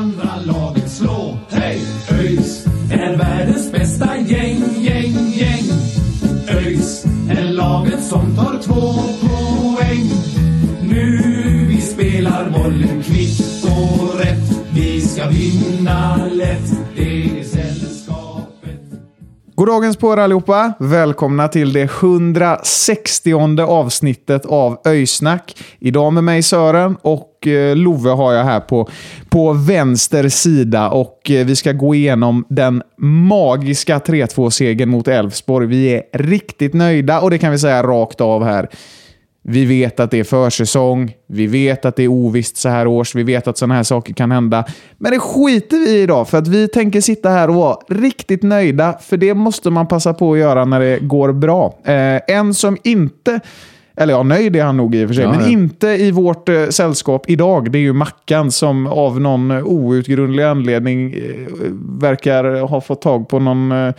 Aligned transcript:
Andra 0.00 0.36
laget 0.44 0.90
slå. 0.90 1.38
Hej! 1.50 1.80
ÖIS 2.10 2.66
är 2.92 3.16
världens 3.16 3.72
bästa 3.72 4.16
gäng, 4.16 4.62
gäng, 4.78 5.32
gäng. 5.32 5.64
ÖIS 6.48 7.04
är 7.30 7.52
laget 7.52 8.04
som 8.04 8.36
tar 8.36 8.58
två 8.62 8.92
poäng. 9.28 10.10
Nu 10.82 11.66
vi 11.68 11.80
spelar 11.80 12.50
bollen 12.50 13.02
kvitt 13.02 13.64
och 13.64 14.20
rätt. 14.20 14.68
Vi 14.74 15.00
ska 15.00 15.28
vinna 15.28 16.26
lätt. 16.32 16.72
Det 16.96 17.22
är 17.22 17.44
sällsynt. 17.44 17.99
Goddagens 19.60 19.96
på 19.96 20.12
er 20.12 20.16
allihopa! 20.16 20.72
Välkomna 20.78 21.48
till 21.48 21.72
det 21.72 21.82
160 21.82 23.62
avsnittet 23.62 24.46
av 24.46 24.78
Öysnack. 24.84 25.56
Idag 25.78 26.12
med 26.12 26.24
mig 26.24 26.42
Sören 26.42 26.96
och 27.02 27.46
eh, 27.46 27.76
Love 27.76 28.10
har 28.10 28.32
jag 28.32 28.44
här 28.44 28.60
på, 28.60 28.88
på 29.28 29.52
vänster 29.52 30.28
sida 30.28 30.90
och 30.90 31.30
eh, 31.30 31.46
vi 31.46 31.56
ska 31.56 31.72
gå 31.72 31.94
igenom 31.94 32.44
den 32.48 32.82
magiska 32.98 33.98
3-2-segern 33.98 34.88
mot 34.88 35.08
Elfsborg. 35.08 35.66
Vi 35.66 35.94
är 35.94 36.02
riktigt 36.12 36.74
nöjda 36.74 37.20
och 37.20 37.30
det 37.30 37.38
kan 37.38 37.52
vi 37.52 37.58
säga 37.58 37.82
rakt 37.82 38.20
av 38.20 38.44
här. 38.44 38.68
Vi 39.42 39.64
vet 39.64 40.00
att 40.00 40.10
det 40.10 40.18
är 40.18 40.24
försäsong, 40.24 41.12
vi 41.26 41.46
vet 41.46 41.84
att 41.84 41.96
det 41.96 42.02
är 42.02 42.08
ovisst 42.08 42.56
så 42.56 42.68
här 42.68 42.86
års, 42.86 43.14
vi 43.14 43.22
vet 43.22 43.48
att 43.48 43.58
sådana 43.58 43.74
här 43.74 43.82
saker 43.82 44.14
kan 44.14 44.30
hända. 44.30 44.64
Men 44.98 45.12
det 45.12 45.18
skiter 45.18 45.78
vi 45.78 45.90
i 45.90 46.02
idag, 46.02 46.28
för 46.28 46.38
att 46.38 46.48
vi 46.48 46.68
tänker 46.68 47.00
sitta 47.00 47.28
här 47.28 47.48
och 47.48 47.54
vara 47.54 47.76
riktigt 47.88 48.42
nöjda, 48.42 48.98
för 49.00 49.16
det 49.16 49.34
måste 49.34 49.70
man 49.70 49.88
passa 49.88 50.14
på 50.14 50.32
att 50.32 50.38
göra 50.38 50.64
när 50.64 50.80
det 50.80 50.98
går 50.98 51.32
bra. 51.32 51.78
Eh, 51.84 52.20
en 52.36 52.54
som 52.54 52.76
inte 52.84 53.40
eller 53.96 54.12
ja, 54.12 54.22
nöjd 54.22 54.56
är 54.56 54.64
han 54.64 54.76
nog 54.76 54.94
i 54.94 55.04
och 55.04 55.08
för 55.08 55.14
sig, 55.14 55.24
Ja, 55.24 55.30
men 55.30 55.40
ja. 55.40 55.48
inte 55.48 55.88
i 55.88 56.10
vårt 56.10 56.48
eh, 56.48 56.66
sällskap 56.68 57.30
idag. 57.30 57.72
Det 57.72 57.78
är 57.78 57.80
ju 57.80 57.92
Mackan 57.92 58.50
som 58.50 58.86
av 58.86 59.20
någon 59.20 59.50
outgrundlig 59.50 60.42
anledning 60.44 61.12
eh, 61.12 61.20
verkar 62.00 62.60
ha 62.60 62.80
fått 62.80 63.02
tag 63.02 63.28
på 63.28 63.38
någon 63.38 63.72
eh, 63.72 63.94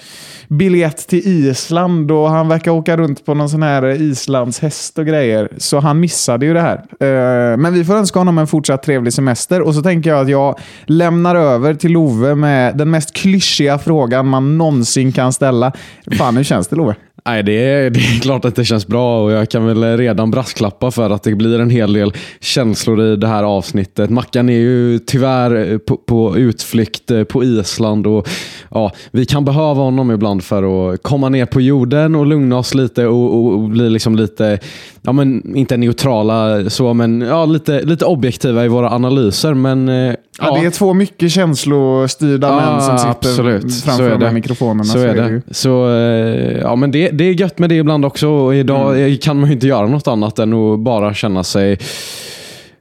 biljett 0.47 1.07
till 1.07 1.21
Island 1.27 2.11
och 2.11 2.29
han 2.29 2.47
verkar 2.47 2.71
åka 2.71 2.97
runt 2.97 3.25
på 3.25 3.33
någon 3.33 3.49
sån 3.49 3.63
här 3.63 4.01
islandshäst 4.01 4.97
och 4.97 5.05
grejer. 5.05 5.49
Så 5.57 5.79
han 5.79 5.99
missade 5.99 6.45
ju 6.45 6.53
det 6.53 6.61
här. 6.61 6.77
Eh, 6.99 7.57
men 7.57 7.73
vi 7.73 7.85
får 7.85 7.93
önska 7.95 8.19
honom 8.19 8.37
en 8.37 8.47
fortsatt 8.47 8.83
trevlig 8.83 9.13
semester 9.13 9.61
och 9.61 9.75
så 9.75 9.81
tänker 9.81 10.09
jag 10.09 10.21
att 10.21 10.29
jag 10.29 10.59
lämnar 10.85 11.35
över 11.35 11.73
till 11.73 11.91
Love 11.91 12.35
med 12.35 12.77
den 12.77 12.91
mest 12.91 13.13
klyschiga 13.15 13.77
frågan 13.77 14.27
man 14.27 14.57
någonsin 14.57 15.11
kan 15.11 15.33
ställa. 15.33 15.71
Fan, 16.17 16.37
hur 16.37 16.43
känns 16.43 16.67
det 16.67 16.75
Love? 16.75 16.95
Nej, 17.25 17.43
det 17.43 17.51
är, 17.51 17.89
det 17.89 17.99
är 17.99 18.19
klart 18.21 18.45
att 18.45 18.55
det 18.55 18.65
känns 18.65 18.87
bra 18.87 19.23
och 19.23 19.31
jag 19.31 19.49
kan 19.49 19.65
väl 19.65 19.80
redan 19.83 20.31
brasklappa 20.31 20.91
för 20.91 21.09
att 21.09 21.23
det 21.23 21.35
blir 21.35 21.59
en 21.59 21.69
hel 21.69 21.93
del 21.93 22.13
känslor 22.39 23.01
i 23.01 23.15
det 23.15 23.27
här 23.27 23.43
avsnittet. 23.43 24.09
Mackan 24.09 24.49
är 24.49 24.59
ju 24.59 24.99
tyvärr 24.99 25.71
eh, 25.71 25.77
på, 25.77 25.97
på 25.97 26.37
utflykt 26.37 27.11
eh, 27.11 27.23
på 27.23 27.43
Island 27.43 28.07
och 28.07 28.27
ja, 28.71 28.91
vi 29.11 29.25
kan 29.25 29.45
behöva 29.45 29.81
honom 29.81 30.11
ibland 30.11 30.43
för 30.43 30.93
att 30.93 31.03
komma 31.03 31.29
ner 31.29 31.45
på 31.45 31.61
jorden 31.61 32.15
och 32.15 32.25
lugna 32.25 32.57
oss 32.57 32.73
lite 32.73 33.07
och, 33.07 33.35
och, 33.35 33.53
och 33.53 33.69
bli 33.69 33.89
liksom 33.89 34.15
lite, 34.15 34.59
ja 35.03 35.11
men 35.11 35.55
inte 35.55 35.77
neutrala 35.77 36.69
så, 36.69 36.93
men 36.93 37.21
ja, 37.21 37.45
lite, 37.45 37.81
lite 37.81 38.05
objektiva 38.05 38.65
i 38.65 38.67
våra 38.67 38.89
analyser. 38.91 39.53
Men 39.53 39.89
eh, 39.89 40.13
Ja, 40.39 40.59
det 40.59 40.65
är 40.65 40.69
två 40.71 40.93
mycket 40.93 41.31
känslostyrda 41.31 42.55
män 42.55 42.81
som 42.81 42.97
sitter 42.97 43.11
absolut. 43.11 43.73
Så 43.73 43.85
framför 43.85 44.03
de 44.09 44.11
här 44.11 44.19
det. 44.19 44.31
mikrofonerna. 44.31 44.83
Så 44.83 44.97
är 44.99 45.15
ju. 45.29 45.41
det. 45.47 45.53
Så, 45.53 45.89
eh, 45.89 46.57
ja, 46.61 46.75
men 46.75 46.91
det, 46.91 47.09
det 47.09 47.23
är 47.23 47.33
gött 47.33 47.59
med 47.59 47.69
det 47.69 47.75
ibland 47.75 48.05
också. 48.05 48.27
Och 48.29 48.55
idag 48.55 48.91
Mm. 48.97 49.11
eh, 49.11 49.17
kan 49.17 49.39
man 49.39 49.49
ju 49.49 49.53
inte 49.53 49.67
göra 49.67 49.87
något 49.87 50.07
annat 50.07 50.39
än 50.39 50.53
att 50.53 50.79
bara 50.79 51.13
känna 51.13 51.43
sig 51.43 51.77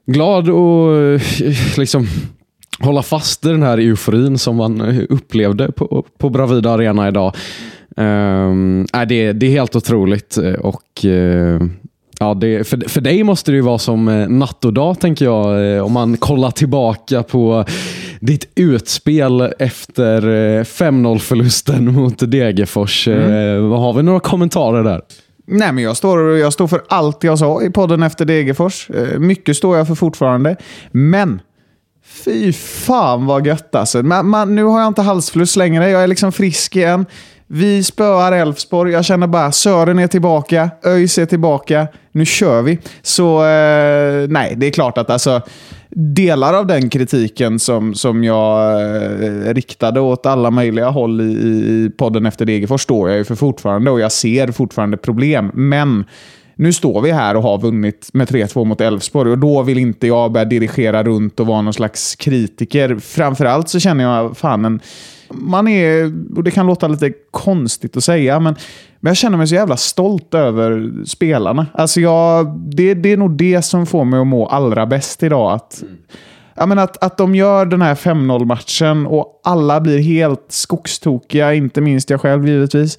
glad 0.07 0.49
och 0.51 1.21
liksom 1.79 2.07
hålla 2.81 3.03
fast 3.03 3.47
i 3.47 3.49
den 3.49 3.63
här 3.63 3.79
euforin 3.79 4.39
som 4.39 4.57
man 4.57 4.81
upplevde 5.09 5.73
på, 5.73 6.05
på 6.19 6.29
Bravida 6.31 6.71
Arena 6.71 7.09
idag. 7.09 7.35
Um, 7.97 8.87
nej, 8.95 9.07
det, 9.07 9.33
det 9.33 9.47
är 9.47 9.51
helt 9.51 9.77
otroligt. 9.77 10.37
och 10.61 11.05
Ja, 12.23 12.35
det, 12.35 12.69
för, 12.69 12.89
för 12.89 13.01
dig 13.01 13.25
måste 13.25 13.51
det 13.51 13.55
ju 13.55 13.61
vara 13.61 13.79
som 13.79 14.09
eh, 14.09 14.29
natt 14.29 14.65
och 14.65 14.73
dag, 14.73 15.01
tänker 15.01 15.25
jag. 15.25 15.75
eh, 15.77 15.85
Om 15.85 15.93
man 15.93 16.17
kollar 16.17 16.51
tillbaka 16.51 17.23
på 17.23 17.65
ditt 18.21 18.53
utspel 18.55 19.41
efter 19.59 20.23
eh, 20.23 20.63
5-0-förlusten 20.65 21.85
mot 21.95 22.31
Degerfors. 22.31 23.09
Mm. 23.09 23.71
Har 23.71 23.93
vi 23.93 24.03
några 24.03 24.21
kommentarer 24.21 24.85
där? 24.85 25.01
Nej, 25.47 25.73
men 25.73 25.85
jag 25.85 25.97
står, 25.97 26.39
jag 26.39 26.53
står 26.53 26.67
för 26.67 26.83
allt 26.89 27.25
jag 27.25 27.39
sa 27.39 27.63
i 27.63 27.71
podden 27.71 28.03
efter 28.03 28.25
Degerfors. 28.25 28.91
Eh, 28.91 29.19
Mycket 29.19 29.57
står 29.57 29.77
jag 29.77 29.87
för 29.87 29.95
fortfarande. 29.95 30.57
Men 30.91 31.41
fy 32.25 32.53
fan 32.53 33.27
vad 33.27 33.47
gött 33.47 33.75
alltså. 33.75 34.03
Man, 34.03 34.29
man, 34.29 34.55
nu 34.55 34.65
har 34.65 34.81
jag 34.81 34.89
inte 34.89 35.03
halsfluss 35.03 35.57
längre. 35.57 35.91
Jag 35.91 36.03
är 36.03 36.07
liksom 36.07 36.33
frisk 36.33 36.77
igen. 36.77 37.07
Vi 37.53 37.83
spöar 37.83 38.33
Elfsborg. 38.33 38.93
Jag 38.93 39.05
känner 39.05 39.27
bara 39.27 39.53
Sören 39.53 39.99
är 39.99 40.07
tillbaka. 40.07 40.71
ÖIS 40.85 41.19
är 41.19 41.27
tillbaka. 41.27 41.87
Nu 42.13 42.25
kör 42.25 42.63
vi. 42.63 42.79
Så 43.03 43.39
eh, 43.39 44.29
nej, 44.29 44.55
det 44.57 44.67
är 44.67 44.71
klart 44.71 44.99
att 44.99 45.11
alltså 45.11 45.43
delar 45.97 46.55
av 46.55 46.67
den 46.67 46.91
kritiken 46.91 47.59
som, 47.59 47.95
som 47.95 48.25
jag 48.25 48.81
eh, 48.83 49.55
riktade 49.55 50.01
åt 50.01 50.27
alla 50.27 50.51
möjliga 50.51 50.89
håll 50.89 51.21
i, 51.21 51.25
i 51.25 51.91
podden 51.99 52.27
efter 52.27 52.47
Degerfors 52.47 52.83
står 52.83 53.09
jag 53.09 53.19
ju 53.19 53.25
för 53.25 53.35
fortfarande 53.35 53.91
och 53.91 54.01
jag 54.01 54.13
ser 54.13 54.53
fortfarande 54.53 54.97
problem. 54.97 55.51
Men 55.55 56.05
nu 56.61 56.73
står 56.73 57.01
vi 57.01 57.11
här 57.11 57.37
och 57.37 57.43
har 57.43 57.59
vunnit 57.59 58.09
med 58.13 58.29
3-2 58.29 58.65
mot 58.65 58.81
Elfsborg 58.81 59.31
och 59.31 59.39
då 59.39 59.63
vill 59.63 59.79
inte 59.79 60.07
jag 60.07 60.33
börja 60.33 60.45
dirigera 60.45 61.03
runt 61.03 61.41
och 61.41 61.47
vara 61.47 61.63
någon 61.63 61.73
slags 61.75 62.17
kritiker. 62.17 62.97
Framförallt 62.97 63.69
så 63.69 63.81
känner 63.81 64.05
jag 64.05 64.37
fan 64.37 64.65
en 64.65 64.81
man 65.33 65.69
är, 65.69 66.13
och 66.37 66.45
det 66.45 66.51
kan 66.51 66.67
låta 66.67 66.89
lite 66.89 67.13
konstigt 67.31 67.97
att 67.97 68.05
säga, 68.05 68.41
men, 68.41 68.55
men 69.01 69.11
jag 69.11 69.17
känner 69.17 69.39
mig 69.39 69.47
så 69.47 69.55
jävla 69.55 69.77
stolt 69.77 70.35
över 70.35 70.93
spelarna. 71.07 71.67
Alltså 71.75 72.01
jag, 72.01 72.59
det, 72.59 72.95
det 72.95 73.13
är 73.13 73.17
nog 73.17 73.31
det 73.31 73.63
som 73.63 73.87
får 73.87 74.05
mig 74.05 74.21
att 74.21 74.27
må 74.27 74.47
allra 74.47 74.87
bäst 74.87 75.23
idag. 75.23 75.53
Att, 75.53 75.83
ja, 76.55 76.67
men 76.67 76.79
att, 76.79 77.05
att 77.05 77.19
de 77.19 77.35
gör 77.35 77.67
den 77.67 77.83
här 77.83 77.95
5-0 77.95 78.45
matchen 78.45 79.07
och 79.07 79.41
alla 79.45 79.81
blir 79.81 79.99
helt 79.99 80.47
skogstokiga, 80.49 81.55
inte 81.55 81.81
minst 81.81 82.11
jag 82.11 82.21
själv 82.21 82.49
givetvis. 82.49 82.99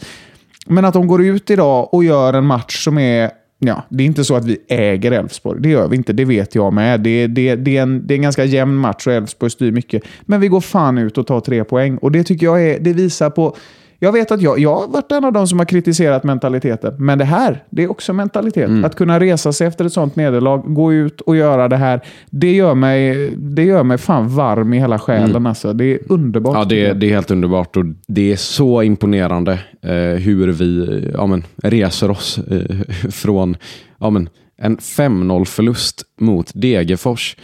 Men 0.66 0.85
att 0.85 0.94
de 0.94 1.07
går 1.07 1.23
ut 1.23 1.50
idag 1.50 1.94
och 1.94 2.03
gör 2.03 2.33
en 2.33 2.45
match 2.45 2.83
som 2.83 2.97
är 2.97 3.31
Ja, 3.63 3.83
det 3.89 4.03
är 4.03 4.07
inte 4.07 4.23
så 4.23 4.35
att 4.35 4.45
vi 4.45 4.57
äger 4.67 5.11
Elfsborg. 5.11 5.61
Det 5.61 5.69
gör 5.69 5.88
vi 5.88 5.95
inte. 5.95 6.13
Det 6.13 6.25
vet 6.25 6.55
jag 6.55 6.73
med. 6.73 6.99
Det, 6.99 7.27
det, 7.27 7.55
det, 7.55 7.77
är, 7.77 7.81
en, 7.81 8.07
det 8.07 8.13
är 8.13 8.16
en 8.16 8.22
ganska 8.22 8.45
jämn 8.45 8.75
match 8.75 9.07
och 9.07 9.13
Elfsborg 9.13 9.51
styr 9.51 9.72
mycket. 9.72 10.03
Men 10.22 10.41
vi 10.41 10.47
går 10.47 10.61
fan 10.61 10.97
ut 10.97 11.17
och 11.17 11.27
tar 11.27 11.39
tre 11.39 11.63
poäng. 11.63 11.97
Och 11.97 12.11
det 12.11 12.23
tycker 12.23 12.45
jag 12.45 12.63
är, 12.63 12.79
det 12.79 12.94
visar 12.94 13.29
på... 13.29 13.55
Jag 14.03 14.12
vet 14.12 14.31
att 14.31 14.41
jag, 14.41 14.59
jag 14.59 14.75
har 14.75 14.88
varit 14.88 15.12
en 15.12 15.25
av 15.25 15.34
de 15.34 15.47
som 15.47 15.59
har 15.59 15.66
kritiserat 15.66 16.23
mentaliteten. 16.23 16.95
Men 16.97 17.17
det 17.17 17.25
här, 17.25 17.63
det 17.69 17.84
är 17.84 17.91
också 17.91 18.13
mentalitet. 18.13 18.69
Att 18.85 18.95
kunna 18.95 19.19
resa 19.19 19.53
sig 19.53 19.67
efter 19.67 19.85
ett 19.85 19.94
sånt 19.94 20.16
nederlag, 20.16 20.57
gå 20.75 20.94
ut 20.94 21.22
och 21.22 21.35
göra 21.35 21.68
det 21.68 21.77
här. 21.77 22.01
Det 22.30 22.51
gör 22.51 22.75
mig, 22.75 23.30
det 23.38 23.63
gör 23.63 23.83
mig 23.83 23.98
fan 23.98 24.27
varm 24.36 24.74
i 24.74 24.80
hela 24.80 25.00
själen. 25.00 25.45
Alltså. 25.48 25.74
Det 25.74 25.86
är 25.86 26.00
underbart. 26.09 26.56
Ja, 26.56 26.65
det, 26.65 26.86
är- 26.86 26.94
det 26.94 27.06
är 27.06 27.13
helt 27.13 27.31
underbart 27.31 27.77
och 27.77 27.86
det 28.07 28.31
är 28.31 28.36
så 28.36 28.83
imponerande 28.83 29.51
eh, 29.81 29.92
hur 30.21 30.48
vi 30.51 31.03
ja, 31.13 31.27
men, 31.27 31.44
reser 31.63 32.12
oss 32.12 32.38
eh, 32.38 33.09
från 33.12 33.57
ja, 34.00 34.09
men, 34.09 34.30
en 34.57 34.77
5-0 34.77 35.45
förlust 35.45 36.03
mot 36.19 36.51
Degerfors 36.53 37.38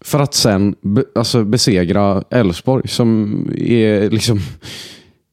för 0.00 0.20
att 0.20 0.34
sen 0.34 0.74
be, 0.80 1.04
alltså, 1.14 1.44
besegra 1.44 2.22
Elfsborg 2.30 2.88
som 2.88 3.34
är 3.56 4.10
liksom 4.10 4.40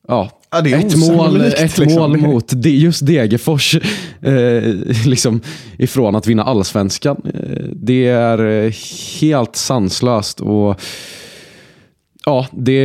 ja, 0.08 0.32
Ja, 0.56 0.62
det 0.62 0.74
är 0.74 0.80
ett 0.80 0.98
mål, 0.98 1.42
ett 1.42 1.78
liksom. 1.78 2.02
mål 2.02 2.18
mot 2.18 2.54
just 2.66 3.06
Degerfors 3.06 3.76
eh, 4.22 4.74
liksom, 5.06 5.42
ifrån 5.78 6.16
att 6.16 6.28
vinna 6.28 6.44
allsvenskan. 6.44 7.22
Eh, 7.34 7.66
det 7.74 8.08
är 8.08 8.46
eh, 8.46 8.74
helt 9.22 9.56
sanslöst. 9.56 10.42
och 10.42 10.82
Ja, 12.26 12.48
det, 12.52 12.82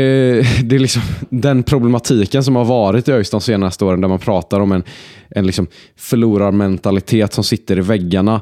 det 0.62 0.76
är 0.76 0.78
liksom 0.78 1.02
den 1.30 1.62
problematiken 1.62 2.44
som 2.44 2.56
har 2.56 2.64
varit 2.64 3.08
i 3.08 3.12
ÖIS 3.12 3.30
de 3.30 3.40
senaste 3.40 3.84
åren 3.84 4.00
där 4.00 4.08
man 4.08 4.18
pratar 4.18 4.60
om 4.60 4.72
en, 4.72 4.82
en 5.30 5.46
liksom 5.46 5.66
förlorarmentalitet 5.96 7.32
som 7.32 7.44
sitter 7.44 7.78
i 7.78 7.80
väggarna. 7.80 8.40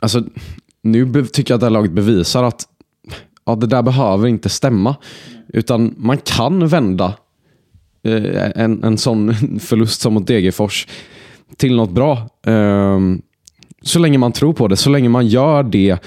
alltså, 0.00 0.24
nu 0.82 1.26
tycker 1.26 1.52
jag 1.52 1.56
att 1.56 1.60
det 1.60 1.66
här 1.66 1.70
laget 1.70 1.92
bevisar 1.92 2.44
att 2.44 2.64
ja, 3.46 3.54
det 3.54 3.66
där 3.66 3.82
behöver 3.82 4.28
inte 4.28 4.48
stämma. 4.48 4.96
Utan 5.48 5.94
man 5.96 6.18
kan 6.18 6.68
vända 6.68 7.14
Eh, 8.02 8.50
en, 8.54 8.84
en 8.84 8.98
sån 8.98 9.34
förlust 9.60 10.00
som 10.00 10.14
mot 10.14 10.26
Degerfors 10.26 10.86
till 11.56 11.76
något 11.76 11.90
bra. 11.90 12.28
Ehm, 12.46 13.22
så 13.82 13.98
länge 13.98 14.18
man 14.18 14.32
tror 14.32 14.52
på 14.52 14.68
det, 14.68 14.76
så 14.76 14.90
länge 14.90 15.08
man 15.08 15.26
gör 15.26 15.62
det, 15.62 15.98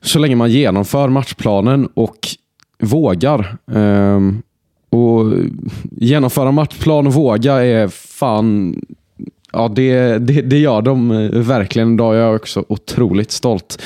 så 0.00 0.18
länge 0.18 0.36
man 0.36 0.50
genomför 0.50 1.08
matchplanen 1.08 1.88
och 1.94 2.28
vågar. 2.82 3.56
Ehm, 3.72 4.42
och 4.90 5.32
Genomföra 5.90 6.52
matchplan 6.52 7.06
och 7.06 7.14
våga 7.14 7.64
är 7.64 7.88
fan 7.88 8.80
Ja, 9.52 9.68
det, 9.68 10.18
det, 10.18 10.42
det 10.42 10.58
gör 10.58 10.82
de 10.82 11.10
eh, 11.10 11.30
verkligen. 11.30 11.94
Idag 11.94 12.16
är 12.16 12.34
också 12.34 12.64
otroligt 12.68 13.30
stolt. 13.30 13.82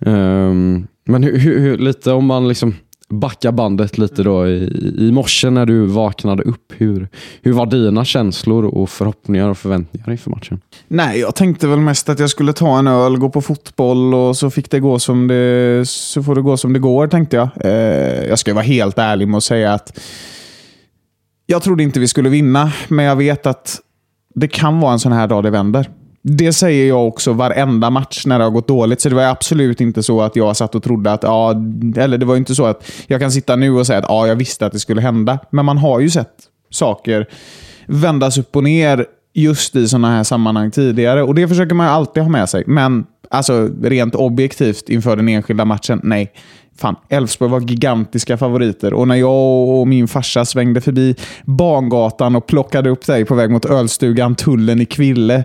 Ehm, 0.00 0.86
men 1.04 1.22
hur, 1.22 1.38
hur, 1.38 1.60
hur, 1.60 1.78
lite 1.78 2.12
om 2.12 2.26
man 2.26 2.48
liksom 2.48 2.74
Backa 3.08 3.52
bandet 3.52 3.98
lite 3.98 4.22
då 4.22 4.48
i, 4.48 4.94
i 4.98 5.12
morse 5.12 5.50
när 5.50 5.66
du 5.66 5.86
vaknade 5.86 6.42
upp. 6.42 6.72
Hur, 6.76 7.08
hur 7.42 7.52
var 7.52 7.66
dina 7.66 8.04
känslor 8.04 8.64
och 8.64 8.90
förhoppningar 8.90 9.48
och 9.48 9.58
förväntningar 9.58 10.10
inför 10.10 10.30
matchen? 10.30 10.60
Nej, 10.88 11.20
jag 11.20 11.34
tänkte 11.34 11.66
väl 11.66 11.78
mest 11.78 12.08
att 12.08 12.18
jag 12.18 12.30
skulle 12.30 12.52
ta 12.52 12.78
en 12.78 12.86
öl, 12.86 13.16
gå 13.16 13.30
på 13.30 13.42
fotboll 13.42 14.14
och 14.14 14.36
så 14.36 14.50
fick 14.50 14.70
det 14.70 14.80
gå 14.80 14.98
som 14.98 15.28
det, 15.28 15.88
så 15.88 16.22
får 16.22 16.34
det 16.34 16.42
gå 16.42 16.56
som 16.56 16.72
det 16.72 16.78
går, 16.78 17.08
tänkte 17.08 17.36
jag. 17.36 17.48
Eh, 17.60 18.28
jag 18.28 18.38
ska 18.38 18.54
vara 18.54 18.64
helt 18.64 18.98
ärlig 18.98 19.28
med 19.28 19.38
att 19.38 19.44
säga 19.44 19.74
att 19.74 20.00
jag 21.46 21.62
trodde 21.62 21.82
inte 21.82 22.00
vi 22.00 22.08
skulle 22.08 22.28
vinna, 22.28 22.72
men 22.88 23.04
jag 23.04 23.16
vet 23.16 23.46
att 23.46 23.80
det 24.34 24.48
kan 24.48 24.80
vara 24.80 24.92
en 24.92 24.98
sån 24.98 25.12
här 25.12 25.26
dag 25.26 25.42
det 25.42 25.50
vänder. 25.50 25.90
Det 26.28 26.52
säger 26.52 26.88
jag 26.88 27.08
också 27.08 27.32
varenda 27.32 27.90
match 27.90 28.26
när 28.26 28.38
det 28.38 28.44
har 28.44 28.50
gått 28.50 28.68
dåligt. 28.68 29.00
Så 29.00 29.08
det 29.08 29.14
var 29.14 29.22
absolut 29.22 29.80
inte 29.80 30.02
så 30.02 30.22
att 30.22 30.36
jag 30.36 30.56
satt 30.56 30.74
och 30.74 30.82
trodde 30.82 31.12
att, 31.12 31.22
ja, 31.22 31.50
eller 31.96 32.18
det 32.18 32.26
var 32.26 32.36
inte 32.36 32.54
så 32.54 32.66
att 32.66 32.90
jag 33.06 33.20
kan 33.20 33.32
sitta 33.32 33.56
nu 33.56 33.70
och 33.70 33.86
säga 33.86 33.98
att 33.98 34.04
ja, 34.08 34.26
jag 34.26 34.36
visste 34.36 34.66
att 34.66 34.72
det 34.72 34.78
skulle 34.78 35.00
hända. 35.00 35.38
Men 35.50 35.64
man 35.64 35.78
har 35.78 36.00
ju 36.00 36.10
sett 36.10 36.32
saker 36.70 37.26
vändas 37.86 38.38
upp 38.38 38.56
och 38.56 38.64
ner 38.64 39.06
just 39.34 39.76
i 39.76 39.88
sådana 39.88 40.16
här 40.16 40.24
sammanhang 40.24 40.70
tidigare. 40.70 41.22
Och 41.22 41.34
det 41.34 41.48
försöker 41.48 41.74
man 41.74 41.86
ju 41.86 41.92
alltid 41.92 42.22
ha 42.22 42.30
med 42.30 42.48
sig. 42.48 42.64
Men 42.66 43.06
alltså 43.30 43.68
rent 43.82 44.14
objektivt 44.14 44.88
inför 44.88 45.16
den 45.16 45.28
enskilda 45.28 45.64
matchen, 45.64 46.00
nej. 46.02 46.32
Fan, 46.78 46.96
Elfsborg 47.08 47.50
var 47.50 47.60
gigantiska 47.60 48.36
favoriter 48.36 48.94
och 48.94 49.08
när 49.08 49.14
jag 49.14 49.68
och 49.68 49.88
min 49.88 50.08
farsa 50.08 50.44
svängde 50.44 50.80
förbi 50.80 51.14
Bangatan 51.44 52.36
och 52.36 52.46
plockade 52.46 52.90
upp 52.90 53.06
dig 53.06 53.24
på 53.24 53.34
väg 53.34 53.50
mot 53.50 53.64
ölstugan 53.64 54.34
Tullen 54.34 54.80
i 54.80 54.84
Kville 54.84 55.44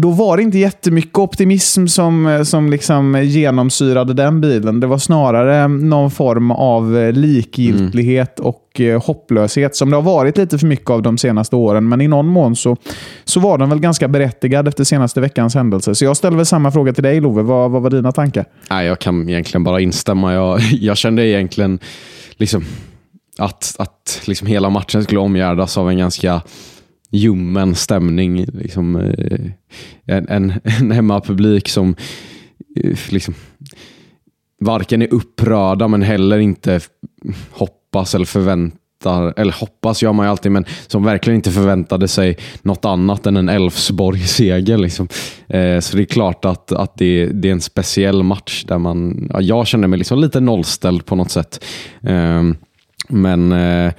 då 0.00 0.10
var 0.10 0.36
det 0.36 0.42
inte 0.42 0.58
jättemycket 0.58 1.18
optimism 1.18 1.86
som, 1.86 2.44
som 2.46 2.70
liksom 2.70 3.22
genomsyrade 3.22 4.14
den 4.14 4.40
bilen. 4.40 4.80
Det 4.80 4.86
var 4.86 4.98
snarare 4.98 5.68
någon 5.68 6.10
form 6.10 6.50
av 6.50 7.12
likgiltighet 7.12 8.38
mm. 8.38 8.48
och 8.48 8.80
eh, 8.80 9.02
hopplöshet 9.02 9.76
som 9.76 9.90
det 9.90 9.96
har 9.96 10.02
varit 10.02 10.38
lite 10.38 10.58
för 10.58 10.66
mycket 10.66 10.90
av 10.90 11.02
de 11.02 11.18
senaste 11.18 11.56
åren. 11.56 11.88
Men 11.88 12.00
i 12.00 12.08
någon 12.08 12.26
mån 12.26 12.56
så, 12.56 12.76
så 13.24 13.40
var 13.40 13.58
den 13.58 13.70
väl 13.70 13.80
ganska 13.80 14.08
berättigad 14.08 14.68
efter 14.68 14.84
senaste 14.84 15.20
veckans 15.20 15.54
händelse. 15.54 15.94
Så 15.94 16.04
jag 16.04 16.16
ställer 16.16 16.36
väl 16.36 16.46
samma 16.46 16.70
fråga 16.70 16.92
till 16.92 17.02
dig 17.02 17.20
Love. 17.20 17.42
Vad, 17.42 17.70
vad 17.70 17.82
var 17.82 17.90
dina 17.90 18.12
tankar? 18.12 18.44
Nej, 18.70 18.86
jag 18.86 18.98
kan 18.98 19.28
egentligen 19.28 19.64
bara 19.64 19.80
instämma. 19.80 20.34
Jag, 20.34 20.60
jag 20.72 20.96
kände 20.96 21.26
egentligen 21.26 21.78
liksom 22.36 22.64
att, 23.38 23.76
att 23.78 24.22
liksom 24.24 24.46
hela 24.46 24.70
matchen 24.70 25.04
skulle 25.04 25.20
omgärdas 25.20 25.78
av 25.78 25.90
en 25.90 25.98
ganska 25.98 26.42
ljummen 27.16 27.74
stämning. 27.74 28.44
Liksom, 28.44 28.96
eh, 28.96 29.50
en, 30.04 30.28
en, 30.28 30.52
en 30.62 30.90
hemmapublik 30.90 31.68
som 31.68 31.94
eh, 32.84 32.98
liksom, 33.08 33.34
varken 34.60 35.02
är 35.02 35.14
upprörda 35.14 35.88
men 35.88 36.02
heller 36.02 36.38
inte 36.38 36.80
hoppas 37.50 38.14
eller 38.14 38.24
förväntar 38.24 38.80
eller 39.36 39.52
hoppas 39.52 40.02
gör 40.02 40.12
man 40.12 40.26
ju 40.26 40.30
alltid, 40.30 40.52
men 40.52 40.64
som 40.86 41.04
verkligen 41.04 41.34
inte 41.34 41.50
förväntade 41.50 42.08
sig 42.08 42.36
något 42.62 42.84
annat 42.84 43.26
än 43.26 43.36
en 43.36 43.48
Elfsborg-seger. 43.48 44.78
Liksom. 44.78 45.08
Eh, 45.48 45.80
så 45.80 45.96
det 45.96 46.02
är 46.02 46.04
klart 46.04 46.44
att, 46.44 46.72
att 46.72 46.94
det, 46.96 47.26
det 47.26 47.48
är 47.48 47.52
en 47.52 47.60
speciell 47.60 48.22
match 48.22 48.64
där 48.64 48.78
man, 48.78 49.28
ja, 49.32 49.40
jag 49.40 49.66
känner 49.66 49.88
mig 49.88 49.98
liksom 49.98 50.18
lite 50.18 50.40
nollställd 50.40 51.06
på 51.06 51.16
något 51.16 51.30
sätt. 51.30 51.64
Eh, 52.02 52.42
men 53.08 53.52
eh, 53.52 53.92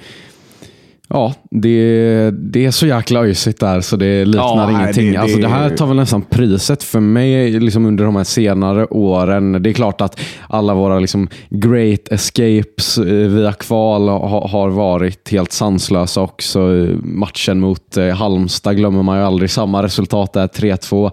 Ja, 1.10 1.34
det, 1.50 2.30
det 2.30 2.66
är 2.66 2.70
så 2.70 2.86
jäkla 2.86 3.20
öjsigt 3.20 3.60
där 3.60 3.80
så 3.80 3.96
det 3.96 4.24
liknar 4.24 4.42
ja, 4.42 4.70
ingenting. 4.70 5.06
Det, 5.06 5.12
det, 5.12 5.16
alltså, 5.18 5.38
det 5.38 5.48
här 5.48 5.70
tar 5.70 5.86
väl 5.86 5.96
nästan 5.96 6.22
priset 6.22 6.82
för 6.82 7.00
mig 7.00 7.60
liksom 7.60 7.86
under 7.86 8.04
de 8.04 8.16
här 8.16 8.24
senare 8.24 8.86
åren. 8.86 9.62
Det 9.62 9.70
är 9.70 9.74
klart 9.74 10.00
att 10.00 10.20
alla 10.48 10.74
våra 10.74 10.98
liksom, 10.98 11.28
great 11.50 12.08
escapes 12.10 12.98
eh, 12.98 13.04
via 13.04 13.52
kval 13.52 14.08
har, 14.08 14.48
har 14.48 14.68
varit 14.68 15.30
helt 15.30 15.52
sanslösa 15.52 16.20
också. 16.20 16.60
Matchen 17.02 17.60
mot 17.60 17.96
eh, 17.96 18.08
Halmstad 18.08 18.76
glömmer 18.76 19.02
man 19.02 19.18
ju 19.18 19.24
aldrig. 19.24 19.50
Samma 19.50 19.82
resultat 19.82 20.32
där, 20.32 20.46
3-2. 20.46 21.10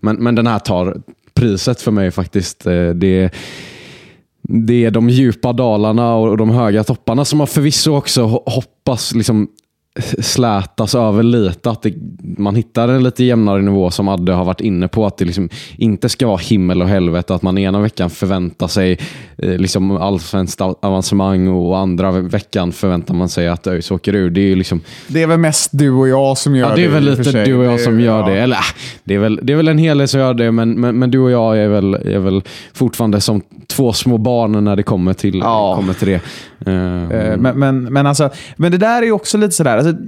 Men, 0.00 0.16
men 0.16 0.34
den 0.34 0.46
här 0.46 0.58
tar 0.58 0.96
priset 1.34 1.82
för 1.82 1.90
mig 1.90 2.10
faktiskt. 2.10 2.66
Eh, 2.66 2.88
det 2.88 3.30
det 4.48 4.84
är 4.84 4.90
de 4.90 5.10
djupa 5.10 5.52
dalarna 5.52 6.14
och 6.14 6.36
de 6.36 6.50
höga 6.50 6.84
topparna 6.84 7.24
som 7.24 7.38
man 7.38 7.46
förvisso 7.46 7.96
också 7.96 8.26
hoppas 8.46 9.14
liksom 9.14 9.48
slätas 10.18 10.94
över 10.94 11.22
lite. 11.22 11.70
Att 11.70 11.82
det, 11.82 11.94
man 12.38 12.56
hittar 12.56 12.88
en 12.88 13.02
lite 13.02 13.24
jämnare 13.24 13.62
nivå 13.62 13.90
som 13.90 14.08
Adde 14.08 14.32
har 14.32 14.44
varit 14.44 14.60
inne 14.60 14.88
på. 14.88 15.06
Att 15.06 15.16
det 15.16 15.24
liksom 15.24 15.48
inte 15.76 16.08
ska 16.08 16.26
vara 16.26 16.36
himmel 16.36 16.82
och 16.82 16.88
helvete. 16.88 17.34
Att 17.34 17.42
man 17.42 17.58
ena 17.58 17.80
veckan 17.80 18.10
förväntar 18.10 18.66
sig 18.66 18.98
eh, 19.38 19.58
liksom 19.58 19.90
allsvenskt 19.90 20.60
avancemang 20.60 21.48
och 21.48 21.78
andra 21.78 22.10
veckan 22.10 22.72
förväntar 22.72 23.14
man 23.14 23.28
sig 23.28 23.48
att 23.48 23.66
ÖIS 23.66 23.90
åker 23.90 24.14
ur. 24.14 24.30
Det 24.30 24.40
är, 24.40 24.56
liksom... 24.56 24.80
det 25.08 25.22
är 25.22 25.26
väl 25.26 25.38
mest 25.38 25.70
du 25.72 25.90
och 25.90 26.08
jag 26.08 26.38
som 26.38 26.56
gör 26.56 26.64
det. 26.64 26.70
Ja, 26.70 26.76
det 26.76 26.84
är 26.84 27.00
väl 27.00 27.04
lite 27.04 27.44
du 27.44 27.54
och 27.54 27.64
jag 27.64 27.80
som 27.80 28.00
gör 28.00 28.30
det. 28.30 28.40
Eller, 28.40 28.56
äh, 28.56 28.62
det, 29.04 29.14
är 29.14 29.18
väl, 29.18 29.40
det 29.42 29.52
är 29.52 29.56
väl 29.56 29.68
en 29.68 29.78
hel 29.78 29.98
del 29.98 30.08
som 30.08 30.20
gör 30.20 30.34
det, 30.34 30.52
men, 30.52 30.80
men, 30.80 30.98
men, 30.98 31.10
du 31.10 31.18
och 31.18 31.30
jag 31.30 31.58
är 31.58 31.68
väl, 31.68 31.94
är 31.94 32.18
väl 32.18 32.42
fortfarande 32.72 33.20
som 33.20 33.42
två 33.66 33.92
små 33.92 34.18
barn 34.18 34.64
när 34.64 34.76
det 34.76 34.82
kommer 34.82 35.14
till, 35.14 35.38
ja. 35.38 35.74
kommer 35.76 35.94
till 35.94 36.08
det. 36.08 36.20
Uh, 36.68 37.36
men, 37.36 37.58
men, 37.58 37.84
men, 37.84 38.06
alltså, 38.06 38.30
men 38.56 38.72
det 38.72 38.78
där 38.78 39.02
är 39.02 39.06
ju 39.06 39.12
också 39.12 39.38
lite 39.38 39.52
sådär, 39.52 39.76
alltså, 39.88 40.02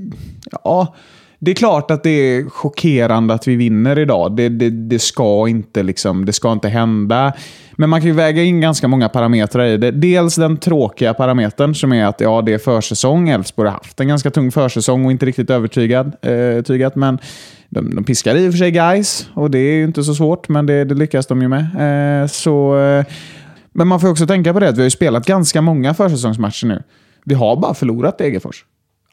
ja, 0.64 0.94
det 1.38 1.50
är 1.50 1.55
klart 1.55 1.90
att 1.90 2.02
det 2.02 2.11
är 2.11 2.49
chockerande 2.49 3.34
att 3.34 3.49
vi 3.49 3.56
vinner 3.56 3.99
idag. 3.99 4.37
Det, 4.37 4.49
det, 4.49 4.70
det, 4.70 4.99
ska, 4.99 5.49
inte 5.49 5.82
liksom, 5.82 6.25
det 6.25 6.32
ska 6.32 6.52
inte 6.52 6.69
hända. 6.69 7.32
Men 7.73 7.90
man 7.90 8.00
kan 8.00 8.08
ju 8.08 8.14
väga 8.14 8.43
in 8.43 8.61
ganska 8.61 8.88
många 8.88 9.09
parametrar 9.09 9.66
i 9.66 9.76
det. 9.76 9.90
Dels 9.90 10.37
den 10.37 10.56
tråkiga 10.56 11.14
parametern 11.14 11.75
som 11.75 11.92
är 11.92 12.04
att 12.04 12.21
ja, 12.21 12.42
det 12.42 12.54
är 12.54 12.59
försäsong. 12.59 13.28
Elfsborg 13.28 13.68
har 13.68 13.75
haft 13.75 14.00
en 14.00 14.09
ganska 14.09 14.30
tung 14.30 14.52
försäsong 14.52 15.04
och 15.04 15.11
inte 15.11 15.26
riktigt 15.26 15.50
övertygat. 15.50 16.06
Eh, 16.25 16.62
tygat, 16.62 16.97
men 16.97 17.18
de, 17.68 17.95
de 17.95 18.04
piskar 18.04 18.37
i 18.37 18.49
och 18.49 18.52
för 18.52 18.59
sig 18.59 18.71
guys 18.71 19.28
och 19.35 19.50
det 19.50 19.59
är 19.59 19.75
ju 19.75 19.85
inte 19.85 20.04
så 20.04 20.14
svårt, 20.14 20.49
men 20.49 20.66
det, 20.66 20.85
det 20.85 20.95
lyckas 20.95 21.26
de 21.26 21.42
ju 21.42 21.49
med. 21.49 22.23
Eh, 22.23 22.26
så... 22.26 22.78
Eh, 22.78 23.04
men 23.73 23.88
man 23.88 24.00
får 24.00 24.09
också 24.09 24.26
tänka 24.26 24.52
på 24.52 24.61
det 24.61 24.68
att 24.68 24.78
vi 24.78 24.83
har 24.83 24.90
spelat 24.90 25.26
ganska 25.26 25.61
många 25.61 25.95
försäsongsmatcher 25.95 26.66
nu. 26.66 26.83
Vi 27.25 27.35
har 27.35 27.56
bara 27.56 27.75
förlorat 27.75 28.18
Degerfors. 28.18 28.64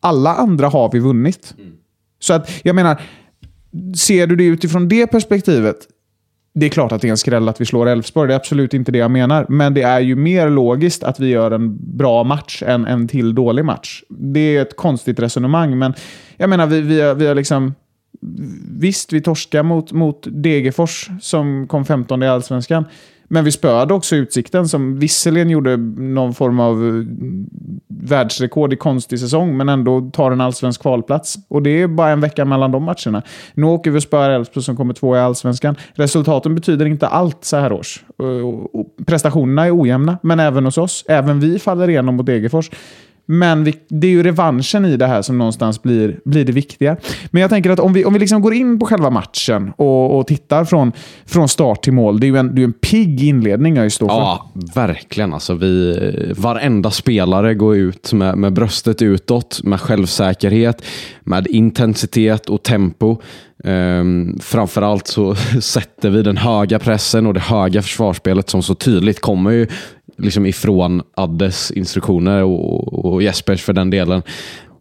Alla 0.03 0.35
andra 0.35 0.67
har 0.67 0.91
vi 0.91 0.99
vunnit. 0.99 1.53
Mm. 1.57 1.71
Så 2.19 2.33
att, 2.33 2.51
jag 2.63 2.75
menar, 2.75 3.01
ser 3.97 4.27
du 4.27 4.35
det 4.35 4.43
utifrån 4.43 4.87
det 4.87 5.07
perspektivet, 5.07 5.77
det 6.55 6.65
är 6.65 6.69
klart 6.69 6.91
att 6.91 7.01
det 7.01 7.07
är 7.07 7.11
en 7.11 7.17
skräll 7.17 7.49
att 7.49 7.61
vi 7.61 7.65
slår 7.65 7.89
Elfsborg. 7.89 8.27
Det 8.27 8.33
är 8.33 8.35
absolut 8.35 8.73
inte 8.73 8.91
det 8.91 8.97
jag 8.97 9.11
menar. 9.11 9.45
Men 9.49 9.73
det 9.73 9.81
är 9.81 9.99
ju 9.99 10.15
mer 10.15 10.49
logiskt 10.49 11.03
att 11.03 11.19
vi 11.19 11.27
gör 11.27 11.51
en 11.51 11.97
bra 11.97 12.23
match 12.23 12.63
än 12.65 12.85
en 12.85 13.07
till 13.07 13.35
dålig 13.35 13.65
match. 13.65 14.03
Det 14.09 14.57
är 14.57 14.61
ett 14.61 14.75
konstigt 14.75 15.19
resonemang, 15.19 15.77
men 15.77 15.93
jag 16.37 16.49
menar, 16.49 16.67
vi, 16.67 16.81
vi, 16.81 17.01
har, 17.01 17.15
vi 17.15 17.27
har 17.27 17.35
liksom... 17.35 17.73
Visst, 18.79 19.13
vi 19.13 19.21
torskar 19.21 19.63
mot, 19.63 19.91
mot 19.91 20.27
Degerfors 20.31 21.09
som 21.21 21.67
kom 21.67 21.85
15 21.85 22.23
i 22.23 22.27
Allsvenskan. 22.27 22.85
Men 23.27 23.43
vi 23.43 23.51
spöade 23.51 23.93
också 23.93 24.15
Utsikten 24.15 24.67
som 24.67 24.99
visserligen 24.99 25.49
gjorde 25.49 25.77
någon 25.97 26.33
form 26.33 26.59
av 26.59 26.87
eh, 26.87 27.03
världsrekord 27.87 28.73
i 28.73 28.75
konstig 28.75 29.19
säsong, 29.19 29.57
men 29.57 29.69
ändå 29.69 30.11
tar 30.13 30.31
en 30.31 30.41
allsvensk 30.41 30.81
kvalplats. 30.81 31.35
Och 31.47 31.63
det 31.63 31.81
är 31.81 31.87
bara 31.87 32.09
en 32.09 32.21
vecka 32.21 32.45
mellan 32.45 32.71
de 32.71 32.83
matcherna. 32.83 33.23
Nu 33.53 33.65
åker 33.65 33.91
vi 33.91 33.97
och 33.97 34.03
spöar 34.03 34.29
Elfsborg 34.29 34.63
som 34.63 34.75
kommer 34.75 34.93
två 34.93 35.15
i 35.15 35.19
allsvenskan. 35.19 35.75
Resultaten 35.93 36.55
betyder 36.55 36.85
inte 36.85 37.07
allt 37.07 37.43
så 37.45 37.57
här 37.57 37.71
års. 37.71 38.03
Eh, 38.19 39.05
prestationerna 39.05 39.65
är 39.65 39.81
ojämna, 39.81 40.17
men 40.23 40.39
även 40.39 40.65
hos 40.65 40.77
oss. 40.77 41.05
Även 41.07 41.39
vi 41.39 41.59
faller 41.59 41.89
igenom 41.89 42.15
mot 42.15 42.25
Degerfors. 42.25 42.69
Men 43.25 43.63
vi, 43.63 43.75
det 43.87 44.07
är 44.07 44.11
ju 44.11 44.23
revanschen 44.23 44.85
i 44.85 44.97
det 44.97 45.07
här 45.07 45.21
som 45.21 45.37
någonstans 45.37 45.83
blir, 45.83 46.19
blir 46.25 46.45
det 46.45 46.51
viktiga. 46.51 46.97
Men 47.31 47.41
jag 47.41 47.49
tänker 47.49 47.69
att 47.69 47.79
om 47.79 47.93
vi, 47.93 48.05
om 48.05 48.13
vi 48.13 48.19
liksom 48.19 48.41
går 48.41 48.53
in 48.53 48.79
på 48.79 48.85
själva 48.85 49.09
matchen 49.09 49.73
och, 49.77 50.17
och 50.19 50.27
tittar 50.27 50.65
från, 50.65 50.91
från 51.25 51.49
start 51.49 51.83
till 51.83 51.93
mål. 51.93 52.19
Det 52.19 52.25
är 52.25 52.31
ju 52.31 52.37
en, 52.37 52.55
det 52.55 52.61
är 52.61 52.63
en 52.63 52.73
pigg 52.73 53.23
inledning 53.23 53.75
jag 53.75 53.91
står 53.91 54.07
för. 54.07 54.15
Ja, 54.15 54.51
verkligen. 54.75 55.33
Alltså 55.33 55.53
vi, 55.53 56.33
varenda 56.37 56.91
spelare 56.91 57.53
går 57.53 57.75
ut 57.75 58.13
med, 58.13 58.37
med 58.37 58.53
bröstet 58.53 59.01
utåt, 59.01 59.63
med 59.63 59.81
självsäkerhet, 59.81 60.85
med 61.23 61.47
intensitet 61.47 62.49
och 62.49 62.63
tempo. 62.63 63.17
Um, 63.65 64.39
framförallt 64.41 65.07
så 65.07 65.35
sätter 65.61 66.09
vi 66.09 66.21
den 66.21 66.37
höga 66.37 66.79
pressen 66.79 67.27
och 67.27 67.33
det 67.33 67.39
höga 67.39 67.81
försvarsspelet 67.81 68.49
som 68.49 68.63
så 68.63 68.75
tydligt 68.75 69.21
kommer 69.21 69.51
ju 69.51 69.67
liksom 70.17 70.45
ifrån 70.45 71.01
Addes 71.15 71.71
instruktioner 71.71 72.43
och, 72.43 73.05
och 73.05 73.23
Jespers 73.23 73.63
för 73.63 73.73
den 73.73 73.89
delen. 73.89 74.21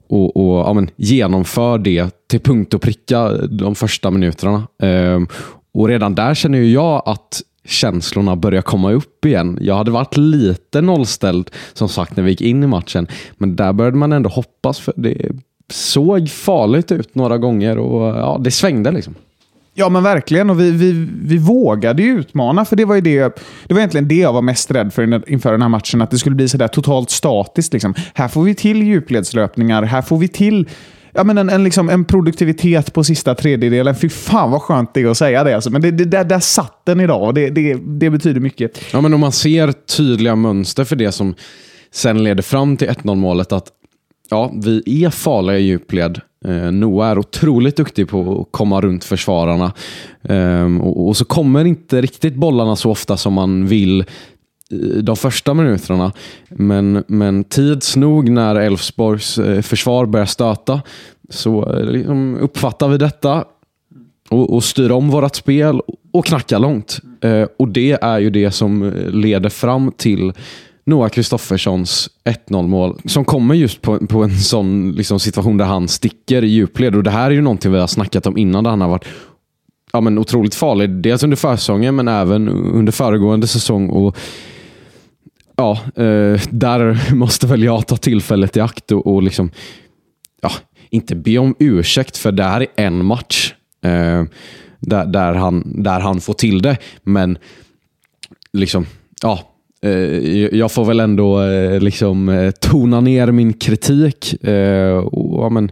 Och, 0.09 0.37
och 0.37 0.69
ja, 0.69 0.73
men, 0.73 0.91
genomför 0.97 1.79
det 1.79 2.29
till 2.29 2.41
punkt 2.41 2.75
och 2.75 2.83
pricka 2.83 3.29
de 3.33 3.75
första 3.75 4.11
minuterna. 4.11 4.69
Um, 4.83 5.29
och 5.75 5.89
redan 5.89 6.15
där 6.15 6.35
känner 6.35 6.59
ju 6.59 6.73
jag 6.73 7.03
att 7.07 7.43
känslorna 7.65 8.37
börjar 8.37 8.63
komma 8.63 8.93
upp 8.93 9.25
igen. 9.25 9.59
Jag 9.61 9.75
hade 9.75 9.91
varit 9.91 10.17
lite 10.17 10.81
nollställd 10.81 11.51
som 11.73 11.89
sagt 11.89 12.17
när 12.17 12.25
vi 12.25 12.31
gick 12.31 12.41
in 12.41 12.63
i 12.63 12.67
matchen. 12.67 13.07
Men 13.37 13.57
där 13.57 13.73
började 13.73 13.97
man 13.97 14.13
ändå 14.13 14.31
hoppas 14.31 14.79
för 14.79 14.95
det 14.97 15.31
såg 15.71 16.29
farligt 16.29 16.93
ut 16.93 17.15
några 17.15 17.39
gånger 17.39 17.79
och 17.79 18.17
ja, 18.17 18.41
det 18.41 18.51
svängde 18.51 18.91
liksom. 18.91 19.15
Ja, 19.75 19.89
men 19.89 20.03
verkligen. 20.03 20.51
Och 20.51 20.61
vi, 20.61 20.71
vi, 20.71 21.09
vi 21.23 21.39
vågade 21.39 22.03
ju 22.03 22.19
utmana, 22.19 22.65
för 22.65 22.77
det 22.77 22.85
var 22.85 22.95
ju 22.95 23.01
det, 23.01 23.37
det 23.67 23.75
var 23.75 23.79
egentligen 23.79 24.09
det 24.09 24.15
jag 24.15 24.33
var 24.33 24.43
mest 24.43 24.71
rädd 24.71 24.93
för 24.93 25.31
inför 25.31 25.53
den 25.53 25.63
här 25.63 25.69
matchen. 25.69 26.03
Att 26.03 26.11
det 26.11 26.19
skulle 26.19 26.37
bli 26.37 26.49
sådär 26.49 26.69
totalt 26.69 27.11
statiskt. 27.11 27.73
Liksom. 27.73 27.95
Här 28.15 28.29
får 28.29 28.43
vi 28.43 28.55
till 28.55 28.83
djupledslöpningar, 28.83 29.83
här 29.83 30.03
får 30.03 30.19
vi 30.19 30.29
till 30.29 30.69
ja, 31.13 31.25
men 31.25 31.39
en, 31.39 31.51
en, 31.51 31.65
liksom, 31.65 31.89
en 31.89 32.05
produktivitet 32.05 32.93
på 32.93 33.05
sista 33.05 33.35
tredjedelen. 33.35 33.95
Fy 33.95 34.09
fan 34.09 34.51
vad 34.51 34.63
skönt 34.63 34.95
det 34.95 35.01
är 35.01 35.07
att 35.07 35.19
säga 35.19 35.45
det. 35.45 35.55
Alltså. 35.55 35.71
Men 35.71 35.83
det, 35.83 35.91
det, 35.91 36.05
där, 36.05 36.25
där 36.25 36.41
satt 36.41 36.87
den 36.87 37.01
idag 37.01 37.23
och 37.23 37.35
det, 37.35 37.51
det, 37.51 37.75
det 37.75 38.11
betyder 38.11 38.41
mycket. 38.41 38.79
Ja, 38.93 39.01
men 39.01 39.15
om 39.15 39.21
man 39.21 39.33
ser 39.33 39.73
tydliga 39.73 40.37
mönster 40.37 40.85
för 40.85 40.97
det 40.97 41.13
som 41.13 41.35
sen 41.93 42.25
leder 42.25 42.43
fram 42.43 42.77
till 42.77 42.89
1-0 42.89 43.15
målet. 43.15 43.53
Att 43.53 43.67
ja, 44.33 44.53
vi 44.55 45.05
är 45.05 45.11
farliga 45.11 45.59
i 45.59 45.63
djupled. 45.63 46.21
Eh, 46.45 46.73
Noah 46.73 47.11
är 47.11 47.19
otroligt 47.19 47.77
duktig 47.77 48.09
på 48.09 48.41
att 48.41 48.49
komma 48.51 48.81
runt 48.81 49.05
försvararna. 49.05 49.73
Eh, 50.23 50.81
och, 50.81 51.09
och, 51.09 51.17
så 51.17 51.25
kommer 51.25 51.65
inte 51.65 52.01
riktigt 52.01 52.35
bollarna 52.35 52.77
så 52.77 52.91
ofta 52.91 53.17
som 53.17 53.33
man 53.33 53.67
vill 53.67 54.01
eh, 54.01 54.77
de 55.03 55.17
första 55.17 55.55
minuterna. 55.55 56.13
Men, 56.49 57.05
men 57.07 57.45
tids 57.45 57.97
nog 57.97 58.31
när 58.31 58.55
Elfsborgs 58.55 59.39
eh, 59.39 59.63
försvar 59.63 60.07
börjar 60.07 60.27
stöta 60.27 60.83
så 61.29 61.73
eh, 61.73 61.85
liksom 61.85 62.37
uppfattar 62.37 62.89
vi 62.89 62.99
detta 62.99 63.45
och, 64.31 64.55
och 64.55 64.65
styr 64.65 64.91
om 64.91 65.11
vårt 65.11 65.37
spel 65.37 65.81
och 66.13 66.27
knackar 66.27 66.59
långt. 66.59 66.99
Eh, 67.21 67.47
och 67.59 67.69
det 67.69 67.99
är 68.03 68.19
ju 68.19 68.31
det 68.31 68.51
som 68.51 68.93
leder 69.09 69.49
fram 69.49 69.93
till 69.97 70.33
Noah 70.85 71.09
Kristofferssons 71.09 72.11
1-0 72.25 72.67
mål 72.67 73.01
som 73.05 73.25
kommer 73.25 73.55
just 73.55 73.83
på, 73.83 74.07
på 74.07 74.23
en 74.23 74.39
sån 74.39 74.93
liksom, 74.93 75.21
situation 75.21 75.57
där 75.57 75.65
han 75.65 75.89
sticker 75.89 76.45
i 76.45 76.49
djupled. 76.49 76.97
Och 76.97 77.03
det 77.03 77.11
här 77.11 77.27
är 77.27 77.35
ju 77.35 77.41
någonting 77.41 77.73
vi 77.73 77.79
har 77.79 77.87
snackat 77.87 78.27
om 78.27 78.39
innan 78.39 78.65
där 78.65 78.71
han 78.71 78.81
har 78.81 78.89
varit 78.89 79.05
ja, 79.93 80.01
men 80.01 80.19
otroligt 80.19 80.55
farlig. 80.55 80.91
Dels 80.91 81.23
under 81.23 81.37
försäsongen 81.37 81.97
men 81.97 82.09
även 82.09 82.49
under 82.49 82.93
föregående 82.93 83.47
säsong. 83.47 83.89
Och 83.89 84.17
ja, 85.57 85.79
eh, 85.97 86.41
där 86.51 87.15
måste 87.15 87.47
väl 87.47 87.63
jag 87.63 87.87
ta 87.87 87.97
tillfället 87.97 88.57
i 88.57 88.61
akt 88.61 88.93
och, 88.93 89.07
och 89.07 89.23
liksom, 89.23 89.51
ja, 90.41 90.51
inte 90.91 91.15
be 91.15 91.39
om 91.39 91.55
ursäkt 91.59 92.17
för 92.17 92.33
det 92.33 92.45
här 92.45 92.61
är 92.61 92.69
en 92.77 93.05
match. 93.05 93.55
Eh, 93.83 94.25
där, 94.81 95.07
där, 95.07 95.35
han, 95.35 95.83
där 95.83 96.01
han 96.01 96.21
får 96.21 96.35
till 96.35 96.63
det. 96.63 96.77
Men 97.03 97.39
liksom, 98.53 98.87
ja, 99.23 99.52
Eh, 99.83 100.57
jag 100.59 100.73
får 100.73 100.85
väl 100.85 101.01
ändå 101.01 101.43
eh, 101.43 101.81
liksom 101.81 102.29
eh, 102.29 102.51
tona 102.51 103.01
ner 103.01 103.33
min 103.33 103.53
kritik 103.53 104.45
eh, 104.45 104.97
och 104.97 105.45
ja, 105.45 105.49
men, 105.49 105.71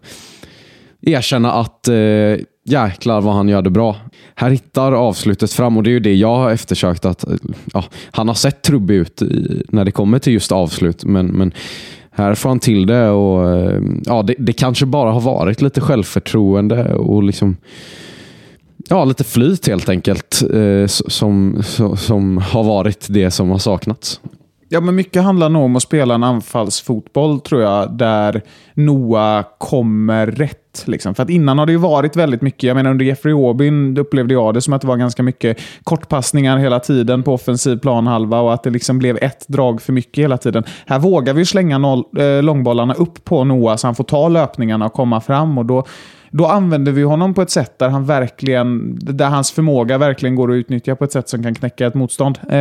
erkänna 1.03 1.53
att 1.53 1.89
eh, 1.89 2.37
jäklar 2.65 3.21
vad 3.21 3.35
han 3.35 3.49
gör 3.49 3.63
det 3.63 3.71
bra. 3.71 3.97
Här 4.35 4.51
hittar 4.51 4.93
avslutet 4.93 5.53
fram 5.53 5.77
och 5.77 5.83
det 5.83 5.91
är 5.91 5.93
ju 5.93 6.01
det 6.01 6.15
jag 6.15 6.37
har 6.37 6.51
eftersökt. 6.51 7.05
Att, 7.05 7.25
ja, 7.73 7.85
han 8.11 8.29
har 8.29 8.35
sett 8.35 8.63
trubbig 8.63 8.95
ut 8.95 9.23
när 9.69 9.85
det 9.85 9.93
kommer 9.93 10.19
till 10.19 10.33
just 10.33 10.53
avslut, 10.53 11.05
men, 11.05 11.27
men 11.27 11.53
här 12.11 12.35
får 12.35 12.49
han 12.49 12.59
till 12.59 12.87
det. 12.87 13.09
och 13.09 13.45
ja, 14.05 14.23
det, 14.23 14.35
det 14.39 14.53
kanske 14.53 14.87
bara 14.87 15.11
har 15.11 15.21
varit 15.21 15.63
lite 15.63 15.81
självförtroende 15.81 16.95
och 16.95 17.23
liksom 17.23 17.57
Ja, 18.93 19.05
lite 19.05 19.25
flyt 19.25 19.67
helt 19.67 19.89
enkelt 19.89 20.43
eh, 20.55 20.87
som, 20.87 21.63
som, 21.63 21.97
som 21.97 22.39
har 22.39 22.65
varit 22.65 23.07
det 23.09 23.31
som 23.31 23.51
har 23.51 23.59
saknats. 23.59 24.21
Ja, 24.69 24.81
men 24.81 24.95
mycket 24.95 25.23
handlar 25.23 25.49
nog 25.49 25.65
om 25.65 25.77
att 25.77 25.83
spela 25.83 26.15
en 26.15 26.25
anfallsfotboll, 26.25 27.41
tror 27.41 27.63
jag, 27.63 27.93
där 27.93 28.43
Noah 28.75 29.45
kommer 29.59 30.27
rätt. 30.27 30.85
Liksom. 30.87 31.15
För 31.15 31.23
att 31.23 31.31
innan 31.31 31.59
har 31.59 31.67
det 31.67 31.73
ju 31.73 31.79
varit 31.79 32.17
väldigt 32.17 32.43
mycket, 32.43 32.63
jag 32.63 32.75
menar 32.75 32.91
under 32.91 33.05
Jeffrey 33.05 33.35
Aubin 33.35 33.99
upplevde 33.99 34.35
jag 34.35 34.55
det 34.55 34.61
som 34.61 34.73
att 34.73 34.81
det 34.81 34.87
var 34.87 34.97
ganska 34.97 35.23
mycket 35.23 35.61
kortpassningar 35.85 36.59
hela 36.59 36.81
tiden 36.81 37.23
på 37.23 37.35
offensiv 37.35 37.77
planhalva 37.77 38.41
och 38.41 38.55
att 38.55 38.63
det 38.63 38.71
liksom 38.71 38.99
blev 38.99 39.19
ett 39.23 39.49
drag 39.49 39.83
för 39.83 39.93
mycket 39.93 40.25
hela 40.25 40.39
tiden. 40.39 40.65
Här 40.87 40.99
vågar 40.99 41.35
vi 41.35 41.45
slänga 41.45 41.79
noll, 41.79 42.05
eh, 42.19 42.43
långbollarna 42.43 42.95
upp 42.95 43.25
på 43.25 43.45
Noah 43.45 43.77
så 43.77 43.87
han 43.87 43.95
får 43.95 44.05
ta 44.05 44.29
löpningarna 44.29 44.87
och 44.87 44.93
komma 44.93 45.21
fram. 45.21 45.59
och 45.59 45.67
då 45.67 45.85
då 46.31 46.47
använder 46.47 46.93
vi 46.93 47.03
honom 47.03 47.35
på 47.35 47.43
ett 47.43 47.51
sätt 47.51 47.79
där, 47.79 47.89
han 47.89 48.05
verkligen, 48.05 48.99
där 49.01 49.29
hans 49.29 49.53
förmåga 49.53 49.99
verkligen 49.99 50.35
går 50.35 50.51
att 50.51 50.55
utnyttja 50.55 50.97
på 50.97 51.05
ett 51.05 51.13
sätt 51.13 51.29
som 51.29 51.43
kan 51.43 51.55
knäcka 51.55 51.87
ett 51.87 51.95
motstånd. 51.95 52.39
Eh, 52.49 52.59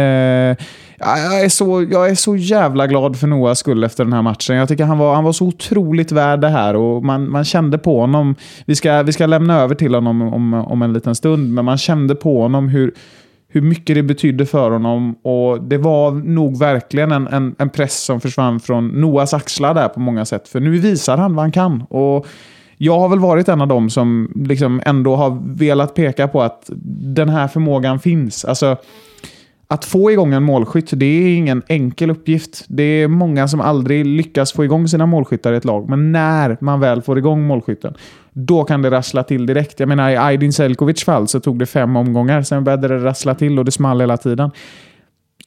jag, 0.97 1.43
är 1.43 1.49
så, 1.49 1.87
jag 1.91 2.09
är 2.09 2.15
så 2.15 2.35
jävla 2.35 2.87
glad 2.87 3.19
för 3.19 3.27
Noahs 3.27 3.59
skull 3.59 3.83
efter 3.83 4.03
den 4.03 4.13
här 4.13 4.21
matchen. 4.21 4.55
Jag 4.55 4.67
tycker 4.67 4.83
han 4.83 4.97
var, 4.97 5.15
han 5.15 5.23
var 5.23 5.33
så 5.33 5.45
otroligt 5.45 6.11
värd 6.11 6.41
det 6.41 6.49
här 6.49 6.75
och 6.75 7.03
man, 7.05 7.31
man 7.31 7.45
kände 7.45 7.77
på 7.77 7.99
honom. 7.99 8.35
Vi 8.65 8.75
ska, 8.75 9.03
vi 9.03 9.13
ska 9.13 9.25
lämna 9.25 9.61
över 9.61 9.75
till 9.75 9.95
honom 9.95 10.21
om, 10.21 10.53
om 10.53 10.81
en 10.81 10.93
liten 10.93 11.15
stund, 11.15 11.53
men 11.53 11.65
man 11.65 11.77
kände 11.77 12.15
på 12.15 12.41
honom 12.41 12.69
hur 12.69 12.93
hur 13.51 13.61
mycket 13.61 13.95
det 13.95 14.03
betydde 14.03 14.45
för 14.45 14.71
honom. 14.71 15.15
Och 15.23 15.63
Det 15.63 15.77
var 15.77 16.11
nog 16.11 16.59
verkligen 16.59 17.11
en, 17.11 17.27
en, 17.27 17.55
en 17.57 17.69
press 17.69 18.03
som 18.03 18.21
försvann 18.21 18.59
från 18.59 18.87
Noahs 18.87 19.33
axlar 19.33 19.73
där 19.73 19.87
på 19.87 19.99
många 19.99 20.25
sätt. 20.25 20.47
För 20.47 20.59
nu 20.59 20.79
visar 20.79 21.17
han 21.17 21.35
vad 21.35 21.43
han 21.43 21.51
kan. 21.51 21.81
Och 21.81 22.27
jag 22.81 22.99
har 22.99 23.09
väl 23.09 23.19
varit 23.19 23.49
en 23.49 23.61
av 23.61 23.67
dem 23.67 23.89
som 23.89 24.31
liksom 24.35 24.81
ändå 24.85 25.15
har 25.15 25.37
velat 25.55 25.95
peka 25.95 26.27
på 26.27 26.41
att 26.41 26.69
den 27.15 27.29
här 27.29 27.47
förmågan 27.47 27.99
finns. 27.99 28.45
Alltså, 28.45 28.77
att 29.67 29.85
få 29.85 30.11
igång 30.11 30.33
en 30.33 30.43
målskytt, 30.43 30.89
det 30.93 31.05
är 31.05 31.35
ingen 31.35 31.61
enkel 31.67 32.09
uppgift. 32.09 32.65
Det 32.67 32.83
är 32.83 33.07
många 33.07 33.47
som 33.47 33.61
aldrig 33.61 34.05
lyckas 34.05 34.53
få 34.53 34.65
igång 34.65 34.87
sina 34.87 35.05
målskyttar 35.05 35.53
i 35.53 35.55
ett 35.55 35.65
lag. 35.65 35.89
Men 35.89 36.11
när 36.11 36.57
man 36.61 36.79
väl 36.79 37.01
får 37.01 37.17
igång 37.17 37.47
målskytten, 37.47 37.93
då 38.33 38.63
kan 38.63 38.81
det 38.81 38.91
rassla 38.91 39.23
till 39.23 39.45
direkt. 39.45 39.79
Jag 39.79 39.89
menar, 39.89 40.09
i 40.09 40.17
Aydin 40.17 40.53
Selkovics 40.53 41.03
fall 41.03 41.27
så 41.27 41.39
tog 41.39 41.59
det 41.59 41.65
fem 41.65 41.95
omgångar. 41.95 42.41
Sen 42.41 42.63
började 42.63 42.87
det 42.87 42.97
rassla 42.97 43.35
till 43.35 43.59
och 43.59 43.65
det 43.65 43.71
small 43.71 44.01
hela 44.01 44.17
tiden. 44.17 44.51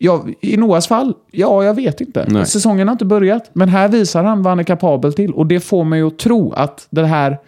Ja, 0.04 0.24
I 0.40 0.56
Noahs 0.56 0.86
fall, 0.86 1.14
ja, 1.30 1.64
jag 1.64 1.74
vet 1.74 2.00
inte. 2.00 2.26
Nej. 2.28 2.46
Säsongen 2.46 2.88
har 2.88 2.92
inte 2.92 3.04
börjat. 3.04 3.50
Men 3.52 3.68
här 3.68 3.88
visar 3.88 4.24
han 4.24 4.42
vad 4.42 4.50
han 4.50 4.58
är 4.58 4.64
kapabel 4.64 5.12
till. 5.12 5.32
Och 5.32 5.46
det 5.46 5.60
får 5.60 5.84
mig 5.84 6.02
att 6.02 6.18
tro 6.18 6.52
att 6.52 6.86
det 6.90 7.06
här 7.06 7.38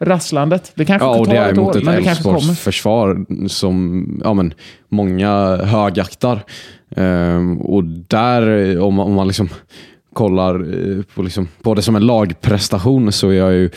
rasslandet, 0.00 0.72
det 0.74 0.84
kanske 0.84 1.06
ja, 1.06 1.18
inte 1.18 1.30
tar 1.30 1.48
ett 1.48 1.58
år, 1.58 1.80
men 1.84 1.96
det 1.96 2.02
kanske 2.02 2.24
kommer. 2.24 2.54
försvar 2.54 3.24
som 3.48 4.06
ja, 4.24 4.34
men, 4.34 4.54
många 4.88 5.56
högaktar. 5.56 6.44
Ehm, 6.96 7.60
och 7.60 7.84
där, 7.84 8.78
om, 8.80 8.98
om 8.98 9.14
man 9.14 9.26
liksom 9.26 9.48
kollar 10.12 10.54
eh, 10.54 11.02
på, 11.14 11.22
liksom, 11.22 11.48
på 11.62 11.74
det 11.74 11.82
som 11.82 11.96
en 11.96 12.06
lagprestation 12.06 13.12
så 13.12 13.28
är 13.28 13.34
jag 13.34 13.52
ju 13.52 13.70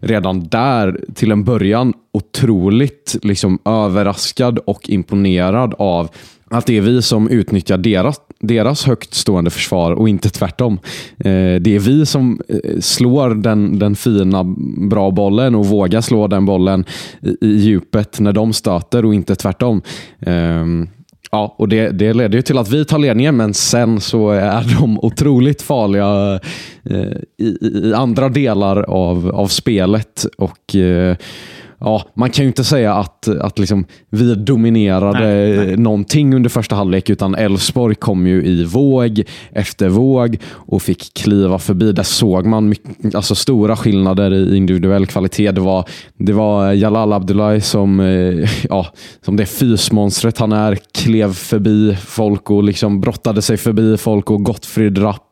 redan 0.00 0.48
där 0.48 1.00
till 1.14 1.32
en 1.32 1.44
början 1.44 1.92
otroligt 2.12 3.16
liksom, 3.22 3.58
överraskad 3.64 4.58
och 4.58 4.90
imponerad 4.90 5.74
av 5.78 6.10
att 6.50 6.66
det 6.66 6.76
är 6.76 6.80
vi 6.80 7.02
som 7.02 7.28
utnyttjar 7.28 7.78
deras, 7.78 8.20
deras 8.40 8.84
högt 8.84 9.14
stående 9.14 9.50
försvar 9.50 9.92
och 9.92 10.08
inte 10.08 10.30
tvärtom. 10.30 10.78
Eh, 11.18 11.60
det 11.60 11.74
är 11.74 11.78
vi 11.78 12.06
som 12.06 12.40
eh, 12.48 12.80
slår 12.80 13.34
den, 13.34 13.78
den 13.78 13.96
fina, 13.96 14.44
bra 14.90 15.10
bollen 15.10 15.54
och 15.54 15.66
vågar 15.66 16.00
slå 16.00 16.26
den 16.26 16.46
bollen 16.46 16.84
i, 17.22 17.46
i 17.46 17.56
djupet 17.56 18.20
när 18.20 18.32
de 18.32 18.52
stöter 18.52 19.04
och 19.04 19.14
inte 19.14 19.34
tvärtom. 19.34 19.82
Eh, 20.20 20.64
ja, 21.30 21.54
och 21.58 21.68
det, 21.68 21.90
det 21.90 22.12
leder 22.12 22.38
ju 22.38 22.42
till 22.42 22.58
att 22.58 22.70
vi 22.70 22.84
tar 22.84 22.98
ledningen, 22.98 23.36
men 23.36 23.54
sen 23.54 24.00
så 24.00 24.30
är 24.30 24.78
de 24.80 24.98
otroligt 25.00 25.62
farliga 25.62 26.40
eh, 26.84 27.16
i, 27.38 27.58
i, 27.60 27.92
andra 27.94 28.28
delar 28.28 28.82
av, 28.82 29.30
av 29.34 29.46
spelet. 29.46 30.26
och 30.38 30.76
eh, 30.76 31.16
ja, 31.80 32.02
man 32.14 32.30
kan 32.30 32.44
ju 32.44 32.48
inte 32.48 32.64
säga 32.64 32.94
att, 32.94 33.28
att 33.28 33.58
liksom 33.58 33.84
vi 34.10 34.34
dominerade 34.34 35.20
nej, 35.20 35.56
nej. 35.56 35.76
någonting 35.76 36.34
under 36.34 36.50
första 36.50 36.76
halvlek, 36.76 37.10
utan 37.10 37.34
Elfsborg 37.34 37.94
kom 37.94 38.26
ju 38.26 38.44
i 38.44 38.64
våg 38.64 39.22
efter 39.52 39.88
våg 39.88 40.38
och 40.50 40.82
fick 40.82 41.14
kliva 41.14 41.58
förbi. 41.58 41.92
Där 41.92 42.02
såg 42.02 42.46
man 42.46 42.68
mycket, 42.68 43.14
alltså 43.14 43.34
stora 43.34 43.76
skillnader 43.76 44.34
i 44.34 44.56
individuell 44.56 45.06
kvalitet. 45.06 45.52
Det 45.52 45.60
var, 45.60 45.84
det 46.16 46.32
var 46.32 46.72
Jalal 46.72 47.12
Abdullahi 47.12 47.60
som, 47.60 48.00
eh, 48.00 48.50
ja, 48.68 48.86
som 49.24 49.36
det 49.36 49.46
fysmonstret 49.46 50.38
han 50.38 50.52
är, 50.52 50.78
klev 50.94 51.32
förbi 51.32 51.96
folk 52.06 52.50
och 52.50 52.62
liksom 52.62 53.00
brottade 53.00 53.42
sig 53.42 53.56
förbi 53.56 53.96
folk 53.96 54.30
och 54.30 54.44
Gottfrid 54.44 55.02
Rapp 55.02 55.29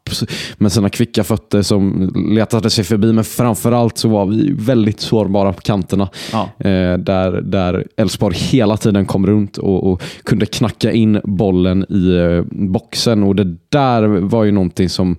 med 0.59 0.73
sina 0.73 0.88
kvicka 0.88 1.25
fötter 1.25 1.62
som 1.62 2.12
letade 2.35 2.71
sig 2.71 2.85
förbi. 2.85 3.12
Men 3.12 3.25
framförallt 3.25 3.99
så 3.99 4.09
var 4.09 4.27
vi 4.27 4.53
väldigt 4.53 5.00
sårbara 5.00 5.53
på 5.53 5.61
kanterna. 5.61 6.09
Ja. 6.33 6.43
Eh, 6.59 6.99
där, 6.99 7.41
där 7.43 7.87
Elfsborg 7.97 8.37
hela 8.37 8.77
tiden 8.77 9.07
kom 9.07 9.27
runt 9.27 9.59
och, 9.59 9.93
och 9.93 10.03
kunde 10.25 10.47
knacka 10.47 10.93
in 10.93 11.21
bollen 11.25 11.87
i 11.88 12.17
eh, 12.17 12.45
boxen. 12.50 13.23
Och 13.23 13.37
Det 13.37 13.57
där 13.69 14.03
var 14.07 14.45
ju 14.45 14.50
någonting 14.50 14.88
som 14.88 15.17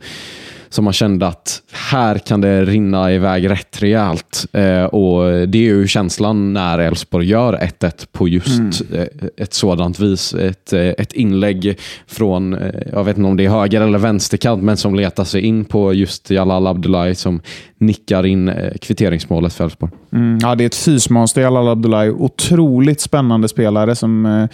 som 0.69 0.83
man 0.83 0.93
kände 0.93 1.27
att 1.27 1.61
här 1.71 2.17
kan 2.17 2.41
det 2.41 2.65
rinna 2.65 3.13
iväg 3.13 3.49
rätt 3.49 3.81
rejält. 3.81 4.45
Eh, 4.53 4.83
och 4.83 5.47
Det 5.47 5.57
är 5.57 5.63
ju 5.63 5.88
känslan 5.88 6.53
när 6.53 6.79
Elfsborg 6.79 7.27
gör 7.27 7.53
1-1 7.53 8.07
på 8.11 8.27
just 8.27 8.81
eh, 8.93 9.05
ett 9.38 9.53
sådant 9.53 9.99
vis. 9.99 10.33
Ett, 10.33 10.73
eh, 10.73 10.81
ett 10.81 11.13
inlägg 11.13 11.79
från, 12.07 12.53
eh, 12.53 12.81
jag 12.91 13.03
vet 13.03 13.17
inte 13.17 13.27
om 13.27 13.38
det 13.38 13.45
är 13.45 13.49
höger 13.49 13.81
eller 13.81 13.99
vänsterkant, 13.99 14.63
men 14.63 14.77
som 14.77 14.95
letar 14.95 15.23
sig 15.23 15.41
in 15.41 15.65
på 15.65 15.93
just 15.93 16.29
Jalal 16.29 16.67
Abdullahi 16.67 17.15
som 17.15 17.41
nickar 17.79 18.25
in 18.25 18.50
eh, 18.50 18.74
kvitteringsmålet 18.81 19.53
för 19.53 19.63
Elfsborg. 19.63 19.91
Mm, 20.13 20.39
ja, 20.41 20.55
det 20.55 20.63
är 20.63 20.65
ett 20.65 20.75
fysmonster, 20.75 21.41
Jalal 21.41 21.67
Abdullahi. 21.67 22.09
Otroligt 22.09 23.01
spännande 23.01 23.48
spelare 23.48 23.95
som 23.95 24.25
eh, 24.25 24.48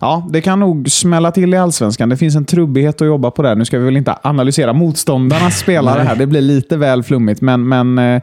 Ja, 0.00 0.28
det 0.30 0.40
kan 0.40 0.60
nog 0.60 0.90
smälla 0.90 1.32
till 1.32 1.54
i 1.54 1.56
allsvenskan. 1.56 2.08
Det 2.08 2.16
finns 2.16 2.36
en 2.36 2.44
trubbighet 2.44 3.00
att 3.00 3.06
jobba 3.06 3.30
på 3.30 3.42
där. 3.42 3.54
Nu 3.54 3.64
ska 3.64 3.78
vi 3.78 3.84
väl 3.84 3.96
inte 3.96 4.18
analysera 4.22 4.72
motståndarnas 4.72 5.58
spelare 5.60 6.02
här. 6.02 6.16
Det 6.16 6.26
blir 6.26 6.40
lite 6.40 6.76
väl 6.76 7.02
flummigt, 7.02 7.40
men, 7.40 7.68
men 7.68 7.98
eh, 7.98 8.22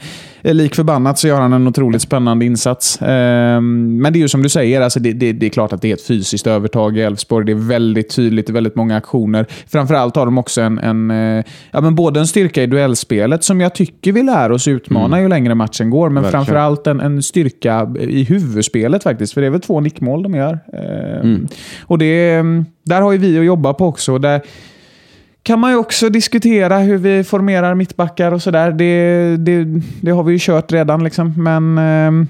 lik 0.53 0.75
förbannat 0.75 1.19
så 1.19 1.27
gör 1.27 1.41
han 1.41 1.53
en 1.53 1.67
otroligt 1.67 2.01
spännande 2.01 2.45
insats. 2.45 3.01
Eh, 3.01 3.61
men 3.61 4.13
det 4.13 4.19
är 4.19 4.21
ju 4.21 4.27
som 4.27 4.43
du 4.43 4.49
säger, 4.49 4.81
alltså 4.81 4.99
det, 4.99 5.13
det, 5.13 5.31
det, 5.31 5.45
är 5.45 5.49
klart 5.49 5.73
att 5.73 5.81
det 5.81 5.89
är 5.89 5.93
ett 5.93 6.07
fysiskt 6.07 6.47
övertag 6.47 6.97
i 6.97 7.01
Elfsborg. 7.01 7.45
Det 7.45 7.51
är 7.51 7.67
väldigt 7.67 8.15
tydligt, 8.15 8.49
väldigt 8.49 8.75
många 8.75 8.97
aktioner. 8.97 9.45
Framförallt 9.67 10.15
har 10.15 10.25
de 10.25 10.37
också 10.37 10.61
en, 10.61 10.79
en 10.79 11.11
eh, 11.11 11.45
ja, 11.71 11.81
men 11.81 11.95
både 11.95 12.19
en 12.19 12.27
styrka 12.27 12.63
i 12.63 12.67
duellspelet, 12.67 13.43
som 13.43 13.61
jag 13.61 13.75
tycker 13.75 14.11
vi 14.11 14.23
lär 14.23 14.51
oss 14.51 14.67
utmana 14.67 15.17
mm. 15.17 15.21
ju 15.21 15.27
längre 15.29 15.55
matchen 15.55 15.89
går, 15.89 16.09
men 16.09 16.23
Verkligen. 16.23 16.45
framförallt 16.45 16.87
en, 16.87 16.99
en 16.99 17.23
styrka 17.23 17.93
i 17.99 18.23
huvudspelet 18.23 19.03
faktiskt. 19.03 19.33
För 19.33 19.41
det 19.41 19.47
är 19.47 19.51
väl 19.51 19.61
två 19.61 19.79
nickmål 19.79 20.23
de 20.23 20.35
gör. 20.35 20.59
Eh, 20.73 21.19
mm. 21.19 21.47
Och 21.83 21.97
det, 21.97 22.41
där 22.83 23.01
har 23.01 23.11
ju 23.11 23.17
vi 23.17 23.39
att 23.39 23.45
jobba 23.45 23.73
på 23.73 23.85
också. 23.85 24.17
Där 24.17 24.41
kan 25.45 25.59
man 25.59 25.71
ju 25.71 25.77
också 25.77 26.09
diskutera 26.09 26.77
hur 26.77 26.97
vi 26.97 27.23
formerar 27.23 27.75
mittbackar 27.75 28.31
och 28.31 28.41
sådär. 28.41 28.71
Det, 28.71 29.37
det, 29.37 29.81
det 30.01 30.11
har 30.11 30.23
vi 30.23 30.33
ju 30.33 30.39
kört 30.41 30.71
redan, 30.71 31.03
liksom. 31.03 31.33
men 31.37 31.77
eh, 31.77 32.27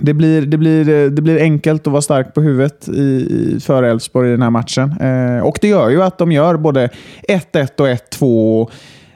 det 0.00 0.14
blir, 0.14 0.42
det, 0.42 0.56
blir, 0.56 1.10
det 1.10 1.22
blir 1.22 1.40
enkelt 1.40 1.86
att 1.86 1.92
vara 1.92 2.02
stark 2.02 2.34
på 2.34 2.40
huvudet 2.40 2.88
i, 2.88 3.00
i, 3.00 3.60
för 3.60 3.82
Elfsborg 3.82 4.28
i 4.28 4.30
den 4.30 4.42
här 4.42 4.50
matchen. 4.50 4.94
Eh, 5.00 5.46
och 5.46 5.58
det 5.60 5.68
gör 5.68 5.88
ju 5.88 6.02
att 6.02 6.18
de 6.18 6.32
gör 6.32 6.56
både 6.56 6.88
1-1 7.28 7.80
och 7.80 7.88
1-2. 8.18 8.70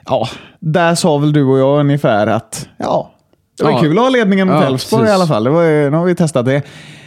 Ja, 0.05 0.27
där 0.59 0.95
sa 0.95 1.17
väl 1.17 1.33
du 1.33 1.43
och 1.43 1.59
jag 1.59 1.79
ungefär 1.79 2.27
att 2.27 2.67
ja, 2.77 3.11
det 3.57 3.63
var 3.63 3.71
ja. 3.71 3.79
kul 3.79 3.97
att 3.97 4.03
ha 4.03 4.09
ledningen 4.09 4.47
mot 4.47 4.61
ja, 4.61 4.67
Elfsborg 4.67 5.07
i 5.07 5.11
alla 5.11 5.27
fall. 5.27 5.43
Det 5.43 5.49
var, 5.49 5.89
nu 5.89 5.97
har 5.97 6.05
vi 6.05 6.15
testat 6.15 6.45
det. 6.45 6.61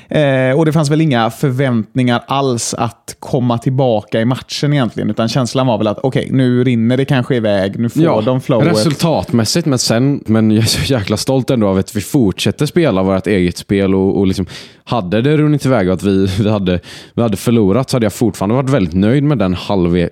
Eh, 0.08 0.58
och 0.58 0.66
det 0.66 0.72
fanns 0.72 0.90
väl 0.90 1.00
inga 1.00 1.30
förväntningar 1.30 2.24
alls 2.26 2.74
att 2.74 3.16
komma 3.18 3.58
tillbaka 3.58 4.20
i 4.20 4.24
matchen 4.24 4.72
egentligen. 4.72 5.10
Utan 5.10 5.28
känslan 5.28 5.66
var 5.66 5.78
väl 5.78 5.86
att 5.86 5.98
okej, 6.02 6.22
okay, 6.24 6.36
nu 6.36 6.64
rinner 6.64 6.96
det 6.96 7.04
kanske 7.04 7.36
iväg. 7.36 7.78
Nu 7.78 7.88
får 7.88 8.02
ja, 8.02 8.20
de 8.20 8.40
flowet. 8.40 8.68
Resultatmässigt, 8.68 9.66
men 9.66 9.78
sen, 9.78 10.24
men 10.26 10.50
jag 10.50 10.62
är 10.64 10.68
så 10.68 10.92
jäkla 10.92 11.16
stolt 11.16 11.50
ändå 11.50 11.68
av 11.68 11.78
att 11.78 11.96
vi 11.96 12.00
fortsätter 12.00 12.66
spela 12.66 13.02
vårt 13.02 13.26
eget 13.26 13.56
spel 13.56 13.94
och, 13.94 14.18
och 14.18 14.26
liksom 14.26 14.46
hade 14.84 15.22
det 15.22 15.36
runnit 15.36 15.66
iväg 15.66 15.88
och 15.88 15.94
att 15.94 16.02
vi, 16.02 16.26
vi, 16.26 16.50
hade, 16.50 16.80
vi 17.14 17.22
hade 17.22 17.36
förlorat 17.36 17.90
så 17.90 17.96
hade 17.96 18.06
jag 18.06 18.12
fortfarande 18.12 18.54
varit 18.54 18.70
väldigt 18.70 18.94
nöjd 18.94 19.24
med 19.24 19.38
den, 19.38 19.54
halve, 19.54 20.08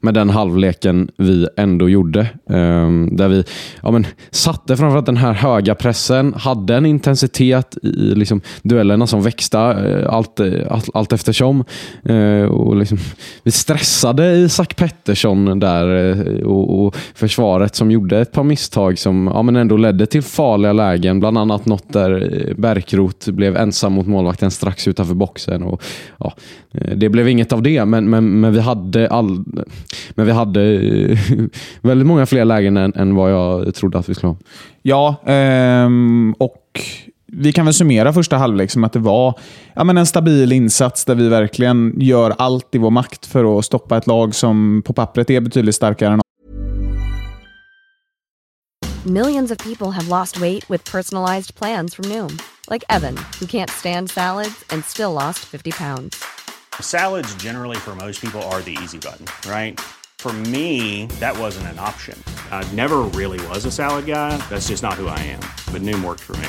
med 0.00 0.14
den 0.14 0.30
halvleken 0.30 1.10
vi 1.16 1.48
ändå 1.56 1.88
gjorde. 1.88 2.26
Um, 2.46 3.16
där 3.16 3.28
vi 3.28 3.44
ja, 3.82 3.90
men, 3.90 4.06
satte 4.30 4.76
framförallt 4.76 5.06
den 5.06 5.16
här 5.16 5.32
höga 5.32 5.74
pressen, 5.74 6.34
hade 6.34 6.76
en 6.76 6.86
intensitet 6.86 7.76
i 7.82 8.14
liksom, 8.14 8.40
duellerna 8.62 9.06
som 9.08 9.22
växte 9.22 9.58
eh, 9.58 10.14
allt, 10.14 10.40
eh, 10.40 10.52
allt, 10.70 10.88
allt 10.94 11.12
eftersom. 11.12 11.64
Eh, 12.04 12.42
och 12.42 12.76
liksom, 12.76 12.98
vi 13.42 13.50
stressade 13.50 14.34
Isak 14.34 14.76
Pettersson 14.76 15.60
där 15.60 15.86
och, 16.46 16.86
och, 16.86 16.96
försvaret 17.14 17.74
som 17.74 17.90
gjorde 17.90 18.20
ett 18.20 18.32
par 18.32 18.44
misstag 18.44 18.98
som 18.98 19.30
ja, 19.34 19.42
men 19.42 19.56
ändå 19.56 19.76
ledde 19.76 20.06
till 20.06 20.22
farliga 20.22 20.72
lägen. 20.72 21.20
Bland 21.20 21.38
annat 21.38 21.66
något 21.66 21.92
där 21.92 22.54
Bärkroth 22.58 23.30
blev 23.30 23.56
ensam 23.56 23.92
mot 23.92 24.06
målvakten 24.06 24.50
strax 24.50 24.88
utanför 24.88 25.14
boxen. 25.14 25.62
Och, 25.62 25.82
ja, 26.18 26.34
det 26.96 27.08
blev 27.08 27.28
inget 27.28 27.52
av 27.52 27.62
det, 27.62 27.84
men, 27.84 28.10
men, 28.10 28.40
men 28.40 28.52
vi 28.52 28.60
hade, 28.60 29.08
all, 29.08 29.44
men 30.10 30.26
vi 30.26 30.32
hade 30.32 30.60
väldigt 31.80 32.06
många 32.06 32.26
fler 32.26 32.44
lägen 32.44 32.76
än, 32.76 32.92
än 32.94 33.14
vad 33.14 33.32
jag 33.32 33.74
trodde 33.74 33.98
att 33.98 34.08
vi 34.08 34.14
skulle 34.14 34.30
ha. 34.30 34.36
Ja, 34.82 35.16
ehm, 35.26 36.34
och 36.38 36.80
vi 37.32 37.52
kan 37.52 37.64
väl 37.64 37.74
summera 37.74 38.12
första 38.12 38.36
halvlek 38.36 38.70
som 38.70 38.84
att 38.84 38.92
det 38.92 38.98
var 38.98 39.38
ja, 39.74 39.84
men 39.84 39.98
en 39.98 40.06
stabil 40.06 40.52
insats 40.52 41.04
där 41.04 41.14
vi 41.14 41.28
verkligen 41.28 42.00
gör 42.00 42.34
allt 42.38 42.74
i 42.74 42.78
vår 42.78 42.90
makt 42.90 43.26
för 43.26 43.58
att 43.58 43.64
stoppa 43.64 43.96
ett 43.96 44.06
lag 44.06 44.34
som 44.34 44.82
på 44.86 44.92
pappret 44.92 45.30
är 45.30 45.40
betydligt 45.40 45.74
starkare 45.74 46.12
än 46.12 46.20
Millions 49.06 49.50
of 49.50 49.58
people 49.58 49.90
have 49.90 50.08
lost 50.08 50.40
weight 50.40 50.70
with 50.70 50.92
personalized 50.92 51.54
plans 51.54 51.94
from 51.94 52.04
Noom. 52.08 52.38
Like 52.70 52.84
Evan, 52.90 53.16
who 53.40 53.46
can't 53.46 53.70
stand 53.70 54.10
salads 54.10 54.64
and 54.70 54.84
still 54.84 55.12
lost 55.12 55.38
50 55.38 55.70
pounds. 55.70 56.16
Salads 56.80 57.34
generally 57.42 57.76
for 57.76 57.94
most 57.94 58.20
people 58.20 58.42
are 58.50 58.60
the 58.60 58.76
easy 58.82 58.98
button, 58.98 59.26
right? 59.50 59.80
For 60.18 60.32
me, 60.32 61.06
that 61.20 61.38
wasn't 61.38 61.68
an 61.68 61.78
option. 61.78 62.22
I 62.50 62.64
never 62.74 62.98
really 63.14 63.38
was 63.48 63.64
a 63.64 63.70
salad 63.70 64.04
guy. 64.06 64.36
That's 64.50 64.68
just 64.68 64.82
not 64.82 64.94
who 64.94 65.06
I 65.06 65.18
am. 65.20 65.40
But 65.72 65.82
Noom 65.82 66.04
worked 66.04 66.24
for 66.24 66.36
me. 66.36 66.48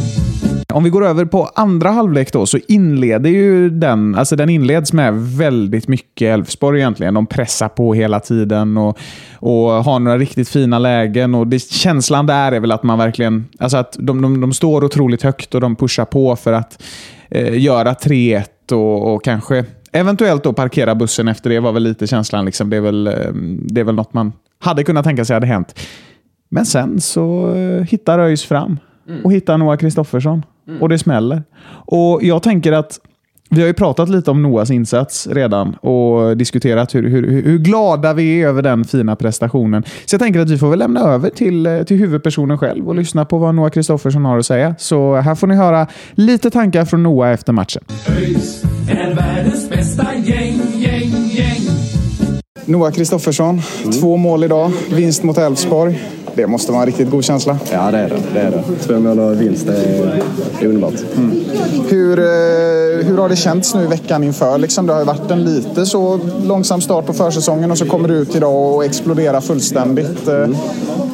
Om 0.71 0.83
vi 0.83 0.89
går 0.89 1.05
över 1.05 1.25
på 1.25 1.49
andra 1.55 1.89
halvlek 1.89 2.33
då, 2.33 2.45
så 2.45 2.59
inleder 2.67 3.29
ju 3.29 3.69
den, 3.69 4.15
alltså 4.15 4.35
den 4.35 4.49
inleds 4.49 4.93
med 4.93 5.13
väldigt 5.13 5.87
mycket 5.87 6.33
Elfsborg 6.33 6.79
egentligen. 6.79 7.13
De 7.13 7.25
pressar 7.25 7.69
på 7.69 7.93
hela 7.93 8.19
tiden 8.19 8.77
och, 8.77 8.97
och 9.35 9.69
har 9.69 9.99
några 9.99 10.17
riktigt 10.17 10.49
fina 10.49 10.79
lägen. 10.79 11.35
Och 11.35 11.47
det, 11.47 11.59
känslan 11.71 12.25
där 12.25 12.51
är 12.51 12.59
väl 12.59 12.71
att 12.71 12.83
man 12.83 12.97
verkligen, 12.97 13.45
alltså 13.59 13.77
att 13.77 13.95
de, 13.99 14.21
de, 14.21 14.41
de 14.41 14.53
står 14.53 14.83
otroligt 14.83 15.23
högt 15.23 15.55
och 15.55 15.61
de 15.61 15.75
pushar 15.75 16.05
på 16.05 16.35
för 16.35 16.53
att 16.53 16.83
eh, 17.29 17.59
göra 17.59 17.93
3-1 17.93 18.43
och, 18.71 19.13
och 19.13 19.23
kanske 19.23 19.65
eventuellt 19.91 20.43
då 20.43 20.53
parkera 20.53 20.95
bussen 20.95 21.27
efter 21.27 21.49
det 21.49 21.59
var 21.59 21.71
väl 21.71 21.83
lite 21.83 22.07
känslan. 22.07 22.45
Liksom. 22.45 22.69
Det, 22.69 22.77
är 22.77 22.81
väl, 22.81 23.07
eh, 23.07 23.13
det 23.65 23.81
är 23.81 23.85
väl 23.85 23.95
något 23.95 24.13
man 24.13 24.33
hade 24.59 24.83
kunnat 24.83 25.05
tänka 25.05 25.25
sig 25.25 25.33
hade 25.33 25.47
hänt. 25.47 25.79
Men 26.49 26.65
sen 26.65 27.01
så 27.01 27.55
eh, 27.55 27.83
hittar 27.83 28.19
ÖIS 28.19 28.43
fram 28.43 28.79
mm. 29.07 29.25
och 29.25 29.33
hittar 29.33 29.57
Noah 29.57 29.77
Kristoffersson. 29.77 30.43
Mm. 30.67 30.81
Och 30.81 30.89
det 30.89 30.99
smäller. 30.99 31.43
Och 31.85 32.23
jag 32.23 32.43
tänker 32.43 32.71
att 32.71 32.99
vi 33.53 33.61
har 33.61 33.67
ju 33.67 33.73
pratat 33.73 34.09
lite 34.09 34.31
om 34.31 34.43
Noahs 34.43 34.71
insats 34.71 35.27
redan 35.27 35.73
och 35.73 36.37
diskuterat 36.37 36.95
hur, 36.95 37.09
hur, 37.09 37.41
hur, 37.41 37.57
glada 37.57 38.13
vi 38.13 38.41
är 38.41 38.47
över 38.47 38.61
den 38.61 38.85
fina 38.85 39.15
prestationen. 39.15 39.83
Så 40.05 40.13
jag 40.13 40.21
tänker 40.21 40.39
att 40.39 40.49
vi 40.49 40.57
får 40.57 40.69
väl 40.69 40.79
lämna 40.79 40.99
över 40.99 41.29
till, 41.29 41.65
eh, 41.65 41.83
till 41.83 41.97
huvudpersonen 41.97 42.57
själv 42.57 42.87
och 42.87 42.95
lyssna 42.95 43.25
på 43.25 43.37
vad 43.37 43.55
Noah 43.55 43.69
Kristoffersson 43.69 44.25
har 44.25 44.37
att 44.37 44.45
säga. 44.45 44.75
Så 44.77 45.15
här 45.15 45.35
får 45.35 45.47
ni 45.47 45.55
höra 45.55 45.87
lite 46.11 46.49
tankar 46.49 46.85
från 46.85 47.03
Noah 47.03 47.31
efter 47.31 47.53
matchen. 47.53 47.83
ÖIS 48.17 48.63
är 48.89 49.15
världens 49.15 49.69
bästa 49.69 50.07
gäng, 50.15 50.61
gäng, 50.75 51.11
gäng. 51.27 51.61
Noah 52.65 52.91
Kristoffersson, 52.91 53.61
mm. 53.83 53.91
två 53.91 54.17
mål 54.17 54.43
idag, 54.43 54.71
vinst 54.91 55.23
mot 55.23 55.37
Elfsborg. 55.37 55.99
Det 56.35 56.47
måste 56.47 56.71
vara 56.71 56.81
en 56.81 56.87
riktigt 56.87 57.09
god 57.09 57.23
känsla. 57.23 57.57
Ja, 57.71 57.91
det 57.91 57.97
är 57.97 58.09
det. 58.09 58.15
det, 58.33 58.39
är 58.39 58.51
det. 58.51 58.63
Två 58.87 58.99
mål 58.99 59.19
och 59.19 59.41
vinst, 59.41 59.67
det 59.67 59.73
är, 59.73 60.23
det 60.59 60.65
är 60.65 60.69
underbart. 60.69 60.93
Mm. 61.17 61.31
Hur, 61.89 62.19
eh, 62.19 63.05
hur 63.05 63.17
har 63.17 63.29
det 63.29 63.35
känts 63.35 63.75
nu 63.75 63.83
i 63.83 63.87
veckan 63.87 64.23
inför? 64.23 64.57
Liksom, 64.57 64.87
det 64.87 64.93
har 64.93 64.99
ju 64.99 65.05
varit 65.05 65.31
en 65.31 65.43
lite 65.43 65.85
så 65.85 66.19
långsam 66.43 66.81
start 66.81 67.05
på 67.05 67.13
försäsongen 67.13 67.71
och 67.71 67.77
så 67.77 67.85
kommer 67.85 68.07
du 68.07 68.13
ut 68.13 68.35
idag 68.35 68.75
och 68.75 68.85
exploderar 68.85 69.41
fullständigt. 69.41 70.27
Eh, 70.27 70.47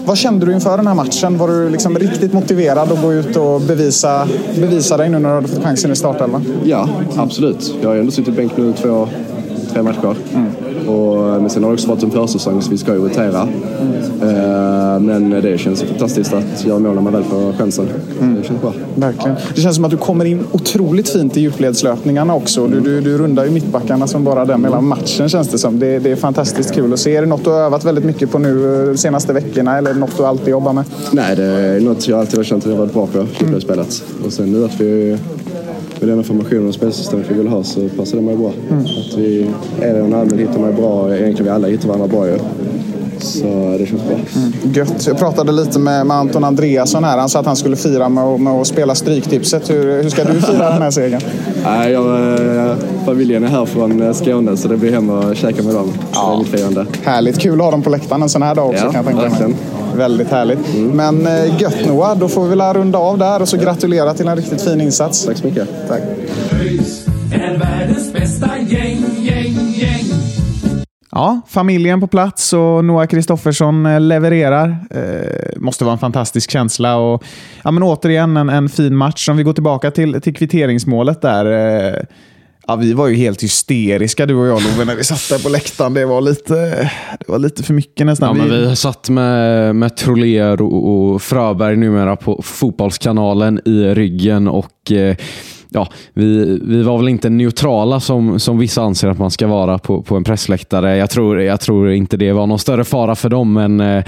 vad 0.06 0.18
kände 0.18 0.46
du 0.46 0.54
inför 0.54 0.78
den 0.78 0.88
här 0.88 0.94
matchen? 0.94 1.38
Var 1.38 1.48
du 1.48 1.70
liksom 1.70 2.00
riktigt 2.00 2.34
motiverad 2.34 2.92
att 2.92 3.02
gå 3.02 3.14
ut 3.14 3.38
och 3.38 3.62
bevisa, 3.62 4.28
bevisa 4.60 4.98
dig 4.98 5.10
nu 5.10 5.20
när 5.20 5.30
du 5.30 5.36
hade 5.36 5.48
fått 5.48 5.64
chansen 5.64 5.92
i 5.92 5.96
startelvan? 5.96 6.46
Ja, 6.64 6.90
absolut. 7.16 7.74
Jag 7.82 7.90
har 7.90 7.94
ju 7.94 8.00
ändå 8.00 8.12
suttit 8.12 8.36
bänk 8.36 8.58
nu 8.58 8.74
två, 8.74 9.08
tre 9.74 9.82
matcher. 9.82 10.16
Mm. 10.34 10.52
Och, 10.88 11.42
men 11.42 11.50
sen 11.50 11.64
har 11.64 11.70
det 11.70 11.74
också 11.74 11.88
varit 11.88 12.04
en 12.04 12.12
försäsong 12.12 12.62
så 12.62 12.72
vi 12.72 12.78
ska 12.78 12.94
ju 12.94 13.00
rotera. 13.00 13.48
Mm. 14.22 15.06
men 15.06 15.30
det 15.30 15.58
känns 15.58 15.84
fantastiskt 15.84 16.34
att 16.34 16.66
göra 16.66 16.80
mål 16.80 16.96
när 16.96 17.02
man 17.02 17.14
väl 17.14 17.24
får 17.24 17.54
chansen. 17.54 17.88
Mm. 18.22 18.36
Det 18.36 18.48
känns 18.48 18.62
bra. 18.62 18.74
Verkligen. 18.96 19.36
Det 19.56 19.62
känns 19.62 19.76
som 19.76 19.86
att 19.86 19.92
du 19.92 19.98
kommer 19.98 20.26
in 20.26 20.44
otroligt 20.52 21.10
fint 21.10 21.38
i 21.38 21.42
djupledslöpningarna 21.42 22.36
också. 22.36 22.68
Du, 22.68 22.80
du, 22.80 23.02
du 23.02 23.18
rundar 23.18 23.46
ju 23.46 23.52
mittbackarna 23.52 24.08
som 24.08 24.24
bara 24.24 24.46
den 24.46 24.62
mellan 24.62 24.88
matchen 24.88 25.30
känns 25.30 25.48
det 25.48 25.58
som. 25.58 25.80
Det, 25.80 26.00
det 26.00 26.12
är 26.12 26.16
fantastiskt 26.16 26.74
kul 26.74 26.94
att 26.94 27.00
se. 27.00 27.16
Är 27.16 27.22
det 27.22 27.28
något 27.28 27.44
du 27.44 27.50
har 27.50 27.60
övat 27.60 27.86
väldigt 27.86 28.06
mycket 28.06 28.32
på 28.32 28.40
nu 28.40 28.86
de 28.86 28.98
senaste 28.98 29.34
veckorna 29.34 29.78
eller 29.78 29.94
något 29.94 30.18
du 30.18 30.26
alltid 30.26 30.48
jobbar 30.48 30.74
med? 30.74 30.84
Nej, 31.12 31.36
det 31.36 31.44
är 31.44 31.80
något 31.80 32.08
jag 32.08 32.20
alltid 32.20 32.40
har 32.40 32.44
känt 32.44 32.66
att 32.66 32.72
jag 32.72 32.78
varit 32.78 32.94
bra 32.94 33.08
på, 33.08 33.26
djupledsspelet. 33.40 34.04
Mm. 34.16 34.26
Och 34.26 34.34
sen 34.34 34.52
nu 34.52 34.66
att 34.66 34.82
vi 34.82 35.18
med 36.00 36.10
den 36.10 36.24
formationen 36.24 36.68
och 36.68 36.74
spelsystemet 36.74 37.26
vi 37.30 37.34
vill 37.34 37.48
ha 37.48 37.64
så 37.64 37.90
passar 37.90 38.18
det 38.18 38.24
mig 38.24 38.36
bra. 38.36 38.52
Mm. 38.70 38.84
Att 38.84 39.18
vi, 39.18 39.46
Elin 39.82 40.14
och 40.14 40.20
Almen 40.20 40.40
hittar 40.40 40.60
mig 40.60 40.74
bra. 40.74 41.16
Egentligen 41.16 41.46
vi 41.46 41.50
alla 41.50 41.68
hittar 41.68 41.88
varandra 41.88 42.08
bra 42.08 42.28
ju. 42.28 42.38
Så 43.20 43.78
det 43.80 43.86
känns 43.86 44.04
bra. 44.04 44.18
Mm. 44.36 44.74
Gött. 44.74 45.08
Jag 45.08 45.18
pratade 45.18 45.52
lite 45.52 45.80
med, 45.80 46.06
med 46.06 46.18
Anton 46.18 46.44
Andreasson 46.44 47.04
här. 47.04 47.18
Han 47.18 47.30
sa 47.30 47.40
att 47.40 47.46
han 47.46 47.56
skulle 47.56 47.76
fira 47.76 48.10
med, 48.10 48.40
med 48.40 48.54
att 48.54 48.68
spela 48.68 48.96
Stryktipset. 48.96 49.70
Hur, 49.70 50.04
hur 50.04 50.10
ska 50.10 50.24
du 50.24 50.42
fira 50.42 50.70
den 50.70 50.82
här 50.82 50.92
segern? 50.92 51.22
Nej, 51.64 51.92
jag, 51.92 52.34
eh, 52.66 52.76
familjen 53.06 53.44
är 53.44 53.48
här 53.48 53.66
från 53.66 54.02
eh, 54.02 54.14
Skåne 54.14 54.58
så 54.58 54.68
det 54.68 54.78
blir 54.78 54.92
hem 54.92 55.10
och 55.10 55.36
käka 55.36 55.64
med 55.64 55.76
dem. 55.76 55.94
Ja. 56.14 56.30
Det 56.30 56.34
är 56.34 56.38
mitt 56.38 56.48
firande. 56.48 56.86
Härligt. 57.04 57.40
Kul 57.40 57.60
att 57.60 57.66
ha 57.66 57.72
dem 57.72 57.82
på 57.82 57.90
läktaren 57.90 58.22
en 58.22 58.30
sån 58.30 58.42
här 58.42 58.56
dag 58.56 58.70
också 58.70 58.86
ja, 58.86 58.92
kan 58.92 59.06
jag 59.06 59.30
tänka 59.30 59.48
mig. 59.48 59.56
Väldigt 59.98 60.28
härligt. 60.28 60.76
Mm. 60.76 60.92
Men 60.92 61.28
eh, 61.28 61.62
gött 61.62 61.86
Noah, 61.86 62.18
då 62.18 62.28
får 62.28 62.44
vi 62.44 62.56
väl 62.56 62.74
runda 62.74 62.98
av 62.98 63.18
där 63.18 63.42
och 63.42 63.48
så 63.48 63.58
gratulera 63.58 64.14
till 64.14 64.28
en 64.28 64.36
riktigt 64.36 64.62
fin 64.62 64.82
insats. 64.82 65.26
Tack 65.26 65.38
så 65.38 65.48
mycket. 65.48 65.68
Tack. 65.88 66.02
Ja, 71.12 71.42
familjen 71.48 72.02
på 72.02 72.08
plats 72.08 72.54
och 72.54 72.86
Noah 72.86 73.08
Kristoffersson 73.08 73.86
eh, 73.86 74.00
levererar. 74.00 74.78
Eh, 74.92 75.60
måste 75.60 75.84
vara 75.84 75.94
en 75.94 76.00
fantastisk 76.00 76.52
känsla. 76.52 76.98
Och, 76.98 77.24
ja, 77.64 77.72
men 77.72 77.84
återigen 77.84 78.38
en, 78.38 78.50
en 78.50 78.70
fin 78.70 78.96
match. 78.96 79.30
Om 79.30 79.38
vi 79.38 79.44
går 79.44 79.54
tillbaka 79.54 79.92
till, 79.92 80.22
till 80.22 80.36
kvitteringsmålet 80.36 81.22
där. 81.22 81.46
Eh, 81.46 82.04
ja, 82.68 82.76
vi 82.76 82.94
var 82.94 83.08
ju 83.08 83.16
helt 83.16 83.44
hysteriska 83.44 84.26
du 84.26 84.36
och 84.36 84.48
jag 84.48 84.62
Love 84.62 84.86
när 84.86 84.96
vi 84.96 85.04
satt 85.04 85.30
där 85.30 85.44
på 85.44 85.50
läktaren. 85.50 85.94
Det 85.94 86.06
var 86.06 86.22
lite, 86.22 86.56
det 87.20 87.28
var 87.28 87.40
lite 87.40 87.64
för 87.64 87.74
mycket 87.74 88.06
nästan. 88.06 88.38
Ja, 88.38 88.46
men 88.46 88.70
vi 88.70 88.76
satt 88.76 89.10
med, 89.10 89.76
med 89.76 89.96
Troller 89.96 90.62
och, 90.62 91.14
och 91.14 91.22
Fröberg 91.22 91.76
numera 91.76 92.16
på 92.16 92.42
Fotbollskanalen 92.44 93.60
i 93.66 93.84
ryggen 93.84 94.48
och 94.48 94.92
eh, 94.92 95.16
ja, 95.70 95.88
vi, 96.14 96.60
vi 96.64 96.84
var 96.84 96.98
väl 96.98 97.08
inte 97.08 97.30
neutrala 97.30 98.00
som, 98.00 98.40
som 98.40 98.58
vissa 98.58 98.82
anser 98.82 99.08
att 99.08 99.20
man 99.20 99.32
ska 99.32 99.48
vara 99.48 99.78
på, 99.78 100.02
på 100.02 100.16
en 100.16 100.24
pressläktare. 100.24 100.98
Jag 100.98 101.10
tror, 101.10 101.42
jag 101.42 101.60
tror 101.60 101.92
inte 101.92 102.18
det 102.18 102.32
var 102.32 102.48
någon 102.48 102.60
större 102.60 102.84
fara 102.84 103.16
för 103.16 103.30
dem, 103.30 103.54
men 103.54 103.80
eh, 103.80 104.04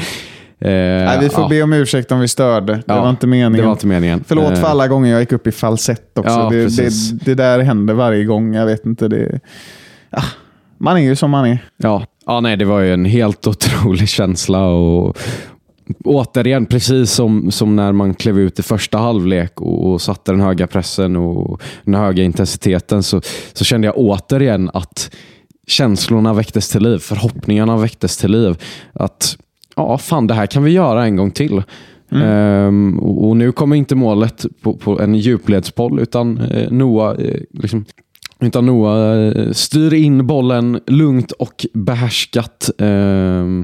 Eh, 0.62 0.72
Nej, 0.72 1.20
vi 1.22 1.30
får 1.30 1.44
ja. 1.44 1.50
be 1.50 1.64
om 1.64 1.74
ursäkt 1.74 2.12
om 2.12 2.20
vi 2.20 2.28
störde. 2.28 2.74
Det, 2.74 2.84
ja, 2.88 3.02
var, 3.02 3.10
inte 3.10 3.28
meningen. 3.28 3.54
det 3.54 3.62
var 3.62 3.72
inte 3.72 3.88
meningen. 3.88 4.24
Förlåt 4.28 4.58
för 4.58 4.64
eh. 4.64 4.72
alla 4.72 4.88
gånger 4.88 5.12
jag 5.12 5.20
gick 5.20 5.32
upp 5.32 5.48
i 5.48 5.52
falsett 5.52 6.18
också. 6.18 6.32
Ja, 6.32 6.50
det, 6.50 6.78
det, 6.78 6.92
det, 7.26 7.36
där 7.36 7.60
händer 7.60 7.94
varje 7.94 8.24
gång. 8.26 8.54
Jag 8.54 8.66
vet 8.66 8.86
inte. 8.86 9.08
Det, 9.08 9.40
ja, 10.10 10.22
man 10.78 10.98
är 10.98 11.02
ju 11.02 11.16
som 11.16 11.32
man 11.32 11.46
är. 11.46 11.60
Ja. 11.78 12.06
ja, 12.26 12.40
nej, 12.40 12.58
det 12.58 12.66
var 12.66 12.80
ju 12.80 12.94
en 12.94 13.06
helt 13.06 13.48
otrolig 13.48 14.10
känsla. 14.10 14.66
Och, 14.66 15.18
återigen, 16.06 16.66
precis 16.66 17.12
som, 17.12 17.52
som 17.52 17.76
när 17.76 17.92
man 17.92 18.14
klev 18.14 18.40
ut 18.40 18.60
i 18.60 18.64
första 18.64 18.98
halvlek 18.98 19.62
och, 19.62 19.92
och 19.92 20.02
satte 20.02 20.32
den 20.32 20.42
höga 20.42 20.68
pressen 20.68 21.16
och 21.16 21.62
den 21.84 21.96
höga 21.96 22.24
intensiteten 22.24 23.04
så, 23.04 23.22
så 23.54 23.66
kände 23.66 23.88
jag 23.88 23.98
återigen 23.98 24.70
att 24.74 25.16
känslorna 25.68 26.34
väcktes 26.34 26.70
till 26.70 26.84
liv. 26.84 26.98
Förhoppningarna 26.98 27.78
väcktes 27.78 28.18
till 28.18 28.32
liv. 28.32 28.64
Att 28.94 29.38
ja, 29.84 29.98
fan 29.98 30.28
det 30.28 30.34
här 30.34 30.46
kan 30.46 30.64
vi 30.64 30.72
göra 30.72 31.06
en 31.06 31.16
gång 31.16 31.32
till. 31.32 31.64
Mm. 32.12 32.68
Um, 32.68 33.00
och, 33.00 33.28
och, 33.28 33.38
nu 33.38 33.52
kommer 33.52 33.76
inte 33.76 33.96
målet 33.96 34.46
på, 34.62 34.74
på 34.74 35.02
en 35.02 35.16
djupledsboll 35.16 36.00
utan 36.00 36.38
uh, 36.38 36.72
Noah 36.72 37.20
uh, 37.20 37.36
liksom, 37.54 37.86
utan 38.40 38.66
Noah 38.66 39.18
uh, 39.18 39.52
styr 39.52 39.94
in 39.94 40.28
bollen 40.28 40.80
lugnt 40.88 41.32
och 41.32 41.66
behärskat. 41.74 42.70
Uh, 42.82 43.64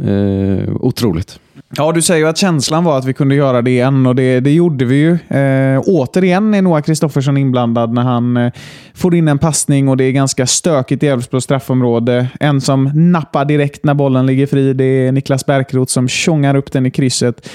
Eh, 0.00 0.74
otroligt. 0.80 1.38
Ja, 1.76 1.92
du 1.92 2.02
säger 2.02 2.20
ju 2.20 2.28
att 2.28 2.38
känslan 2.38 2.84
var 2.84 2.98
att 2.98 3.04
vi 3.04 3.14
kunde 3.14 3.34
göra 3.34 3.62
det 3.62 3.70
igen 3.70 4.06
och 4.06 4.14
det, 4.14 4.40
det 4.40 4.50
gjorde 4.50 4.84
vi 4.84 4.96
ju. 4.96 5.12
Eh, 5.38 5.82
återigen 5.86 6.54
är 6.54 6.62
Noah 6.62 6.82
Kristoffersson 6.82 7.36
inblandad 7.36 7.92
när 7.92 8.02
han 8.02 8.36
eh, 8.36 8.52
får 8.94 9.14
in 9.14 9.28
en 9.28 9.38
passning 9.38 9.88
och 9.88 9.96
det 9.96 10.04
är 10.04 10.12
ganska 10.12 10.46
stökigt 10.46 11.02
i 11.02 11.06
Elfsborgs 11.06 11.44
straffområde. 11.44 12.28
En 12.40 12.60
som 12.60 12.90
nappar 12.94 13.44
direkt 13.44 13.84
när 13.84 13.94
bollen 13.94 14.26
ligger 14.26 14.46
fri, 14.46 14.72
det 14.72 14.84
är 14.84 15.12
Niklas 15.12 15.46
Bärkroth 15.46 15.92
som 15.92 16.08
tjongar 16.08 16.54
upp 16.54 16.72
den 16.72 16.86
i 16.86 16.90
krysset 16.90 17.48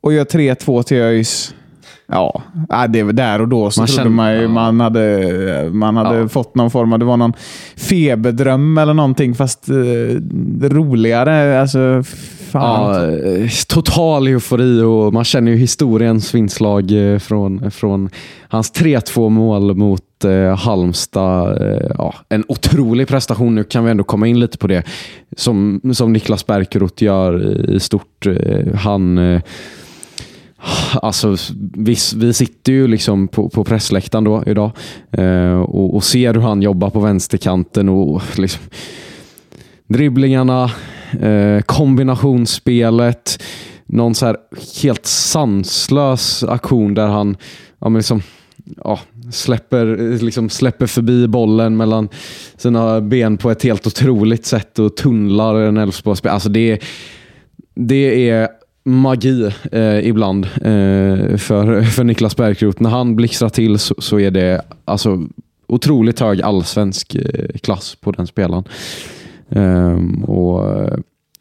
och 0.00 0.12
gör 0.12 0.24
3-2 0.24 0.82
till 0.82 0.96
ÖIS. 0.96 1.54
Ja, 2.12 2.42
det 2.88 3.02
var 3.02 3.12
där 3.12 3.40
och 3.40 3.48
då 3.48 3.70
så 3.70 3.80
man 3.80 3.86
trodde 3.86 4.02
kände, 4.02 4.10
man 4.10 4.34
ju 4.34 4.42
ja. 4.42 4.48
man 4.48 4.80
hade, 4.80 5.70
man 5.72 5.96
hade 5.96 6.18
ja. 6.18 6.28
fått 6.28 6.54
någon 6.54 6.70
form 6.70 6.92
av, 6.92 6.98
det 6.98 7.04
var 7.04 7.16
någon 7.16 7.32
feberdröm 7.76 8.78
eller 8.78 8.94
någonting 8.94 9.34
fast 9.34 9.68
eh, 9.68 9.74
roligare. 10.68 11.60
Alltså, 11.60 12.02
Ja, 12.52 13.06
eh, 13.06 13.48
total 13.68 14.28
eufori 14.28 14.82
och 14.82 15.12
man 15.12 15.24
känner 15.24 15.52
ju 15.52 15.58
historiens 15.58 16.34
vindslag 16.34 17.12
eh, 17.12 17.18
från, 17.18 17.70
från 17.70 18.10
hans 18.48 18.72
3-2 18.72 19.30
mål 19.30 19.76
mot 19.76 20.24
eh, 20.24 20.56
Halmstad. 20.56 21.62
Eh, 21.62 21.90
ja, 21.98 22.14
en 22.28 22.44
otrolig 22.48 23.08
prestation. 23.08 23.54
Nu 23.54 23.64
kan 23.64 23.84
vi 23.84 23.90
ändå 23.90 24.04
komma 24.04 24.26
in 24.26 24.40
lite 24.40 24.58
på 24.58 24.66
det. 24.66 24.82
Som, 25.36 25.80
som 25.92 26.12
Niklas 26.12 26.46
Bärkeroth 26.46 27.02
gör 27.02 27.60
i 27.70 27.80
stort. 27.80 28.26
Han 28.74 29.40
Alltså, 31.02 31.36
vi, 31.74 31.96
vi 32.16 32.32
sitter 32.32 32.72
ju 32.72 32.86
liksom 32.86 33.28
på, 33.28 33.48
på 33.48 33.64
pressläktaren 33.64 34.24
då 34.24 34.42
idag 34.46 34.70
eh, 35.12 35.60
och, 35.60 35.94
och, 35.94 36.04
ser 36.04 36.34
hur 36.34 36.40
han 36.40 36.62
jobbar 36.62 36.90
på 36.90 37.00
vänsterkanten 37.00 37.88
och 37.88 38.22
liksom, 38.36 38.62
dribblingarna, 39.86 40.70
eh, 41.20 41.60
kombinationsspelet, 41.60 43.42
någon 43.86 44.14
så 44.14 44.26
här 44.26 44.36
helt 44.82 45.06
sanslös 45.06 46.44
aktion 46.44 46.94
där 46.94 47.06
han 47.06 47.36
ja, 47.78 47.88
men 47.88 47.98
liksom, 47.98 48.22
ja, 48.84 49.00
släpper, 49.32 50.18
liksom 50.22 50.50
släpper 50.50 50.86
förbi 50.86 51.28
bollen 51.28 51.76
mellan 51.76 52.08
sina 52.56 53.00
ben 53.00 53.36
på 53.36 53.50
ett 53.50 53.62
helt 53.62 53.86
otroligt 53.86 54.46
sätt 54.46 54.78
och 54.78 54.96
tunnlar 54.96 55.54
en 55.54 55.76
Elfsborgsspelare. 55.76 56.34
Alltså 56.34 56.48
det, 56.48 56.80
det 57.74 58.30
är 58.30 58.48
magi 58.84 59.52
eh, 59.72 60.08
ibland 60.08 60.44
eh, 60.44 61.36
för, 61.36 61.82
för 61.82 62.04
Niklas 62.04 62.36
Bergkrot. 62.36 62.80
När 62.80 62.90
han 62.90 63.16
blixtrar 63.16 63.48
till 63.48 63.78
så, 63.78 63.94
så, 63.98 64.20
är 64.20 64.30
det 64.30 64.62
alltså 64.84 65.28
otroligt 65.66 66.20
hög 66.20 66.42
allsvensk 66.42 67.14
eh, 67.14 67.58
klass 67.62 67.94
på 67.94 68.10
den 68.12 68.26
spelaren. 68.26 68.64
Um, 69.48 70.24
och 70.24 70.80
eh, 70.80 70.98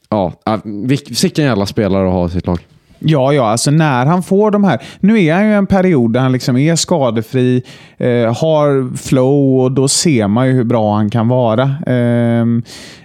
ja, 0.10 0.34
ah, 0.44 0.58
vilken 0.64 1.46
jävla 1.46 1.66
spelare 1.66 2.08
att 2.08 2.14
ha 2.14 2.28
i 2.28 2.30
sitt 2.30 2.48
lag. 2.48 2.60
Ja, 3.00 3.34
ja, 3.34 3.50
alltså 3.50 3.72
när 3.72 4.06
han 4.06 4.24
får 4.24 4.52
de 4.52 4.64
här... 4.64 4.82
Nu 5.00 5.24
är 5.24 5.34
han 5.34 5.48
ju 5.48 5.54
en 5.54 5.68
period 5.68 6.14
där 6.14 6.20
han 6.20 6.32
liksom 6.32 6.58
är 6.58 6.76
skadefri, 6.76 7.64
eh, 7.98 8.38
har 8.38 8.98
flow 8.98 9.60
och 9.60 9.72
då 9.72 9.88
ser 9.88 10.28
man 10.28 10.48
ju 10.48 10.54
hur 10.54 10.64
bra 10.64 10.96
han 10.96 11.10
kan 11.10 11.28
vara. 11.28 11.64
Eh, 11.64 12.46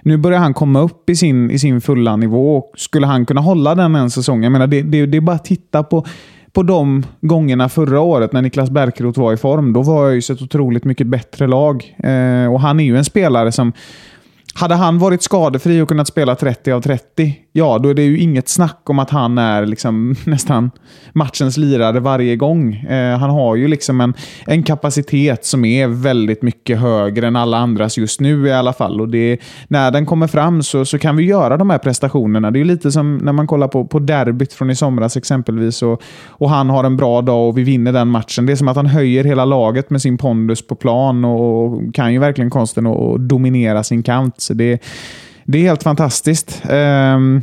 nu 0.03 0.17
börjar 0.17 0.39
han 0.39 0.55
komma 0.55 0.81
upp 0.81 1.11
i 1.11 1.17
sin, 1.17 1.51
i 1.51 1.59
sin 1.59 1.81
fulla 1.81 2.17
nivå 2.17 2.57
och 2.57 2.73
skulle 2.77 3.07
han 3.07 3.27
kunna 3.27 3.41
hålla 3.41 3.75
den 3.75 3.95
en 3.95 4.11
säsong, 4.11 4.43
jag 4.43 4.53
menar 4.53 4.67
det, 4.67 4.83
det, 4.83 5.07
det 5.07 5.17
är 5.17 5.21
bara 5.21 5.37
att 5.37 5.45
titta 5.45 5.83
på 5.83 6.05
på 6.53 6.63
de 6.63 7.07
gångerna 7.21 7.69
förra 7.69 8.01
året 8.01 8.33
när 8.33 8.43
Niklas 8.43 8.71
Bärkroth 8.71 9.21
var 9.21 9.33
i 9.33 9.37
form, 9.37 9.73
då 9.73 9.83
var 9.83 10.11
ÖIS 10.11 10.31
ett 10.31 10.43
otroligt 10.43 10.85
mycket 10.85 11.07
bättre 11.07 11.47
lag. 11.47 11.97
Eh, 11.99 12.53
och 12.53 12.61
Han 12.61 12.81
är 12.81 12.85
ju 12.85 12.97
en 12.97 13.05
spelare 13.05 13.53
som 13.53 13.73
hade 14.55 14.75
han 14.75 14.99
varit 14.99 15.23
skadefri 15.23 15.81
och 15.81 15.89
kunnat 15.89 16.09
spela 16.09 16.35
30 16.35 16.73
av 16.73 16.81
30, 16.81 17.35
ja, 17.53 17.79
då 17.79 17.89
är 17.89 17.95
det 17.95 18.03
ju 18.03 18.19
inget 18.19 18.49
snack 18.49 18.81
om 18.85 18.99
att 18.99 19.11
han 19.11 19.39
är 19.39 19.67
liksom 19.67 20.17
nästan 20.25 20.71
matchens 21.13 21.57
lirare 21.57 22.01
varje 22.01 22.37
gång. 22.37 22.75
Eh, 22.75 23.19
han 23.19 23.31
har 23.31 23.57
ju 23.57 23.69
liksom 23.69 24.01
en, 24.01 24.15
en 24.47 24.63
kapacitet 24.63 25.45
som 25.45 25.65
är 25.65 25.87
väldigt 25.87 26.43
mycket 26.43 26.81
högre 26.81 27.27
än 27.27 27.37
alla 27.37 27.59
andras 27.59 27.99
just 27.99 28.21
nu 28.21 28.47
i 28.47 28.53
alla 28.53 28.73
fall. 28.73 29.01
Och 29.01 29.09
det, 29.09 29.39
när 29.69 29.91
den 29.91 30.07
kommer 30.07 30.27
fram 30.27 30.63
så, 30.63 30.85
så 30.85 30.99
kan 30.99 31.17
vi 31.17 31.25
göra 31.25 31.57
de 31.57 31.71
här 31.71 31.79
prestationerna. 31.79 32.51
Det 32.51 32.61
är 32.61 32.65
lite 32.65 32.93
som 32.93 33.17
när 33.17 33.33
man 33.33 33.47
kollar 33.47 33.69
på, 33.69 33.87
på 33.87 33.99
derbyt 33.99 34.53
från 34.53 34.71
i 34.71 34.77
somras 34.77 35.17
exempelvis 35.17 35.83
och, 35.83 36.03
och 36.27 36.51
han 36.51 36.71
har 36.71 36.85
en 36.85 36.97
bra 36.97 37.23
dag 37.23 37.49
och 37.49 37.59
vi 37.59 37.63
vinner 37.63 37.93
den 37.93 38.09
matchen. 38.09 38.47
Det 38.47 38.53
är 38.53 38.57
som 38.57 38.69
att 38.69 38.77
han 38.77 38.87
höjer 38.87 39.25
hela 39.25 39.45
laget 39.45 39.91
med 39.91 40.03
sin 40.03 40.19
pondus 40.19 40.67
på 40.67 40.75
plan 40.75 41.25
och 41.25 41.95
kan 41.95 42.13
ju 42.13 42.19
verkligen 42.19 42.51
konsten 42.51 42.87
att 42.87 43.29
dominera 43.29 43.83
sin 43.83 44.03
kant. 44.03 44.41
Så 44.41 44.55
det, 44.55 44.83
det 45.45 45.59
är 45.59 45.63
helt 45.63 45.83
fantastiskt. 45.83 46.63
Um, 46.71 47.43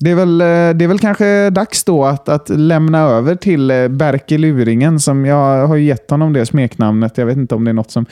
det 0.00 0.10
är, 0.10 0.14
väl, 0.14 0.40
eh, 0.40 0.46
det 0.46 0.84
är 0.84 0.86
väl 0.86 0.98
kanske 0.98 1.50
dags 1.50 1.84
då 1.84 2.04
att, 2.04 2.28
att 2.28 2.48
lämna 2.48 2.98
över 2.98 3.34
till 3.34 3.70
eh, 3.70 3.88
Berke 3.88 4.38
Luringen. 4.38 5.00
Som 5.00 5.26
jag 5.26 5.66
har 5.66 5.76
gett 5.76 6.10
honom 6.10 6.32
det 6.32 6.46
smeknamnet. 6.46 7.18
Jag 7.18 7.26
vet 7.26 7.36
inte 7.36 7.54
om 7.54 7.64
det 7.64 7.70
är 7.70 7.72
något 7.72 7.90
som, 7.90 8.06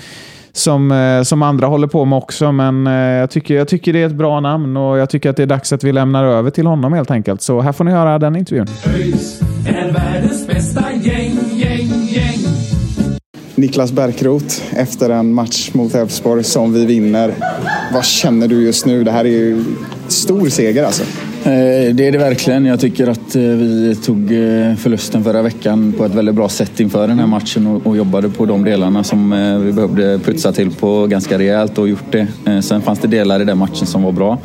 som, 0.52 0.92
eh, 0.92 1.22
som 1.22 1.42
andra 1.42 1.66
håller 1.66 1.86
på 1.86 2.04
med 2.04 2.16
också. 2.16 2.52
Men 2.52 2.86
jag 2.86 3.30
tycker, 3.30 3.54
jag 3.54 3.68
tycker 3.68 3.92
det 3.92 4.02
är 4.02 4.06
ett 4.06 4.12
bra 4.12 4.40
namn 4.40 4.76
och 4.76 4.98
jag 4.98 5.10
tycker 5.10 5.30
att 5.30 5.36
det 5.36 5.42
är 5.42 5.46
dags 5.46 5.72
att 5.72 5.84
vi 5.84 5.92
lämnar 5.92 6.24
över 6.24 6.50
till 6.50 6.66
honom 6.66 6.92
helt 6.92 7.10
enkelt. 7.10 7.42
Så 7.42 7.60
här 7.60 7.72
får 7.72 7.84
ni 7.84 7.90
höra 7.90 8.18
den 8.18 8.36
intervjun. 8.36 8.66
Niklas 13.58 13.92
Bärkroth 13.92 14.62
efter 14.76 15.10
en 15.10 15.34
match 15.34 15.70
mot 15.74 15.94
Elfsborg 15.94 16.44
som 16.44 16.72
vi 16.72 16.86
vinner. 16.86 17.34
Vad 17.92 18.04
känner 18.04 18.48
du 18.48 18.62
just 18.62 18.86
nu? 18.86 19.04
Det 19.04 19.10
här 19.10 19.24
är 19.24 19.28
ju 19.28 19.64
stor 20.08 20.48
seger 20.48 20.84
alltså. 20.84 21.02
Eh, 21.44 21.94
det 21.94 22.06
är 22.06 22.12
det 22.12 22.18
verkligen. 22.18 22.66
Jag 22.66 22.80
tycker 22.80 23.06
att 23.06 23.36
eh, 23.36 23.42
vi 23.42 23.96
tog 24.04 24.32
eh, 24.32 24.74
förlusten 24.74 25.24
förra 25.24 25.42
veckan 25.42 25.92
på 25.98 26.04
ett 26.04 26.14
väldigt 26.14 26.34
bra 26.34 26.48
sätt 26.48 26.80
inför 26.80 27.08
den 27.08 27.18
här 27.18 27.26
matchen 27.26 27.66
och 27.84 27.96
jobbade 27.96 28.28
på 28.28 28.46
de 28.46 28.64
delarna 28.64 29.04
som 29.04 29.30
vi 29.64 29.72
behövde 29.72 30.18
putsa 30.18 30.52
till 30.52 30.70
på 30.70 31.06
ganska 31.06 31.38
rejält 31.38 31.78
och 31.78 31.88
gjort 31.88 32.12
det. 32.12 32.26
Sen 32.62 32.82
fanns 32.82 32.98
det 32.98 33.08
delar 33.08 33.40
i 33.40 33.44
den 33.44 33.58
matchen 33.58 33.86
som 33.86 34.02
var 34.02 34.12
bra 34.12 34.38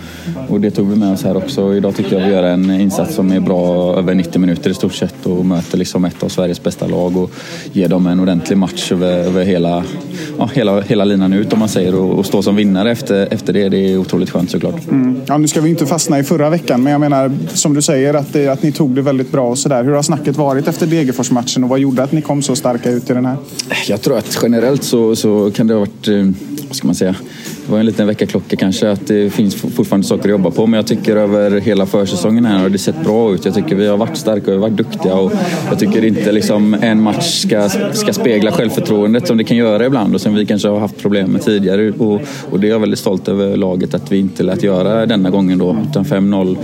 och 0.48 0.62
det 0.62 0.72
tog 0.72 0.90
vi 0.90 0.96
med 0.96 1.14
oss 1.14 1.24
här 1.24 1.38
också. 1.38 1.76
Idag 1.76 1.96
tycker 1.96 2.20
jag 2.20 2.28
vi 2.28 2.34
gör 2.34 2.44
en 2.44 2.72
insats 2.72 3.16
som 3.16 3.32
är 3.32 3.40
bra 3.40 3.96
över 3.98 4.16
90 4.16 4.40
minuter 4.40 4.70
i 4.70 4.74
stort 4.74 4.94
sett 4.94 5.26
och 5.26 5.46
möter 5.46 5.78
liksom 5.78 6.06
ett 6.06 6.24
av 6.24 6.30
Sveriges 6.30 6.64
bästa 6.64 6.88
lag 6.88 7.18
och 7.18 7.32
ger 7.72 7.88
dem 7.88 8.08
en 8.08 8.20
ordentlig 8.20 8.58
match 8.58 8.92
över, 8.92 9.18
över 9.18 9.44
hela, 9.44 9.84
ja, 10.38 10.50
hela, 10.54 10.82
hela 10.82 11.06
linan 11.06 11.34
ut 11.34 11.54
om 11.54 11.60
man 11.60 11.70
säger 11.70 11.96
och, 11.96 12.20
och 12.20 12.26
stå 12.26 12.42
som 12.42 12.56
vinnare 12.56 12.92
efter, 12.92 13.34
efter 13.34 13.54
det. 13.54 13.70
Det 13.70 13.78
är 13.78 13.98
otroligt 13.98 14.30
skönt 14.30 14.52
såklart. 14.52 14.88
Mm. 14.92 15.22
Ja, 15.26 15.38
nu 15.38 15.48
ska 15.48 15.62
vi 15.62 15.70
inte 15.70 15.86
fastna 15.86 16.20
i 16.20 16.24
förra 16.24 16.50
veckan 16.50 16.83
men 16.84 16.92
jag 16.92 17.02
menar, 17.02 17.32
som 17.54 17.74
du 17.74 17.82
säger, 17.82 18.14
att, 18.14 18.34
det, 18.34 18.48
att 18.48 18.64
ni 18.64 18.72
tog 18.72 18.96
det 18.96 19.02
väldigt 19.02 19.32
bra 19.32 19.50
och 19.50 19.58
sådär. 19.58 19.84
Hur 19.84 19.92
har 19.92 20.04
snacket 20.04 20.38
varit 20.38 20.68
efter 20.68 20.88
Degerfors-matchen 20.88 21.64
och 21.64 21.70
vad 21.70 21.80
gjorde 21.80 22.04
att 22.04 22.12
ni 22.12 22.22
kom 22.22 22.42
så 22.42 22.56
starka 22.56 22.90
ut 22.90 23.10
i 23.10 23.14
den 23.14 23.26
här? 23.26 23.38
Jag 23.88 24.02
tror 24.02 24.18
att 24.18 24.40
generellt 24.42 24.84
så, 24.84 25.16
så 25.16 25.52
kan 25.52 25.68
det 25.68 25.74
ha 25.74 25.80
varit, 25.80 26.08
eh, 26.08 26.30
vad 26.68 26.76
ska 26.76 26.88
man 26.88 26.96
säga, 26.96 27.16
det 27.66 27.72
var 27.72 27.80
en 27.80 27.86
liten 27.86 28.08
väckarklocka 28.08 28.56
kanske 28.56 28.92
att 28.92 29.08
det 29.08 29.30
finns 29.30 29.56
fortfarande 29.56 30.08
saker 30.08 30.24
att 30.24 30.30
jobba 30.30 30.52
på. 30.52 30.68
Men 30.68 30.78
jag 30.78 30.88
tycker 30.88 31.16
över 31.16 31.60
hela 31.60 31.86
försäsongen 31.86 32.46
här 32.46 32.60
har 32.60 32.70
det 32.70 32.78
sett 32.78 33.04
bra 33.04 33.34
ut. 33.34 33.46
Jag 33.46 33.54
tycker 33.54 33.76
vi 33.76 33.88
har 33.88 33.98
varit 33.98 34.18
starka 34.18 34.46
och 34.46 34.48
vi 34.48 34.54
har 34.54 34.70
varit 34.70 34.78
duktiga. 34.78 35.16
Och 35.16 35.32
jag 35.70 35.80
tycker 35.80 36.06
inte 36.06 36.32
liksom 36.32 36.74
en 36.74 37.02
match 37.02 37.42
ska, 37.42 37.70
ska 37.94 38.14
spegla 38.14 38.52
självförtroendet 38.52 39.28
som 39.28 39.38
det 39.38 39.44
kan 39.44 39.58
göra 39.58 39.86
ibland 39.86 40.16
och 40.16 40.22
som 40.22 40.36
vi 40.36 40.46
kanske 40.46 40.68
har 40.68 40.80
haft 40.80 41.02
problem 41.02 41.32
med 41.32 41.42
tidigare. 41.42 41.92
Och, 41.92 42.22
och 42.52 42.60
det 42.60 42.68
är 42.68 42.72
jag 42.72 42.80
väldigt 42.80 43.00
stolt 43.00 43.28
över 43.28 43.58
laget 43.58 43.94
att 43.94 44.12
vi 44.12 44.20
inte 44.20 44.44
lät 44.44 44.64
göra 44.64 45.06
denna 45.06 45.30
gången 45.30 45.58
då. 45.58 45.78
Utan 45.90 46.06
5-0 46.06 46.58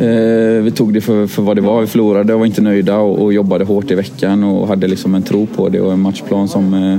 Eh, 0.00 0.62
vi 0.62 0.70
tog 0.70 0.94
det 0.94 1.00
för, 1.00 1.26
för 1.26 1.42
vad 1.42 1.56
det 1.56 1.60
var. 1.60 1.80
Vi 1.80 1.86
förlorade 1.86 2.34
och 2.34 2.38
var 2.38 2.46
inte 2.46 2.62
nöjda 2.62 2.96
och, 2.96 3.22
och 3.22 3.32
jobbade 3.32 3.64
hårt 3.64 3.90
i 3.90 3.94
veckan 3.94 4.44
och 4.44 4.68
hade 4.68 4.88
liksom 4.88 5.14
en 5.14 5.22
tro 5.22 5.46
på 5.46 5.68
det 5.68 5.80
och 5.80 5.92
en 5.92 6.00
matchplan 6.00 6.48
som 6.48 6.74
eh, 6.74 6.98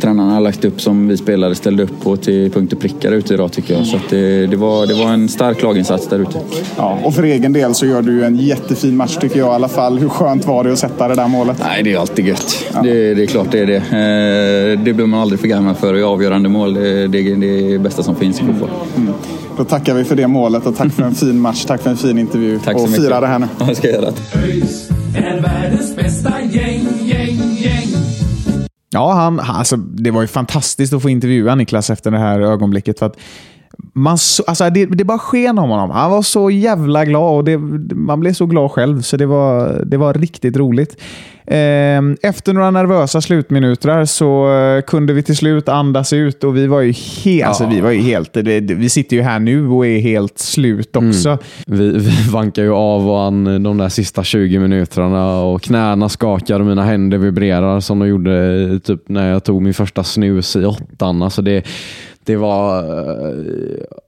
tränarna 0.00 0.34
har 0.34 0.40
lagt 0.40 0.64
upp 0.64 0.80
som 0.80 1.08
vi 1.08 1.16
spelare 1.16 1.54
ställde 1.54 1.82
upp 1.82 2.02
på 2.02 2.16
till 2.16 2.50
punkt 2.50 2.72
och 2.72 2.80
prickar 2.80 3.12
ute 3.12 3.34
idag 3.34 3.52
tycker 3.52 3.74
jag. 3.74 3.86
Så 3.86 3.98
det, 4.10 4.46
det, 4.46 4.56
var, 4.56 4.86
det 4.86 4.94
var 4.94 5.12
en 5.12 5.28
stark 5.28 5.62
laginsats 5.62 6.08
där 6.08 6.18
ute. 6.18 6.38
Ja, 6.76 6.98
och 7.04 7.14
för 7.14 7.22
egen 7.22 7.52
del 7.52 7.74
så 7.74 7.86
gör 7.86 8.02
du 8.02 8.24
en 8.24 8.36
jättefin 8.36 8.96
match 8.96 9.16
tycker 9.16 9.38
jag 9.38 9.48
i 9.48 9.54
alla 9.54 9.68
fall. 9.68 9.98
Hur 9.98 10.08
skönt 10.08 10.46
var 10.46 10.64
det 10.64 10.72
att 10.72 10.78
sätta 10.78 11.08
det 11.08 11.14
där 11.14 11.28
målet? 11.28 11.56
Nej, 11.60 11.82
det 11.82 11.92
är 11.92 11.98
alltid 11.98 12.26
gött. 12.26 12.64
Ja. 12.74 12.82
Det, 12.82 13.14
det, 13.14 13.22
är 13.22 13.26
klart 13.26 13.46
det 13.50 13.60
är 13.60 13.66
det. 13.66 13.76
Eh, 13.76 14.84
det 14.84 14.92
blir 14.92 15.06
man 15.06 15.20
aldrig 15.20 15.40
för 15.40 15.48
gammal 15.48 15.74
för. 15.74 16.02
Avgörande 16.02 16.48
mål, 16.48 16.74
det, 16.74 17.06
det 17.06 17.18
är 17.18 17.36
det 17.72 17.78
bästa 17.78 18.02
som 18.02 18.16
finns 18.16 18.40
i 18.40 18.44
fotboll. 18.44 18.70
Mm. 18.96 19.12
Då 19.56 19.64
tackar 19.64 19.94
vi 19.94 20.04
för 20.04 20.16
det 20.16 20.26
målet 20.26 20.66
och 20.66 20.76
tack 20.76 20.92
för 20.92 21.02
en 21.02 21.14
fin 21.14 21.40
match. 21.40 21.64
Tack 21.64 21.82
för 21.82 21.90
en 21.90 21.96
fin 21.96 22.18
intervju. 22.18 22.58
Tack 22.58 22.76
så 22.78 22.84
och 22.84 22.90
mycket. 22.90 23.04
fira 23.04 23.20
det 23.20 23.26
här 23.26 23.38
nu. 23.38 23.48
Ja, 23.58 23.66
jag 23.66 23.76
ska 23.76 23.88
göra 23.88 24.12
ÖIS 24.34 24.90
är 25.16 25.40
världens 25.40 25.96
bästa 25.96 26.40
gäng, 26.40 26.86
gäng, 27.02 27.54
gäng. 27.56 27.88
Ja, 28.90 29.12
han, 29.12 29.40
alltså, 29.40 29.76
det 29.76 30.10
var 30.10 30.22
ju 30.22 30.26
fantastiskt 30.26 30.92
att 30.92 31.02
få 31.02 31.08
intervjua 31.08 31.54
Niklas 31.54 31.90
efter 31.90 32.10
det 32.10 32.18
här 32.18 32.40
ögonblicket. 32.40 32.98
För 32.98 33.06
att 33.06 33.16
man 33.92 34.18
så, 34.18 34.42
alltså 34.46 34.70
det, 34.70 34.86
det 34.86 35.04
bara 35.04 35.18
sken 35.18 35.58
om 35.58 35.70
honom. 35.70 35.90
Han 35.90 36.10
var 36.10 36.22
så 36.22 36.50
jävla 36.50 37.04
glad 37.04 37.36
och 37.36 37.44
det, 37.44 37.58
man 37.96 38.20
blev 38.20 38.32
så 38.32 38.46
glad 38.46 38.70
själv, 38.70 39.02
så 39.02 39.16
det 39.16 39.26
var, 39.26 39.82
det 39.86 39.96
var 39.96 40.14
riktigt 40.14 40.56
roligt. 40.56 40.96
Ehm, 41.46 42.16
efter 42.22 42.52
några 42.52 42.70
nervösa 42.70 43.20
slutminuter 43.20 44.04
så 44.04 44.54
eh, 44.54 44.82
kunde 44.82 45.12
vi 45.12 45.22
till 45.22 45.36
slut 45.36 45.68
andas 45.68 46.12
ut 46.12 46.44
och 46.44 46.56
vi 46.56 46.66
var 46.66 46.80
ju, 46.80 46.92
he 46.92 47.30
ja. 47.30 47.46
alltså, 47.46 47.66
vi 47.66 47.80
var 47.80 47.90
ju 47.90 48.00
helt... 48.00 48.36
Vi 48.36 48.88
sitter 48.88 49.16
ju 49.16 49.22
här 49.22 49.38
nu 49.38 49.68
och 49.68 49.86
är 49.86 49.98
helt 49.98 50.38
slut 50.38 50.96
mm. 50.96 51.10
också. 51.10 51.28
Mm. 51.28 51.40
Vi, 51.66 51.98
vi 51.98 52.30
vankar 52.30 52.62
ju 52.62 52.72
av 52.72 53.10
och 53.10 53.22
an 53.22 53.62
de 53.62 53.78
där 53.78 53.88
sista 53.88 54.24
20 54.24 54.58
minuterna 54.58 55.40
och 55.40 55.62
knäna 55.62 56.08
skakar 56.08 56.60
och 56.60 56.66
mina 56.66 56.84
händer 56.84 57.18
vibrerar 57.18 57.80
som 57.80 57.98
de 57.98 58.08
gjorde 58.08 58.80
typ 58.84 59.08
när 59.08 59.32
jag 59.32 59.44
tog 59.44 59.62
min 59.62 59.74
första 59.74 60.04
snus 60.04 60.56
i 60.56 60.64
åttan. 60.64 61.22
Alltså 61.22 61.42
det, 61.42 61.66
det 62.26 62.36
var... 62.36 62.78
Eh, 62.78 63.34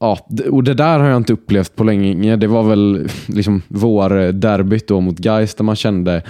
ja, 0.00 0.18
och 0.50 0.64
det 0.64 0.74
där 0.74 0.98
har 0.98 1.08
jag 1.08 1.16
inte 1.16 1.32
upplevt 1.32 1.76
på 1.76 1.84
länge. 1.84 2.36
Det 2.36 2.46
var 2.46 2.62
väl 2.62 3.08
liksom 3.26 3.62
vår 3.68 4.32
derbyt 4.32 4.88
då 4.88 5.00
mot 5.00 5.24
Geist 5.24 5.58
där 5.58 5.64
man 5.64 5.76
kände 5.76 6.22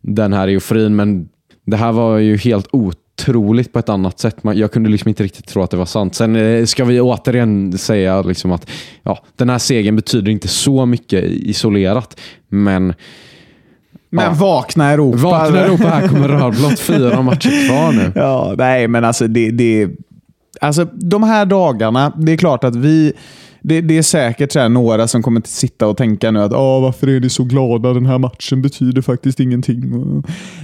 den 0.00 0.32
här 0.32 0.48
euforin. 0.48 0.96
Men 0.96 1.28
det 1.66 1.76
här 1.76 1.92
var 1.92 2.18
ju 2.18 2.36
helt 2.36 2.68
otroligt 2.72 3.72
på 3.72 3.78
ett 3.78 3.88
annat 3.88 4.18
sätt. 4.18 4.36
Jag 4.42 4.72
kunde 4.72 4.90
liksom 4.90 5.08
inte 5.08 5.22
riktigt 5.22 5.46
tro 5.46 5.62
att 5.62 5.70
det 5.70 5.76
var 5.76 5.86
sant. 5.86 6.14
Sen 6.14 6.36
eh, 6.36 6.64
ska 6.64 6.84
vi 6.84 7.00
återigen 7.00 7.78
säga 7.78 8.22
liksom 8.22 8.52
att 8.52 8.70
ja, 9.02 9.18
den 9.36 9.50
här 9.50 9.58
segern 9.58 9.96
betyder 9.96 10.32
inte 10.32 10.48
så 10.48 10.86
mycket 10.86 11.24
isolerat. 11.24 12.20
Men 12.48 12.94
men 14.12 14.24
ja. 14.24 14.30
vakna 14.30 14.90
Europa. 14.90 15.18
Vakna 15.18 15.60
Europa, 15.60 15.88
här 15.88 16.08
kommer 16.08 16.28
rödblått. 16.40 16.78
Fyra 16.78 17.22
matcher 17.22 17.68
kvar 17.68 17.92
nu. 17.92 18.12
Ja, 18.14 18.54
nej, 18.58 18.88
men 18.88 19.04
alltså 19.04 19.26
det, 19.26 19.50
det, 19.50 19.88
Alltså 20.62 20.84
de 20.84 21.22
här 21.22 21.46
dagarna, 21.46 22.12
det 22.16 22.32
är 22.32 22.36
klart 22.36 22.64
att 22.64 22.76
vi... 22.76 23.12
Det, 23.62 23.80
det 23.80 23.98
är 23.98 24.02
säkert 24.02 24.52
så 24.52 24.68
några 24.68 25.08
som 25.08 25.22
kommer 25.22 25.40
att 25.40 25.46
sitta 25.46 25.86
och 25.86 25.96
tänka 25.96 26.30
nu 26.30 26.40
att 26.40 26.52
Åh, 26.52 26.82
varför 26.82 27.06
är 27.06 27.20
ni 27.20 27.28
så 27.28 27.44
glada? 27.44 27.92
Den 27.92 28.06
här 28.06 28.18
matchen 28.18 28.62
betyder 28.62 29.02
faktiskt 29.02 29.40
ingenting. 29.40 29.82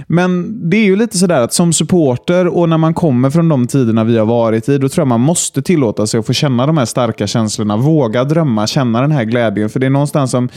Men 0.07 0.59
det 0.69 0.77
är 0.77 0.85
ju 0.85 0.95
lite 0.95 1.17
sådär 1.17 1.41
att 1.41 1.53
som 1.53 1.73
supporter 1.73 2.47
och 2.47 2.69
när 2.69 2.77
man 2.77 2.93
kommer 2.93 3.29
från 3.29 3.49
de 3.49 3.67
tiderna 3.67 4.03
vi 4.03 4.17
har 4.17 4.25
varit 4.25 4.69
i, 4.69 4.77
då 4.77 4.89
tror 4.89 5.01
jag 5.01 5.07
man 5.07 5.21
måste 5.21 5.61
tillåta 5.61 6.07
sig 6.07 6.19
att 6.19 6.25
få 6.25 6.33
känna 6.33 6.67
de 6.67 6.77
här 6.77 6.85
starka 6.85 7.27
känslorna. 7.27 7.77
Våga 7.77 8.23
drömma, 8.23 8.67
känna 8.67 9.01
den 9.01 9.11
här 9.11 9.23
glädjen. 9.23 9.69
För 9.69 9.79
det 9.79 9.85
är 9.85 9.89
någonstans 9.89 10.31
som 10.31 10.49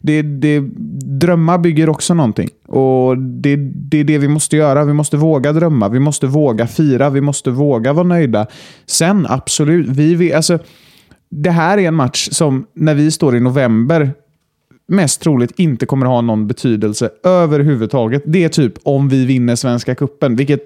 det, 0.00 0.22
det, 0.22 0.60
drömmar 1.20 1.58
bygger 1.58 1.88
också 1.88 2.14
någonting. 2.14 2.48
Och 2.66 3.18
det, 3.18 3.56
det 3.56 4.00
är 4.00 4.04
det 4.04 4.18
vi 4.18 4.28
måste 4.28 4.56
göra. 4.56 4.84
Vi 4.84 4.92
måste 4.92 5.16
våga 5.16 5.52
drömma, 5.52 5.88
vi 5.88 5.98
måste 6.00 6.26
våga 6.26 6.66
fira, 6.66 7.10
vi 7.10 7.20
måste 7.20 7.50
våga 7.50 7.92
vara 7.92 8.06
nöjda. 8.06 8.46
Sen 8.86 9.26
absolut, 9.28 9.88
vi, 9.88 10.14
vi, 10.14 10.32
alltså, 10.32 10.58
det 11.30 11.50
här 11.50 11.78
är 11.78 11.88
en 11.88 11.94
match 11.94 12.28
som 12.32 12.66
när 12.74 12.94
vi 12.94 13.10
står 13.10 13.36
i 13.36 13.40
november 13.40 14.14
mest 14.88 15.20
troligt 15.20 15.52
inte 15.56 15.86
kommer 15.86 16.06
ha 16.06 16.20
någon 16.20 16.46
betydelse 16.46 17.10
överhuvudtaget. 17.24 18.22
Det 18.26 18.44
är 18.44 18.48
typ 18.48 18.72
om 18.82 19.08
vi 19.08 19.24
vinner 19.24 19.56
Svenska 19.56 19.94
Kuppen, 19.94 20.36
vilket 20.36 20.64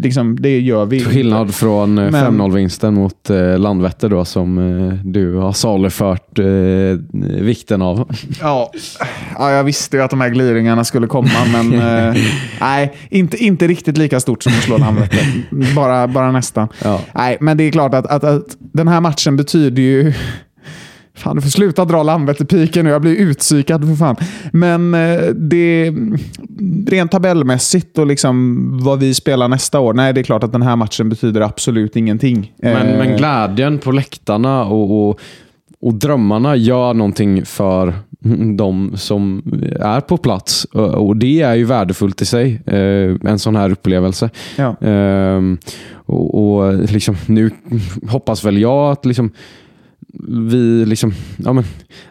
liksom, 0.00 0.40
det 0.40 0.60
gör 0.60 0.84
vi. 0.84 1.04
Skillnad 1.04 1.54
från 1.54 1.98
5-0-vinsten 1.98 2.94
eh, 2.94 3.00
mot 3.00 3.30
eh, 3.30 3.58
Landvetter 3.58 4.08
då, 4.08 4.24
som 4.24 4.58
eh, 4.58 4.94
du 5.04 5.34
har 5.34 5.52
salufört 5.52 6.38
eh, 6.38 6.44
vikten 7.42 7.82
av. 7.82 8.14
Ja, 8.40 8.72
ja, 9.38 9.50
jag 9.50 9.64
visste 9.64 9.96
ju 9.96 10.02
att 10.02 10.10
de 10.10 10.20
här 10.20 10.28
gliringarna 10.28 10.84
skulle 10.84 11.06
komma, 11.06 11.30
men 11.52 11.72
eh, 11.72 12.14
nej, 12.60 12.92
inte, 13.08 13.36
inte 13.36 13.66
riktigt 13.66 13.98
lika 13.98 14.20
stort 14.20 14.42
som 14.42 14.52
att 14.52 14.62
slå 14.62 14.78
Landvetter. 14.78 15.26
Bara, 15.76 16.08
bara 16.08 16.32
nästan. 16.32 16.68
Ja. 16.84 17.00
Nej, 17.12 17.36
men 17.40 17.56
det 17.56 17.64
är 17.64 17.70
klart 17.70 17.94
att, 17.94 18.06
att, 18.06 18.24
att 18.24 18.56
den 18.58 18.88
här 18.88 19.00
matchen 19.00 19.36
betyder 19.36 19.82
ju 19.82 20.12
Fan, 21.16 21.36
du 21.36 21.42
får 21.42 21.50
sluta 21.50 21.84
dra 21.84 22.02
Landvetter-piken 22.02 22.84
nu. 22.84 22.90
Jag 22.90 23.02
blir 23.02 23.16
utpsykad 23.16 23.88
för 23.88 23.94
fan. 23.94 24.16
Men 24.52 24.94
eh, 24.94 25.20
det, 25.34 25.94
rent 26.86 27.10
tabellmässigt 27.10 27.98
och 27.98 28.06
liksom 28.06 28.68
vad 28.84 29.00
vi 29.00 29.14
spelar 29.14 29.48
nästa 29.48 29.80
år. 29.80 29.94
Nej, 29.94 30.12
det 30.12 30.20
är 30.20 30.22
klart 30.22 30.44
att 30.44 30.52
den 30.52 30.62
här 30.62 30.76
matchen 30.76 31.08
betyder 31.08 31.40
absolut 31.40 31.96
ingenting. 31.96 32.52
Men, 32.56 32.88
eh, 32.88 32.98
men 32.98 33.16
glädjen 33.16 33.78
på 33.78 33.92
läktarna 33.92 34.64
och, 34.64 35.08
och 35.08 35.20
och 35.80 35.94
drömmarna 35.94 36.56
gör 36.56 36.94
någonting 36.94 37.44
för 37.44 37.94
de 38.56 38.92
som 38.96 39.42
är 39.80 40.00
på 40.00 40.16
plats. 40.16 40.64
Och 40.74 41.16
Det 41.16 41.40
är 41.40 41.54
ju 41.54 41.64
värdefullt 41.64 42.22
i 42.22 42.24
sig, 42.24 42.62
eh, 42.66 43.30
en 43.30 43.38
sån 43.38 43.56
här 43.56 43.70
upplevelse. 43.70 44.30
Ja. 44.56 44.76
Och, 45.94 46.58
och 46.58 46.74
liksom, 46.74 47.16
Nu 47.26 47.50
hoppas 48.08 48.44
väl 48.44 48.58
jag 48.58 48.92
att 48.92 49.06
liksom, 49.06 49.30
vi, 50.28 50.86
liksom, 50.86 51.14
ja 51.36 51.52
men, 51.52 51.64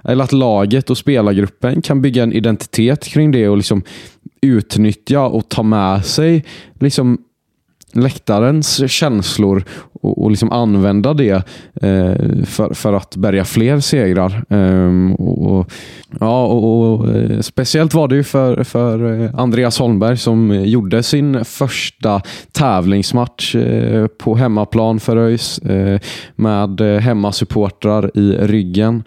eller 0.03 0.23
att 0.23 0.31
laget 0.31 0.89
och 0.89 0.97
spelargruppen 0.97 1.81
kan 1.81 2.01
bygga 2.01 2.23
en 2.23 2.33
identitet 2.33 3.05
kring 3.05 3.31
det 3.31 3.49
och 3.49 3.57
liksom 3.57 3.83
utnyttja 4.41 5.21
och 5.21 5.49
ta 5.49 5.63
med 5.63 6.05
sig 6.05 6.45
liksom, 6.79 7.17
läktarens 7.93 8.91
känslor 8.91 9.63
och, 10.01 10.23
och 10.23 10.29
liksom 10.31 10.51
använda 10.51 11.13
det 11.13 11.31
eh, 11.81 12.43
för, 12.45 12.73
för 12.73 12.93
att 12.93 13.15
bärga 13.15 13.45
fler 13.45 13.79
segrar. 13.79 14.43
Ehm, 14.49 15.15
och, 15.15 15.51
och, 15.51 15.71
ja, 16.19 16.45
och, 16.45 16.93
och, 16.93 17.09
eh, 17.09 17.39
Speciellt 17.39 17.93
var 17.93 18.07
det 18.07 18.15
ju 18.15 18.23
för, 18.23 18.63
för 18.63 19.21
eh, 19.21 19.29
Andreas 19.39 19.79
Holmberg 19.79 20.17
som 20.17 20.65
gjorde 20.65 21.03
sin 21.03 21.45
första 21.45 22.21
tävlingsmatch 22.51 23.55
eh, 23.55 24.07
på 24.07 24.35
hemmaplan 24.35 24.99
för 24.99 25.17
ÖIS 25.17 25.59
eh, 25.59 25.99
med 26.35 26.81
eh, 26.81 26.99
hemmasupportrar 26.99 28.17
i 28.17 28.31
ryggen. 28.31 29.03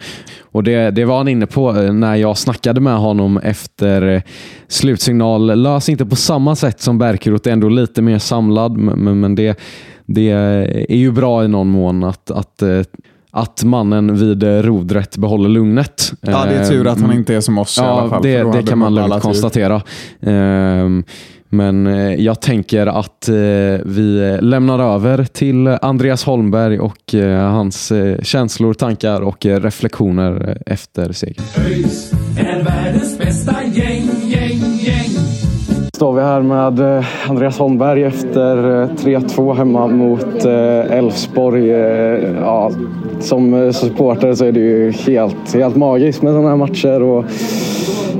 Och 0.57 0.63
det, 0.63 0.91
det 0.91 1.05
var 1.05 1.17
han 1.17 1.27
inne 1.27 1.45
på 1.45 1.77
eh, 1.77 1.93
när 1.93 2.15
jag 2.15 2.37
snackade 2.37 2.81
med 2.81 2.97
honom 2.97 3.37
efter 3.37 4.01
eh, 4.01 4.21
slutsignal. 4.67 5.61
Lös 5.61 5.89
inte 5.89 6.05
på 6.05 6.15
samma 6.15 6.55
sätt 6.55 6.81
som 6.81 6.97
Bärkeroth, 6.97 7.49
ändå 7.49 7.69
lite 7.69 8.01
mer 8.01 8.19
samlad, 8.19 8.76
men, 8.77 9.19
men 9.19 9.35
det, 9.35 9.59
det 10.05 10.29
är 10.29 10.95
ju 10.95 11.11
bra 11.11 11.45
i 11.45 11.47
någon 11.47 11.67
mån 11.67 12.03
att, 12.03 12.31
att 12.31 12.61
eh, 12.61 12.81
att 13.31 13.63
mannen 13.63 14.17
vid 14.17 14.43
rodret 14.43 15.17
behåller 15.17 15.49
lugnet. 15.49 16.13
Ja, 16.21 16.45
det 16.45 16.55
är 16.55 16.65
tur 16.69 16.87
att 16.87 17.01
han 17.01 17.13
inte 17.13 17.35
är 17.35 17.41
som 17.41 17.57
oss 17.57 17.77
ja, 17.77 17.85
i 17.85 17.87
alla 17.87 18.09
fall. 18.09 18.23
Det, 18.23 18.51
det 18.51 18.63
kan 18.63 18.77
man 18.77 18.95
lugnt 18.95 19.13
tid. 19.13 19.21
konstatera. 19.21 19.81
Ehm, 20.21 21.03
Men 21.49 21.87
eh, 21.87 22.13
jag 22.15 22.41
tänker 22.41 22.87
att 22.87 23.29
eh, 23.29 23.35
vi 23.85 24.37
lämnar 24.41 24.79
över 24.79 25.23
till 25.23 25.67
Andreas 25.67 26.23
Holmberg 26.23 26.79
och 26.79 27.15
eh, 27.15 27.51
hans 27.51 27.91
eh, 27.91 28.21
känslor, 28.21 28.73
tankar 28.73 29.21
och 29.21 29.45
eh, 29.45 29.59
reflektioner 29.61 30.49
eh, 30.49 30.73
efter 30.73 31.11
segern. 31.11 31.45
ÖIS 31.57 32.11
är 32.39 32.63
världens 32.63 33.17
bästa 33.17 33.55
gäng, 33.63 34.09
gäng, 34.23 34.59
gäng. 34.79 35.26
Står 35.97 36.13
vi 36.13 36.21
här 36.21 36.41
med 36.41 36.97
eh, 36.97 37.29
Andreas 37.29 37.59
Holmberg 37.59 38.03
efter 38.03 38.81
eh, 38.81 38.87
3-2 38.87 39.55
hemma 39.55 39.87
mot 39.87 40.45
eh, 40.45 40.97
Elfsborg. 40.97 41.67
Ja, 42.41 42.71
som 43.19 43.73
supporter 43.73 44.33
så 44.33 44.45
är 44.45 44.51
det 44.51 44.59
ju 44.59 44.91
helt, 44.91 45.53
helt 45.53 45.75
magiskt 45.75 46.21
med 46.21 46.33
sådana 46.33 46.49
här 46.49 46.55
matcher. 46.55 47.01
Och, 47.01 47.25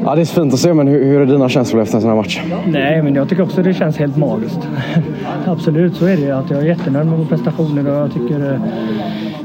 ja, 0.05 0.15
det 0.15 0.21
är 0.21 0.25
så 0.25 0.41
fint 0.41 0.53
att 0.53 0.59
se, 0.59 0.73
men 0.73 0.87
hur, 0.87 1.05
hur 1.05 1.21
är 1.21 1.25
dina 1.25 1.49
känslor 1.49 1.81
efter 1.81 1.95
en 1.95 2.01
sån 2.01 2.09
här 2.09 2.17
match? 2.17 2.41
Nej, 2.67 3.01
men 3.01 3.15
jag 3.15 3.29
tycker 3.29 3.43
också 3.43 3.63
det 3.63 3.73
känns 3.73 3.97
helt 3.97 4.17
magiskt. 4.17 4.59
Absolut, 5.45 5.95
så 5.95 6.05
är 6.05 6.17
det. 6.17 6.31
Att 6.31 6.49
jag 6.49 6.59
är 6.59 6.65
jättenöjd 6.65 7.05
med 7.07 7.17
våra 7.17 7.27
prestationer 7.27 7.89
och 7.89 7.95
jag 7.95 8.13
tycker 8.13 8.59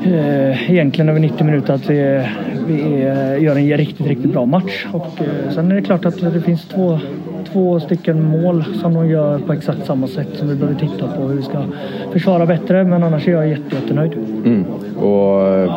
eh, 0.05 0.71
egentligen 0.71 1.09
över 1.09 1.21
90 1.21 1.47
minuter 1.47 1.75
att 1.75 1.91
vi, 1.91 2.27
vi 2.67 3.03
gör 3.45 3.57
en 3.57 3.77
riktigt, 3.77 4.07
riktigt 4.07 4.33
bra 4.33 4.47
match. 4.47 4.87
Och 4.93 5.21
eh, 5.21 5.55
sen 5.55 5.71
är 5.71 5.75
det 5.75 5.83
klart 5.83 6.05
att 6.05 6.21
det 6.21 6.41
finns 6.41 6.69
två, 6.69 6.99
två 7.53 7.81
stycken 7.81 8.25
mål 8.25 8.65
som 8.81 8.95
de 8.95 9.09
gör 9.09 9.39
på 9.39 9.53
exakt 9.53 9.87
samma 9.87 10.07
sätt 10.07 10.29
som 10.35 10.49
vi 10.49 10.55
behöver 10.55 10.81
titta 10.81 11.09
på 11.09 11.23
hur 11.23 11.37
vi 11.37 11.43
ska 11.43 11.65
försvara 12.13 12.47
bättre. 12.47 12.85
Men 12.85 13.03
annars 13.03 13.29
är 13.29 13.33
jag 13.33 13.49
jätte, 13.49 13.75
jättenöjd. 13.75 14.13
Mm. 14.45 14.65
Och 15.01 15.49
eh, 15.49 15.73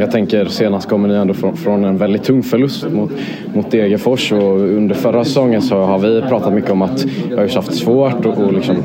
jag 0.00 0.10
tänker 0.10 0.44
senast 0.44 0.88
kommer 0.88 1.08
ni 1.08 1.14
ändå 1.14 1.34
från, 1.34 1.56
från 1.56 1.84
en 1.84 1.96
väldigt 1.96 2.24
tung 2.24 2.42
förlust 2.42 2.90
mot, 2.90 3.10
mot 3.54 3.70
Degerfors 3.70 4.32
och 4.32 4.60
under 4.60 4.94
förra 4.94 5.24
säsongen 5.24 5.62
så 5.62 5.76
har 5.78 5.98
vi 5.98 6.22
pratat 6.22 6.52
mycket 6.52 6.70
om 6.70 6.82
att 6.82 7.06
jag 7.30 7.36
har 7.36 7.54
haft 7.54 7.74
svårt 7.74 8.26
att 8.26 8.38
och 8.38 8.52
liksom 8.52 8.76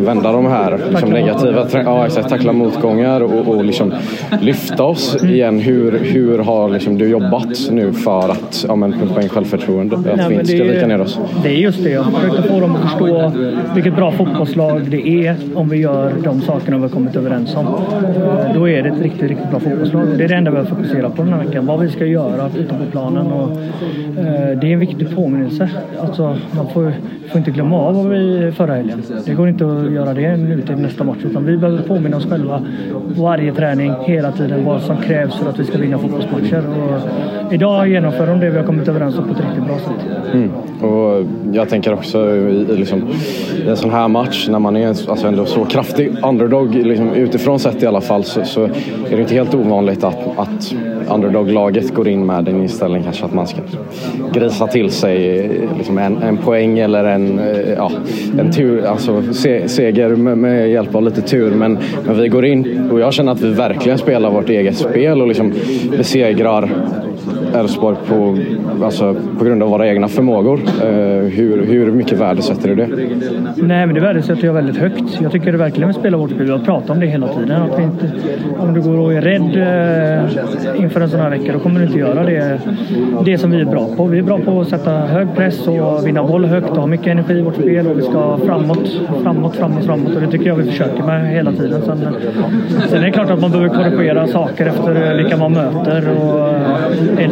vända 0.00 0.32
de 0.32 0.46
här 0.46 0.80
liksom 0.90 1.10
negativa, 1.10 1.66
ja, 1.72 2.06
exakt, 2.06 2.28
tackla 2.28 2.52
motgångar 2.52 3.20
och, 3.20 3.48
och 3.48 3.64
liksom 3.64 3.94
lyfta 4.40 4.84
oss 4.84 5.24
igen. 5.24 5.58
Hur, 5.58 5.98
hur 5.98 6.38
har 6.38 6.68
liksom 6.68 6.98
du 6.98 7.08
jobbat 7.08 7.70
nu 7.70 7.92
för 7.92 8.28
att 8.28 8.64
ja, 8.68 8.76
men, 8.76 8.92
pumpa 8.92 9.22
in 9.22 9.28
självförtroende? 9.28 9.96
Att 9.96 10.16
Nej, 10.16 10.26
vi 10.28 10.34
inte 10.34 10.46
ska 10.46 10.64
vika 10.64 10.86
ner 10.86 11.00
oss? 11.00 11.18
Det 11.42 11.54
just 11.60 11.84
det. 11.84 11.90
Jag 11.90 12.04
försöker 12.04 12.42
få 12.42 12.60
dem 12.60 12.76
att 12.76 12.82
förstå 12.82 13.32
vilket 13.74 13.96
bra 13.96 14.12
fotbollslag 14.12 14.90
det 14.90 15.26
är 15.26 15.36
om 15.54 15.68
vi 15.68 15.76
gör 15.76 16.12
de 16.24 16.40
sakerna 16.40 16.76
vi 16.76 16.82
har 16.82 16.88
kommit 16.88 17.16
överens 17.16 17.56
om. 17.56 17.66
Eh, 17.66 18.54
då 18.54 18.68
är 18.68 18.82
det 18.82 18.88
ett 18.88 19.02
riktigt, 19.02 19.22
riktigt 19.22 19.50
bra 19.50 19.60
fotbollslag. 19.60 20.06
Det 20.18 20.24
är 20.24 20.28
det 20.28 20.34
enda 20.34 20.50
vi 20.50 20.56
har 20.56 20.64
fokuserat 20.64 21.16
på 21.16 21.22
den 21.22 21.32
här 21.32 21.44
veckan. 21.44 21.66
Vad 21.66 21.80
vi 21.80 21.90
ska 21.90 22.06
göra 22.06 22.50
utanför 22.58 22.86
planen. 22.90 23.26
Och, 23.26 23.50
eh, 23.50 24.58
det 24.60 24.66
är 24.66 24.72
en 24.72 24.78
viktig 24.78 25.16
påminnelse. 25.16 25.70
Alltså, 26.00 26.36
man 26.56 26.68
får, 26.68 26.92
får 27.30 27.38
inte 27.38 27.50
glömma 27.50 27.76
av 27.76 27.94
vad 27.94 28.08
vi 28.08 28.52
förra 28.56 28.74
helgen. 28.74 29.02
Det 29.26 29.34
går 29.34 29.48
inte 29.48 29.64
att 29.64 29.92
göra 29.92 30.14
det 30.14 30.36
nu 30.36 30.62
till 30.62 30.76
nästa 30.76 31.04
match. 31.04 31.18
Utan 31.24 31.44
vi 31.44 31.56
behöver 31.56 31.82
påminna 31.82 32.16
oss 32.16 32.26
själva 32.26 32.62
varje 33.16 33.52
träning, 33.52 33.92
hela 34.04 34.32
tiden, 34.32 34.64
vad 34.64 34.82
som 34.82 34.96
krävs 34.96 35.34
för 35.34 35.50
att 35.50 35.58
vi 35.58 35.64
ska 35.64 35.78
vinna 35.78 35.98
fotbollsmatcher. 35.98 36.64
Och 36.68 37.52
idag 37.52 37.88
genomför 37.88 38.26
de 38.26 38.40
det 38.40 38.50
vi 38.50 38.56
har 38.56 38.64
kommit 38.64 38.88
överens 38.88 39.18
om 39.18 39.24
på 39.24 39.30
ett 39.30 39.40
riktigt 39.40 39.64
bra 39.64 39.78
sätt. 39.78 40.34
Mm. 40.34 40.50
Och 40.80 41.26
jag 41.52 41.68
tänker 41.68 41.92
också 41.92 42.36
i, 42.36 42.66
i 42.72 42.76
liksom, 42.76 43.08
i 43.66 43.68
en 43.68 43.76
sån 43.76 43.90
här 43.90 44.08
match 44.08 44.48
när 44.48 44.58
man 44.58 44.76
är 44.76 44.86
en, 44.86 44.94
alltså 45.08 45.26
ändå 45.26 45.44
så 45.44 45.64
kraftig 45.64 46.12
underdog 46.22 46.74
liksom, 46.74 47.12
utifrån 47.12 47.58
sett 47.58 47.82
i 47.82 47.86
alla 47.86 48.00
fall 48.00 48.24
så, 48.24 48.44
så 48.44 48.64
är 48.64 48.70
det 49.10 49.20
inte 49.20 49.34
helt 49.34 49.54
ovanligt 49.54 50.04
att, 50.04 50.38
att 50.38 50.74
underdog-laget 51.08 51.94
går 51.94 52.08
in 52.08 52.26
med 52.26 52.48
en 52.48 52.62
inställning 52.62 53.02
kanske 53.02 53.24
att 53.24 53.34
man 53.34 53.46
ska 53.46 53.60
grisa 54.32 54.66
till 54.66 54.90
sig 54.90 55.48
liksom 55.78 55.98
en, 55.98 56.22
en 56.22 56.36
poäng 56.36 56.78
eller 56.78 57.04
en, 57.04 57.19
en, 57.20 57.38
eh, 57.38 57.72
ja, 57.76 57.92
en 58.38 58.52
tur, 58.52 58.84
alltså 58.84 59.22
se, 59.32 59.68
seger 59.68 60.08
med, 60.08 60.38
med 60.38 60.70
hjälp 60.70 60.94
av 60.94 61.02
lite 61.04 61.20
tur. 61.20 61.50
Men, 61.50 61.78
men 62.06 62.20
vi 62.20 62.28
går 62.28 62.44
in 62.44 62.90
och 62.90 63.00
jag 63.00 63.12
känner 63.12 63.32
att 63.32 63.40
vi 63.40 63.50
verkligen 63.50 63.98
spelar 63.98 64.30
vårt 64.30 64.48
eget 64.48 64.76
spel 64.76 65.22
och 65.22 65.28
liksom 65.28 65.52
besegrar 65.96 66.70
Elfsborg 67.54 67.96
på, 68.08 68.38
alltså, 68.84 69.16
på 69.38 69.44
grund 69.44 69.62
av 69.62 69.70
våra 69.70 69.88
egna 69.88 70.08
förmågor. 70.08 70.60
Eh, 70.82 70.88
hur, 71.28 71.64
hur 71.64 71.92
mycket 71.92 72.18
värde 72.18 72.42
sätter 72.42 72.68
du 72.68 72.74
det? 72.74 72.88
Nej, 73.56 73.86
men 73.86 73.94
det 73.94 74.00
värdesätter 74.00 74.46
jag 74.46 74.52
väldigt 74.52 74.76
högt. 74.76 75.20
Jag 75.20 75.32
tycker 75.32 75.52
det 75.52 75.58
verkligen 75.58 75.88
vi 75.88 75.94
spelar 75.94 76.18
vårt 76.18 76.30
spel. 76.30 76.46
Vi 76.46 76.52
har 76.52 76.58
pratat 76.58 76.90
om 76.90 77.00
det 77.00 77.06
hela 77.06 77.28
tiden. 77.28 77.62
Att 77.62 77.78
vi 77.78 77.82
inte, 77.82 78.10
om 78.58 78.74
du 78.74 78.80
går 78.80 78.98
och 78.98 79.14
är 79.14 79.20
rädd 79.20 79.56
eh, 79.56 80.82
inför 80.82 81.00
en 81.00 81.08
sån 81.08 81.20
här 81.20 81.30
vecka, 81.30 81.52
då 81.52 81.58
kommer 81.58 81.80
du 81.80 81.86
inte 81.86 81.98
göra 81.98 82.24
det, 82.24 82.60
det 83.24 83.38
som 83.38 83.50
vi 83.50 83.60
är 83.60 83.64
bra 83.64 83.88
på. 83.96 84.04
Vi 84.04 84.18
är 84.18 84.22
bra 84.22 84.38
på 84.38 84.60
att 84.60 84.68
sätta 84.68 84.90
hög 84.90 85.34
press 85.34 85.68
och 85.68 86.06
vinna 86.06 86.22
boll 86.22 86.44
högt 86.44 86.70
och 86.70 86.76
ha 86.76 86.86
mycket 86.86 87.06
energi 87.06 87.38
i 87.38 87.42
vårt 87.42 87.54
spel 87.54 87.86
och 87.86 87.98
vi 87.98 88.02
ska 88.02 88.38
framåt, 88.46 89.00
framåt, 89.22 89.56
framåt, 89.56 89.84
framåt. 89.84 90.14
Och 90.14 90.20
det 90.20 90.30
tycker 90.30 90.46
jag 90.46 90.56
vi 90.56 90.70
försöker 90.70 91.02
med 91.02 91.32
hela 91.32 91.52
tiden. 91.52 91.82
Sen, 91.82 91.98
sen 92.88 92.98
är 92.98 93.06
det 93.06 93.12
klart 93.12 93.30
att 93.30 93.40
man 93.40 93.50
behöver 93.50 93.68
korrigera 93.68 94.26
saker 94.26 94.66
efter 94.66 95.14
vilka 95.16 95.36
man 95.36 95.52
möter. 95.52 96.08
Och 96.08 96.50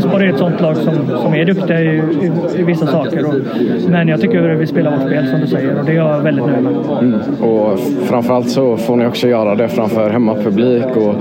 eh, 0.09 0.15
Elfsborg 0.15 0.27
är 0.27 0.33
ett 0.33 0.39
sånt 0.39 0.61
lag 0.61 0.77
som, 0.77 0.95
som 1.23 1.35
är 1.35 1.45
duktiga 1.45 1.81
i, 1.81 1.87
i, 1.87 2.31
i 2.61 2.63
vissa 2.63 2.87
saker. 2.87 3.27
Och, 3.27 3.35
men 3.89 4.09
jag 4.09 4.21
tycker 4.21 4.43
vi 4.55 4.67
spelar 4.67 4.91
vårt 4.97 5.07
spel 5.07 5.27
som 5.31 5.41
du 5.41 5.47
säger 5.47 5.79
och 5.79 5.85
det 5.85 5.93
är 5.93 5.97
jag 5.97 6.21
väldigt 6.21 6.47
nöjd 6.47 6.63
med. 6.63 6.75
Mm. 7.01 7.21
Och 7.43 7.79
framförallt 8.03 8.51
så 8.51 8.77
får 8.77 8.97
ni 8.97 9.07
också 9.07 9.29
göra 9.29 9.55
det 9.55 9.69
framför 9.69 10.11
hemmapublik 10.11 10.97
och 10.97 11.15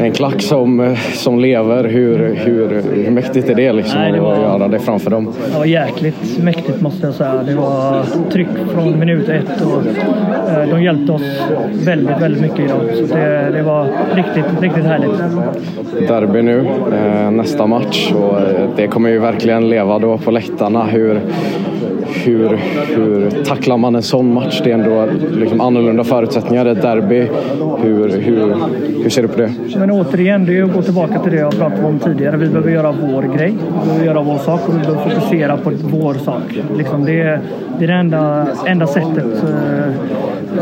en 0.00 0.12
klack 0.12 0.42
som, 0.42 0.96
som 1.14 1.38
lever. 1.38 1.84
Hur, 1.84 2.34
hur, 2.34 2.82
hur 3.04 3.10
mäktigt 3.10 3.50
är 3.50 3.54
det 3.54 3.72
liksom 3.72 4.00
Nej, 4.00 4.12
det 4.12 4.20
var- 4.20 4.32
att 4.34 4.40
göra 4.40 4.68
det 4.68 4.78
framför 4.78 5.10
dem? 5.10 5.32
Det 5.52 5.58
var 5.58 5.64
jäkligt 5.64 6.38
mäktigt 6.42 6.80
måste 6.80 7.06
jag 7.06 7.14
säga. 7.14 7.42
Det 7.46 7.54
var 7.54 8.02
tryck 8.30 8.48
från 8.74 8.98
minut 8.98 9.28
ett 9.28 9.60
och 9.60 9.82
eh, 10.52 10.68
de 10.70 10.82
hjälpte 10.82 11.12
oss 11.12 11.22
väldigt, 11.84 12.20
väldigt 12.20 12.40
mycket 12.42 12.60
idag. 12.60 12.80
Så 12.94 13.14
det, 13.14 13.50
det 13.52 13.62
var 13.62 13.86
riktigt, 14.14 14.62
riktigt 14.62 14.84
härligt. 14.84 15.18
Derby 16.08 16.42
nu, 16.42 16.68
eh, 16.92 17.30
nästa 17.30 17.66
match 17.66 18.07
och 18.12 18.40
eh, 18.40 18.68
det 18.76 18.88
kommer 18.88 19.10
ju 19.10 19.18
verkligen 19.18 19.68
leva 19.68 19.98
då 19.98 20.18
på 20.18 20.30
läktarna. 20.30 20.84
Hur, 20.84 21.20
hur, 22.14 22.58
hur 22.96 23.30
tacklar 23.44 23.76
man 23.76 23.94
en 23.96 24.02
sån 24.02 24.34
match? 24.34 24.60
Det 24.64 24.70
är 24.70 24.74
ändå 24.74 25.06
liksom 25.36 25.60
annorlunda 25.60 26.04
förutsättningar. 26.04 26.66
Ett 26.66 26.82
derby. 26.82 27.26
Hur, 27.82 28.08
hur, 28.08 28.54
hur 29.02 29.10
ser 29.10 29.22
du 29.22 29.28
på 29.28 29.38
det? 29.40 29.50
Men 29.78 29.90
återigen, 29.90 30.44
det 30.46 30.58
är 30.58 30.62
att 30.62 30.72
gå 30.74 30.82
tillbaka 30.82 31.18
till 31.18 31.32
det 31.32 31.38
jag 31.38 31.52
pratade 31.58 31.84
om 31.86 31.98
tidigare. 31.98 32.36
Vi 32.36 32.46
behöver 32.48 32.70
göra 32.70 32.94
vår 33.02 33.22
grej. 33.22 33.54
Vi 33.82 33.86
behöver 33.88 34.06
göra 34.06 34.22
vår 34.22 34.38
sak 34.38 34.68
och 34.68 34.74
vi 34.74 34.78
behöver 34.78 35.10
fokusera 35.10 35.56
på 35.56 35.70
vår 35.82 36.14
sak. 36.14 36.42
Liksom 36.76 37.04
det, 37.04 37.20
är- 37.20 37.40
det 37.78 37.84
är 37.84 37.88
det 37.88 37.94
enda, 37.94 38.46
enda 38.66 38.86
sättet 38.86 39.42
eh, 39.42 39.92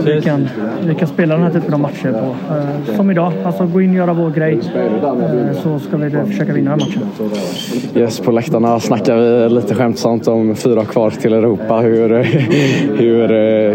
vi, 0.05 0.21
kan, 0.23 0.49
vi 0.87 0.95
kan 0.95 1.09
spela 1.09 1.35
den 1.35 1.45
här 1.45 1.51
typen 1.53 1.75
av 1.75 1.81
matcher 1.81 2.13
på. 2.13 2.55
Eh, 2.55 2.97
som 2.97 3.11
idag. 3.11 3.33
Alltså 3.45 3.67
gå 3.67 3.81
in 3.81 3.91
och 3.91 3.97
göra 3.97 4.13
vår 4.13 4.31
grej. 4.31 4.59
Eh, 4.77 5.57
så 5.63 5.79
ska 5.79 5.97
vi 5.97 6.11
försöka 6.11 6.53
vinna 6.53 6.71
den 6.71 6.81
här 6.81 6.87
matchen. 6.87 7.03
Yes, 7.95 8.21
på 8.21 8.33
läktarna 8.33 8.81
snackar 8.81 9.17
vi 9.17 9.49
lite 9.55 9.75
skämtsamt 9.75 10.29
om 10.29 10.55
fyra 10.57 10.85
kvar 10.85 11.11
till 11.11 11.33
Europa. 11.39 11.80
Hur, 11.80 12.09
hur, 12.99 13.28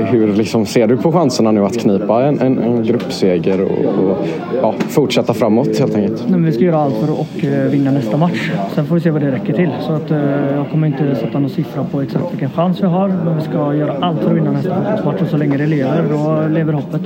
hur 0.03 0.33
liksom 0.33 0.65
ser 0.65 0.87
du 0.87 0.97
på 0.97 1.11
chanserna 1.11 1.51
nu 1.51 1.65
att 1.65 1.77
knipa 1.77 2.23
en, 2.23 2.39
en, 2.39 2.57
en 2.57 2.83
gruppseger 2.83 3.61
och, 3.61 3.85
och 3.85 4.27
ja, 4.61 4.73
fortsätta 4.89 5.33
framåt 5.33 5.79
helt 5.79 5.95
enkelt? 5.95 6.29
Men 6.29 6.45
vi 6.45 6.51
ska 6.51 6.63
göra 6.63 6.77
allt 6.77 6.95
för 6.95 7.21
att 7.21 7.43
eh, 7.43 7.71
vinna 7.71 7.91
nästa 7.91 8.17
match. 8.17 8.51
Sen 8.75 8.85
får 8.85 8.95
vi 8.95 9.01
se 9.01 9.09
vad 9.09 9.21
det 9.21 9.31
räcker 9.31 9.53
till. 9.53 9.69
Så 9.87 9.93
att, 9.93 10.11
eh, 10.11 10.17
jag 10.55 10.69
kommer 10.71 10.87
inte 10.87 11.15
sätta 11.15 11.39
någon 11.39 11.49
siffra 11.49 11.83
på 11.83 12.01
exakt 12.01 12.31
vilken 12.31 12.49
chans 12.49 12.81
vi 12.81 12.87
har. 12.87 13.07
Men 13.07 13.37
vi 13.37 13.43
ska 13.43 13.73
göra 13.73 13.95
allt 14.01 14.21
för 14.21 14.29
att 14.29 14.37
vinna 14.37 14.51
nästa 14.51 14.75
fotbollsmatch. 14.75 15.21
Och 15.21 15.27
så 15.27 15.37
länge 15.37 15.57
det 15.57 15.67
lever, 15.67 16.03
då 16.09 16.47
lever 16.53 16.73
hoppet. 16.73 17.01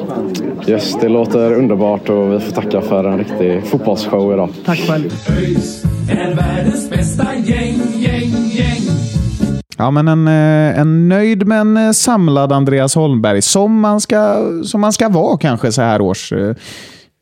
Yes, 0.68 0.98
det 1.02 1.10
låter 1.10 1.54
underbart 1.54 2.10
och 2.10 2.34
vi 2.34 2.40
får 2.40 2.52
tacka 2.52 2.82
för 2.82 3.04
en 3.04 3.18
riktig 3.18 3.64
fotbollsshow 3.66 4.34
idag. 4.34 4.50
Tack 4.66 4.80
själv. 4.80 5.10
ÖIS 5.40 5.84
är 6.10 6.36
världens 6.36 6.90
bästa 6.90 7.28
gäng, 7.36 7.80
gäng, 8.00 8.32
gäng. 8.52 9.05
Ja, 9.78 9.92
men 9.92 10.08
en, 10.08 10.28
eh, 10.28 10.80
en 10.80 11.10
nöjd 11.10 11.48
men 11.48 11.78
eh, 11.78 11.92
samlad 11.92 12.52
Andreas 12.52 12.96
Holmberg, 12.96 13.42
som 13.42 13.80
man 13.80 14.02
ska, 14.02 14.36
som 14.64 14.82
man 14.82 14.94
ska 14.94 15.10
vara 15.10 15.38
kanske 15.38 15.72
så 15.72 15.82
här 15.82 16.02
års. 16.02 16.32
Eh, 16.32 16.56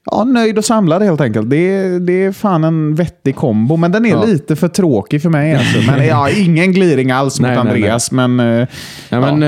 Ja, 0.05 0.23
nöjd 0.23 0.57
och 0.57 0.65
samlad 0.65 1.01
helt 1.03 1.21
enkelt. 1.21 1.49
Det 1.49 1.99
det 1.99 2.23
är 2.23 2.31
fan 2.31 2.63
en 2.63 2.95
vettig 2.95 3.35
kombo, 3.35 3.77
men 3.77 3.91
den 3.91 4.05
är 4.05 4.09
ja. 4.09 4.23
lite 4.25 4.55
för 4.55 4.67
tråkig 4.67 5.21
för 5.21 5.29
mig. 5.29 5.55
Alltså. 5.55 5.91
Men 5.91 6.07
ja, 6.07 6.29
ingen 6.29 6.73
gliring 6.73 7.11
alls 7.11 7.39
mot 7.39 7.49
nej, 7.49 7.57
Andreas, 7.57 8.11
nej, 8.11 8.27
nej. 8.27 8.37
men... 8.37 8.67
ja, 9.09 9.19
men 9.19 9.43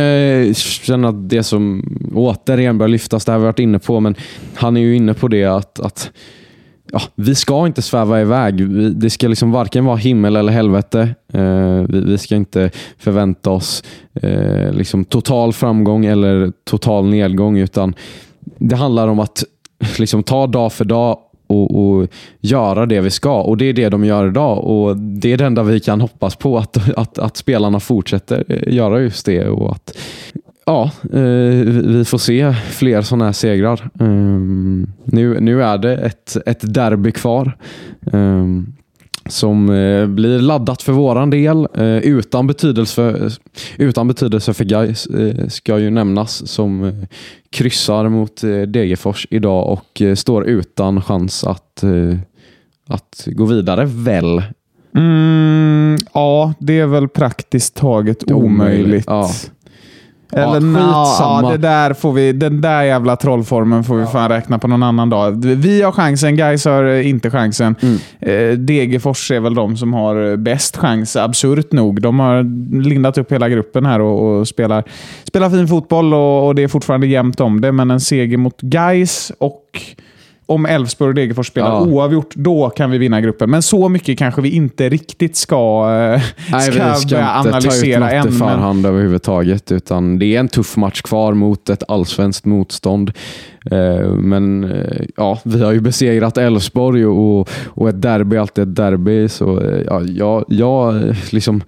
eh, 0.47 0.53
känner 0.53 1.09
att 1.09 1.29
det 1.29 1.43
som 1.43 1.83
återigen 2.15 2.77
bör 2.77 2.87
lyftas, 2.87 3.25
det 3.25 3.31
har 3.31 3.39
vi 3.39 3.45
varit 3.45 3.59
inne 3.59 3.79
på, 3.79 3.99
men 3.99 4.15
han 4.55 4.77
är 4.77 4.81
ju 4.81 4.95
inne 4.95 5.13
på 5.13 5.27
det 5.27 5.45
att, 5.45 5.79
att 5.79 6.11
ja, 6.95 7.01
vi 7.15 7.35
ska 7.35 7.67
inte 7.67 7.81
sväva 7.81 8.21
iväg. 8.21 8.69
Det 8.95 9.09
ska 9.09 9.27
liksom 9.27 9.51
varken 9.51 9.85
vara 9.85 9.97
himmel 9.97 10.35
eller 10.35 10.51
helvete. 10.51 11.15
Eh, 11.33 11.81
vi, 11.89 12.17
ska 12.17 12.35
inte 12.35 12.71
förvänta 12.97 13.49
oss 13.49 13.83
eh, 14.13 14.73
liksom 14.73 15.05
total 15.05 15.53
framgång 15.53 16.05
eller 16.05 16.51
total 16.63 17.05
nedgång, 17.05 17.57
utan 17.57 17.95
det 18.57 18.75
handlar 18.75 19.07
om 19.07 19.19
att 19.19 19.43
liksom 19.99 20.23
ta 20.23 20.47
dag 20.47 20.73
för 20.73 20.85
dag 20.85 21.19
och, 21.47 21.79
och, 21.79 22.07
göra 22.39 22.85
det 22.85 23.01
vi 23.01 23.09
ska. 23.09 23.41
Och 23.41 23.57
Det 23.57 23.65
är 23.65 23.73
det 23.73 23.89
de 23.89 24.05
gör 24.05 24.27
idag 24.27 24.63
och 24.63 24.97
det 24.97 25.33
är 25.33 25.37
det 25.37 25.45
enda 25.45 25.63
vi 25.63 25.79
kan 25.79 26.01
hoppas 26.01 26.35
på, 26.35 26.57
att, 26.57 26.97
att, 26.97 27.19
att 27.19 27.37
spelarna 27.37 27.79
fortsätter 27.79 28.43
eh, 28.49 28.73
göra 28.73 29.01
just 29.01 29.25
det. 29.25 29.47
och 29.47 29.71
att 29.71 29.97
Ja, 30.65 30.91
eh, 31.13 31.19
vi 31.85 32.03
får 32.05 32.17
se 32.17 32.53
fler 32.53 33.01
sådana 33.01 33.25
här 33.25 33.31
segrar. 33.31 33.89
Um, 33.99 34.93
nu, 35.03 35.39
nu 35.39 35.63
är 35.63 35.77
det 35.77 35.97
ett, 35.97 36.37
ett 36.45 36.73
derby 36.73 37.11
kvar. 37.11 37.57
Um, 38.11 38.75
som 39.29 39.69
eh, 39.69 40.07
blir 40.07 40.39
laddat 40.39 40.81
för 40.81 40.93
våran 40.93 41.29
del. 41.29 41.67
Eh, 41.73 41.97
utan, 41.97 42.47
betydelse, 42.47 43.31
utan 43.77 44.07
betydelse 44.07 44.53
för 44.53 44.65
Gais 44.65 45.07
eh, 45.07 45.47
ska 45.47 45.79
ju 45.79 45.89
nämnas 45.89 46.47
som 46.47 47.05
kryssar 47.49 48.09
mot 48.09 48.41
Degerfors 48.67 49.27
idag 49.29 49.69
och 49.69 50.01
står 50.15 50.45
utan 50.45 51.01
chans 51.01 51.43
att, 51.43 51.83
att 52.87 53.27
gå 53.27 53.45
vidare, 53.45 53.85
väl? 53.85 54.43
Mm, 54.95 55.97
ja, 56.13 56.53
det 56.59 56.79
är 56.79 56.85
väl 56.85 57.07
praktiskt 57.07 57.75
taget 57.75 58.31
omöjligt. 58.31 58.43
omöjligt. 58.43 59.05
Ja. 59.07 59.29
Eller 60.35 60.79
ja, 60.79 61.41
ja, 61.43 61.49
det 61.51 61.57
där 61.57 61.93
får 61.93 62.13
vi, 62.13 62.33
den 62.33 62.61
där 62.61 62.83
jävla 62.83 63.15
trollformen 63.15 63.83
får 63.83 63.95
vi 63.95 64.05
fan 64.05 64.29
räkna 64.29 64.59
på 64.59 64.67
någon 64.67 64.83
annan 64.83 65.09
dag. 65.09 65.45
Vi 65.45 65.81
har 65.81 65.91
chansen, 65.91 66.35
Gais 66.35 66.65
har 66.65 66.85
inte 66.85 67.31
chansen. 67.31 67.75
Mm. 67.81 67.97
Eh, 68.19 68.57
Degerfors 68.57 69.31
är 69.31 69.39
väl 69.39 69.55
de 69.55 69.77
som 69.77 69.93
har 69.93 70.35
bäst 70.35 70.77
chans, 70.77 71.15
absurt 71.15 71.71
nog. 71.71 72.01
De 72.01 72.19
har 72.19 72.43
lindat 72.83 73.17
upp 73.17 73.31
hela 73.31 73.49
gruppen 73.49 73.85
här 73.85 74.01
och, 74.01 74.39
och 74.39 74.47
spelar, 74.47 74.83
spelar 75.23 75.49
fin 75.49 75.67
fotboll 75.67 76.13
och, 76.13 76.47
och, 76.47 76.55
det 76.55 76.63
är 76.63 76.67
fortfarande 76.67 77.07
jämnt 77.07 77.39
om 77.39 77.61
det. 77.61 77.71
Men 77.71 77.91
en 77.91 77.99
seger 77.99 78.37
mot 78.37 78.61
Gais 78.61 79.31
och 79.37 79.81
om 80.45 80.65
Elfsborg 80.65 81.09
och 81.09 81.15
Degerfors 81.15 81.47
spelar 81.47 81.69
ja. 81.69 81.81
oavgjort, 81.81 82.35
då 82.35 82.69
kan 82.69 82.91
vi 82.91 82.97
vinna 82.97 83.21
gruppen. 83.21 83.49
Men 83.49 83.61
så 83.61 83.89
mycket 83.89 84.19
kanske 84.19 84.41
vi 84.41 84.49
inte 84.49 84.89
riktigt 84.89 85.35
ska, 85.35 85.55
eh, 86.15 86.21
Nej, 86.51 86.61
ska, 86.61 86.93
vi 86.93 86.99
ska 86.99 87.17
analysera 87.25 88.11
än. 88.11 88.27
inte 88.27 88.29
ta 88.29 88.35
ut 88.35 88.39
något 88.39 88.49
i 88.49 88.53
förhand 88.53 88.81
men... 88.81 88.91
överhuvudtaget, 88.91 89.71
utan 89.71 90.19
det 90.19 90.25
är 90.25 90.39
en 90.39 90.47
tuff 90.47 90.77
match 90.77 91.01
kvar 91.01 91.33
mot 91.33 91.69
ett 91.69 91.83
allsvenskt 91.87 92.45
motstånd. 92.45 93.11
Eh, 93.71 94.09
men 94.09 94.63
eh, 94.63 95.05
ja, 95.17 95.39
vi 95.43 95.63
har 95.63 95.71
ju 95.71 95.79
besegrat 95.79 96.37
Elfsborg 96.37 97.05
och, 97.05 97.49
och 97.65 97.89
ett 97.89 98.01
derby 98.01 98.37
alltid 98.37 98.61
ett 98.61 98.75
derby. 98.75 99.29
Så 99.29 99.61
ja, 99.85 100.01
jag, 100.01 100.45
jag 100.47 101.15
liksom 101.31 101.61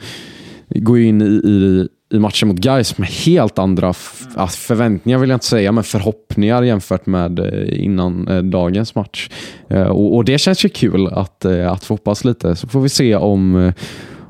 går 0.70 1.00
in 1.00 1.22
i, 1.22 1.26
i 1.26 1.88
i 2.10 2.20
matchen 2.20 2.48
mot 2.48 2.58
Gais 2.58 2.98
med 2.98 3.08
helt 3.08 3.60
andra 3.60 3.88
alltså, 3.88 4.58
förväntningar 4.58 5.20
vill 5.20 5.30
jag 5.30 5.36
inte 5.36 5.46
säga, 5.46 5.72
men 5.72 5.84
förhoppningar 5.84 6.64
jämfört 6.64 7.06
med 7.06 7.40
eh, 7.40 7.84
innan 7.84 8.28
eh, 8.28 8.42
dagens 8.42 8.96
match. 8.96 9.30
Eh, 9.70 9.88
och, 9.88 10.16
och 10.16 10.26
det 10.26 10.38
känns 10.38 10.66
ju 10.66 10.70
kul 10.70 11.08
att, 11.08 11.46
eh, 11.46 11.72
att 11.72 11.84
få 11.84 11.94
hoppas 11.94 12.26
lite, 12.26 12.56
så 12.56 12.68
får 12.68 12.82
vi 12.82 12.90
se 12.90 13.16
om, 13.16 13.56
eh, 13.56 13.74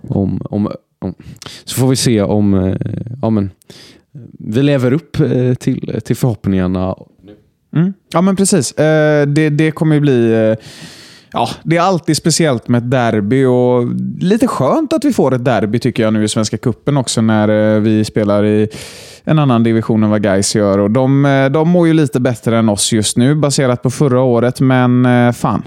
om, 0.08 0.42
om, 0.46 0.72
om 1.00 1.16
så 1.64 1.80
får 1.80 1.88
vi 1.88 1.96
se 1.96 2.22
om 2.22 2.78
ja, 3.22 3.30
men, 3.30 3.52
vi 4.40 4.64
lever 4.64 4.94
upp 4.94 5.18
till, 5.60 6.00
till 6.04 6.16
förhoppningarna. 6.16 6.96
Mm. 7.76 7.94
Ja, 8.14 8.22
men 8.22 8.36
precis. 8.36 8.74
Det, 9.28 9.50
det 9.50 9.72
kommer 9.72 9.96
ju 9.96 10.02
bli 10.02 10.56
Ja, 11.32 11.50
det 11.64 11.78
är 11.78 11.82
alltid 11.82 12.18
speciellt 12.18 12.68
med 12.68 12.84
ett 12.84 12.92
derby 12.92 13.46
och 13.46 13.96
lite 14.20 14.48
skönt 14.48 14.94
att 14.94 15.06
vi 15.06 15.14
får 15.14 15.36
ett 15.36 15.46
derby 15.46 15.80
tycker 15.80 16.04
jag 16.04 16.14
nu 16.14 16.24
i 16.24 16.28
Svenska 16.28 16.58
Kuppen 16.58 16.98
också 16.98 17.22
när 17.22 17.76
eh, 17.76 17.82
vi 17.82 18.06
spelar 18.06 18.46
i 18.46 18.70
en 19.24 19.40
annan 19.40 19.64
division 19.64 20.04
än 20.04 20.10
vad 20.10 20.22
Gais 20.22 20.56
gör. 20.56 20.78
Och 20.78 20.92
de, 20.92 21.26
eh, 21.26 21.50
de 21.50 21.70
mår 21.70 21.88
ju 21.88 21.94
lite 21.94 22.20
bättre 22.20 22.58
än 22.58 22.70
oss 22.70 22.94
just 22.94 23.18
nu 23.18 23.36
baserat 23.36 23.82
på 23.82 23.90
förra 23.90 24.22
året, 24.22 24.60
men 24.60 25.06
eh, 25.06 25.32
fan. 25.32 25.64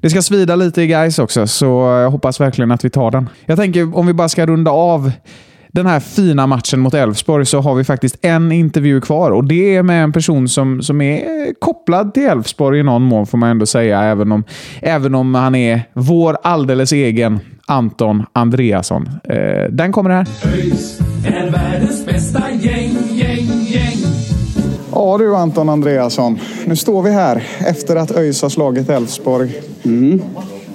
Det 0.00 0.10
ska 0.10 0.22
svida 0.22 0.56
lite 0.56 0.82
i 0.82 0.86
Gais 0.86 1.18
också, 1.18 1.46
så 1.46 1.66
jag 2.02 2.10
hoppas 2.10 2.40
verkligen 2.40 2.70
att 2.70 2.84
vi 2.84 2.90
tar 2.90 3.10
den. 3.10 3.28
Jag 3.46 3.58
tänker 3.58 3.96
om 3.96 4.06
vi 4.06 4.12
bara 4.12 4.28
ska 4.28 4.46
runda 4.46 4.70
av 4.70 5.12
den 5.76 5.86
här 5.86 6.00
fina 6.00 6.46
matchen 6.46 6.80
mot 6.80 6.94
Elfsborg 6.94 7.46
så 7.46 7.60
har 7.60 7.74
vi 7.74 7.84
faktiskt 7.84 8.18
en 8.22 8.52
intervju 8.52 9.00
kvar 9.00 9.30
och 9.30 9.44
det 9.44 9.76
är 9.76 9.82
med 9.82 10.04
en 10.04 10.12
person 10.12 10.48
som, 10.48 10.82
som 10.82 11.00
är 11.00 11.54
kopplad 11.58 12.14
till 12.14 12.22
Elfsborg 12.22 12.80
i 12.80 12.82
någon 12.82 13.02
mån 13.02 13.26
får 13.26 13.38
man 13.38 13.50
ändå 13.50 13.66
säga, 13.66 14.02
även 14.02 14.32
om, 14.32 14.44
även 14.80 15.14
om 15.14 15.34
han 15.34 15.54
är 15.54 15.82
vår 15.92 16.36
alldeles 16.42 16.92
egen 16.92 17.40
Anton 17.66 18.24
Andreasson. 18.32 19.08
Eh, 19.24 19.70
den 19.70 19.92
kommer 19.92 20.10
här. 20.10 20.26
ÖIS 20.44 21.00
är 21.26 21.50
världens 21.50 22.06
bästa 22.06 22.50
gäng, 22.50 22.96
gäng, 23.10 23.48
gäng. 23.66 23.98
Ja 24.92 25.18
du 25.18 25.36
Anton 25.36 25.68
Andreasson, 25.68 26.38
nu 26.64 26.76
står 26.76 27.02
vi 27.02 27.10
här 27.10 27.42
efter 27.58 27.96
att 27.96 28.16
ÖIS 28.16 28.42
har 28.42 28.48
slagit 28.48 28.90
Elfsborg. 28.90 29.54
Mm. 29.84 30.22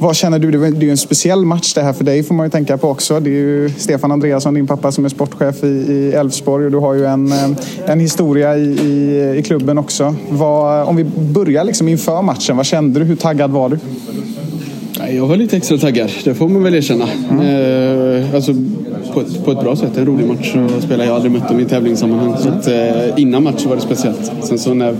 Vad 0.01 0.15
känner 0.15 0.39
du? 0.39 0.51
Det 0.51 0.57
är 0.57 0.81
ju 0.81 0.89
en 0.89 0.97
speciell 0.97 1.45
match 1.45 1.73
det 1.73 1.81
här 1.81 1.93
för 1.93 2.03
dig 2.03 2.23
får 2.23 2.35
man 2.35 2.45
ju 2.45 2.49
tänka 2.49 2.77
på 2.77 2.89
också. 2.89 3.19
Det 3.19 3.29
är 3.29 3.33
ju 3.33 3.69
Stefan 3.77 4.11
Andreasson, 4.11 4.53
din 4.53 4.67
pappa, 4.67 4.91
som 4.91 5.05
är 5.05 5.09
sportchef 5.09 5.63
i 5.63 6.11
Elfsborg 6.15 6.65
och 6.65 6.71
du 6.71 6.77
har 6.77 6.93
ju 6.93 7.05
en, 7.05 7.31
eh, 7.31 7.49
en 7.85 7.99
historia 7.99 8.57
i, 8.57 8.61
i, 8.61 9.35
i 9.37 9.43
klubben 9.43 9.77
också. 9.77 10.15
Vad, 10.29 10.87
om 10.87 10.95
vi 10.95 11.03
börjar 11.33 11.63
liksom 11.63 11.87
inför 11.87 12.21
matchen, 12.21 12.57
vad 12.57 12.65
kände 12.65 12.99
du? 12.99 13.05
Hur 13.05 13.15
taggad 13.15 13.51
var 13.51 13.69
du? 13.69 13.77
Jag 15.15 15.27
var 15.27 15.35
lite 15.35 15.57
extra 15.57 15.77
taggad, 15.77 16.11
det 16.23 16.33
får 16.33 16.47
man 16.47 16.63
väl 16.63 16.75
erkänna. 16.75 17.05
Mm. 17.31 18.25
Eh, 18.25 18.35
alltså, 18.35 18.51
på, 19.13 19.23
på, 19.45 19.51
ett 19.51 19.59
bra 19.59 19.75
sätt. 19.75 19.97
En 19.97 20.05
rolig 20.05 20.27
match 20.27 20.55
att 20.77 20.83
spela. 20.83 21.03
Jag 21.03 21.11
har 21.11 21.15
aldrig 21.15 21.31
mött 21.31 21.47
dem 21.47 21.59
i 21.59 21.65
tävlingssammanhang. 21.65 22.37
Så 22.37 22.49
att, 22.49 22.67
eh, 22.67 23.21
innan 23.21 23.43
matchen 23.43 23.69
var 23.69 23.75
det 23.75 23.81
speciellt. 23.81 24.31
Sen 24.41 24.59
så 24.59 24.73
när, 24.73 24.95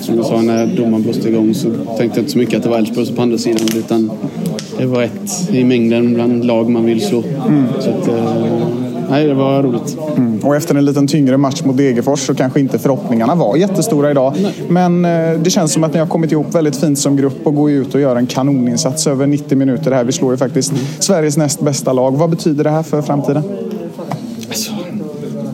som 0.00 0.16
jag 0.16 0.26
sa, 0.26 0.42
när 0.42 0.66
domaren 0.66 1.02
blåste 1.02 1.28
igång 1.28 1.54
så 1.54 1.70
tänkte 1.70 2.02
jag 2.02 2.18
inte 2.18 2.30
så 2.30 2.38
mycket 2.38 2.56
att 2.56 2.62
det 2.62 2.68
var 2.68 2.78
Elfsborg 2.78 3.12
på 3.16 3.22
andra 3.22 3.38
sidan. 3.38 3.68
Utan 3.76 4.10
det 4.78 4.86
var 4.86 5.02
ett 5.02 5.50
i 5.52 5.64
mängden 5.64 6.14
bland 6.14 6.44
lag 6.44 6.70
man 6.70 6.84
vill 6.84 7.06
slå. 7.06 7.22
Mm. 7.48 7.64
Så 7.80 7.90
att, 7.90 8.08
eh, 8.08 8.89
nej, 9.10 9.26
det 9.26 9.34
var 9.34 9.62
roligt. 9.62 9.96
Mm. 10.16 10.38
Och 10.38 10.56
efter 10.56 10.74
en 10.74 10.84
liten 10.84 11.06
tyngre 11.06 11.36
match 11.36 11.62
mot 11.64 11.76
Degerfors 11.76 12.20
så 12.20 12.34
kanske 12.34 12.60
inte 12.60 12.78
förhoppningarna 12.78 13.34
var 13.34 13.56
jättestora 13.56 14.10
idag. 14.10 14.34
Nej. 14.42 14.52
Men 14.68 15.04
eh, 15.04 15.40
det 15.40 15.50
känns 15.50 15.72
som 15.72 15.84
att 15.84 15.92
ni 15.92 15.98
har 15.98 16.06
kommit 16.06 16.32
ihop 16.32 16.54
väldigt 16.54 16.76
fint 16.76 16.98
som 16.98 17.16
grupp 17.16 17.46
och 17.46 17.54
går 17.54 17.70
ut 17.70 17.94
och 17.94 18.00
gör 18.00 18.16
en 18.16 18.26
kanoninsats 18.26 19.06
över 19.06 19.26
90 19.26 19.58
minuter 19.58 19.92
här. 19.92 20.04
Vi 20.04 20.12
slår 20.12 20.32
ju 20.32 20.36
faktiskt 20.36 20.72
mm. 20.72 20.84
Sveriges 20.98 21.36
näst 21.36 21.60
bästa 21.60 21.92
lag. 21.92 22.16
Vad 22.16 22.30
betyder 22.30 22.64
det 22.64 22.70
här 22.70 22.82
för 22.82 23.02
framtiden? 23.02 23.42
Alltså, 24.48 24.72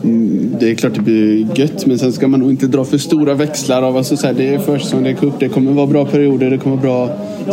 mm, 0.03 0.55
det 0.59 0.71
är 0.71 0.75
klart 0.75 0.93
det 0.93 1.01
blir 1.01 1.47
gött, 1.55 1.85
men 1.85 1.99
sen 1.99 2.13
ska 2.13 2.27
man 2.27 2.39
nog 2.39 2.49
inte 2.49 2.67
dra 2.67 2.85
för 2.85 2.97
stora 2.97 3.33
växlar 3.33 3.81
av 3.81 3.97
alltså, 3.97 4.17
så 4.17 4.27
här, 4.27 4.33
det 4.33 4.53
är 4.53 4.59
försäsong, 4.59 5.03
det 5.03 5.09
är 5.09 5.13
cup, 5.13 5.33
det 5.39 5.49
kommer 5.49 5.71
vara 5.71 5.87
bra 5.87 6.05
perioder, 6.05 6.49
det 6.49 6.57
kommer 6.57 6.77
vara 6.87 7.09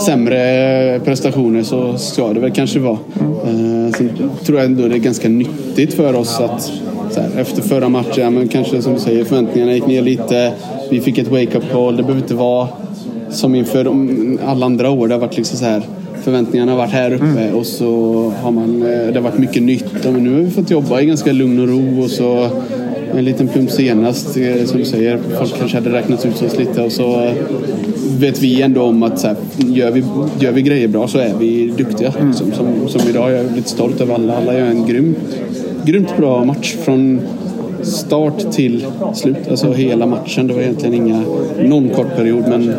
sämre 0.06 1.00
prestationer 1.04 1.62
så 1.62 1.98
ska 1.98 2.32
det 2.32 2.40
väl 2.40 2.50
kanske 2.50 2.78
vara. 2.78 2.98
Mm. 3.20 3.73
Sen 3.98 4.10
tror 4.44 4.58
jag 4.58 4.66
ändå 4.66 4.88
det 4.88 4.94
är 4.94 4.98
ganska 4.98 5.28
nyttigt 5.28 5.94
för 5.94 6.14
oss 6.14 6.40
att 6.40 6.72
här, 7.16 7.30
efter 7.40 7.62
förra 7.62 7.88
matchen, 7.88 8.34
men 8.34 8.48
kanske 8.48 8.82
som 8.82 8.94
du 8.94 9.00
säger, 9.00 9.24
förväntningarna 9.24 9.74
gick 9.74 9.86
ner 9.86 10.02
lite. 10.02 10.52
Vi 10.90 11.00
fick 11.00 11.18
ett 11.18 11.28
wake-up 11.28 11.72
call. 11.72 11.96
Det 11.96 12.02
behöver 12.02 12.22
inte 12.22 12.34
vara 12.34 12.68
som 13.30 13.54
inför 13.54 13.86
alla 14.44 14.66
andra 14.66 14.90
år. 14.90 15.08
Det 15.08 15.14
har 15.14 15.20
varit 15.20 15.36
liksom 15.36 15.58
så 15.58 15.64
här 15.64 15.82
förväntningarna 16.22 16.72
har 16.72 16.78
varit 16.78 16.92
här 16.92 17.14
uppe 17.14 17.24
Mm. 17.24 17.54
och 17.54 17.66
så 17.66 18.32
har 18.42 18.50
man, 18.50 18.82
eh, 18.82 18.88
det 18.88 19.14
har 19.14 19.20
varit 19.20 19.38
mycket 19.38 19.62
nytt. 19.62 20.06
Och 20.06 20.12
nu 20.12 20.34
har 20.34 20.40
vi 20.40 20.50
fått 20.50 20.70
jobba 20.70 21.00
i 21.00 21.06
ganska 21.06 21.32
lugn 21.32 21.60
och 21.60 21.68
ro 21.68 22.02
och 22.02 22.10
så 22.10 22.48
en 23.18 23.24
liten 23.24 23.48
plump 23.48 23.70
senast, 23.70 24.36
eh, 24.36 24.64
som 24.64 24.78
du 24.78 24.84
säger. 24.84 25.18
Folk 25.38 25.58
kanske 25.58 25.76
hade 25.76 25.92
räknat 25.92 26.26
ut 26.26 26.42
oss 26.42 26.58
lite 26.58 26.82
och 26.82 26.92
så 26.92 27.20
eh, 27.20 27.34
vet 28.18 28.42
vi 28.42 28.62
ändå 28.62 28.82
om 28.82 29.02
att 29.02 29.18
så 29.18 29.26
här, 29.26 29.36
gör, 29.56 29.90
vi, 29.90 30.04
gör 30.40 30.52
vi 30.52 30.62
grejer 30.62 30.88
bra 30.88 31.08
så 31.08 31.18
är 31.18 31.34
vi 31.38 31.72
duktiga. 31.78 32.12
Mm. 32.12 32.28
Liksom. 32.28 32.52
Som, 32.52 32.88
som 32.88 33.08
idag, 33.08 33.32
jag 33.32 33.40
är 33.40 33.56
lite 33.56 33.68
stolt 33.68 34.00
över 34.00 34.14
alla. 34.14 34.36
Alla 34.36 34.58
gör 34.58 34.66
en 34.66 34.86
grymt, 34.86 35.38
grymt 35.84 36.16
bra 36.16 36.44
match 36.44 36.76
från 36.84 37.20
start 37.84 38.52
till 38.52 38.86
slut. 39.14 39.36
Alltså 39.50 39.72
hela 39.72 40.06
matchen. 40.06 40.46
Det 40.46 40.54
var 40.54 40.60
egentligen 40.60 40.94
inga, 40.94 41.22
någon 41.62 41.88
kort 41.88 42.16
period 42.16 42.48
men 42.48 42.74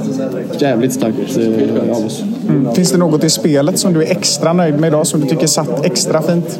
jävligt 0.60 0.94
starkt 0.94 1.38
eh, 1.38 1.98
av 1.98 2.06
oss. 2.06 2.24
Finns 2.76 2.92
det 2.92 2.98
något 2.98 3.24
i 3.24 3.30
spelet 3.30 3.80
som 3.80 3.94
du 3.94 4.04
är 4.04 4.12
extra 4.12 4.54
nöjd 4.54 4.80
med 4.80 4.88
idag, 4.88 5.08
som 5.08 5.22
du 5.22 5.28
tycker 5.28 5.48
satt 5.48 5.86
extra 5.86 6.22
fint? 6.22 6.60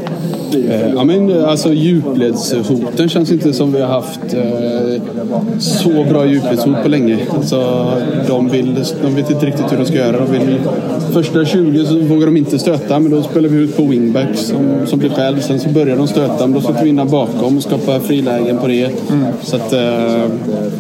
Eh, 0.70 0.94
Ja, 0.96 1.04
men, 1.04 1.30
eh, 1.30 1.50
alltså, 1.50 1.74
djupledshoten 1.74 3.10
känns 3.10 3.32
inte 3.32 3.54
som 3.54 3.74
vi 3.74 3.82
har 3.82 3.88
haft 3.88 4.34
eh, 4.34 5.02
så 5.60 5.90
bra 5.90 6.26
djupledshot 6.26 6.84
på 6.84 6.90
länge. 6.90 7.18
Alltså, 7.36 7.88
de, 8.28 8.50
vill, 8.50 8.84
de 9.04 9.16
vet 9.16 9.32
inte 9.32 9.46
riktigt 9.46 9.72
hur 9.72 9.78
de 9.78 9.86
ska 9.86 9.96
göra. 9.96 10.18
De 10.18 10.32
vill, 10.32 10.60
första 11.14 11.46
20 11.46 11.86
så 11.86 12.00
vågar 12.00 12.26
de 12.26 12.38
inte 12.38 12.60
stöta, 12.60 13.00
men 13.00 13.12
då 13.12 13.24
spelar 13.24 13.50
vi 13.50 13.58
ut 13.58 13.78
på 13.78 13.84
wingback 13.84 14.36
som, 14.36 14.78
som 14.86 15.00
blir 15.00 15.10
själv. 15.10 15.40
Sen 15.40 15.60
så 15.60 15.70
börjar 15.70 15.98
de 15.98 16.08
stöta, 16.08 16.48
men 16.48 16.52
då 16.52 16.62
sätter 16.62 16.84
vi 16.84 16.90
in 16.90 17.08
bakom 17.12 17.58
och 17.58 17.64
skapar 17.64 18.00
frilägen 18.36 18.58
på 18.58 18.68
det. 18.68 18.92
Så 19.42 19.56
att, 19.56 19.74
eh, 19.74 20.30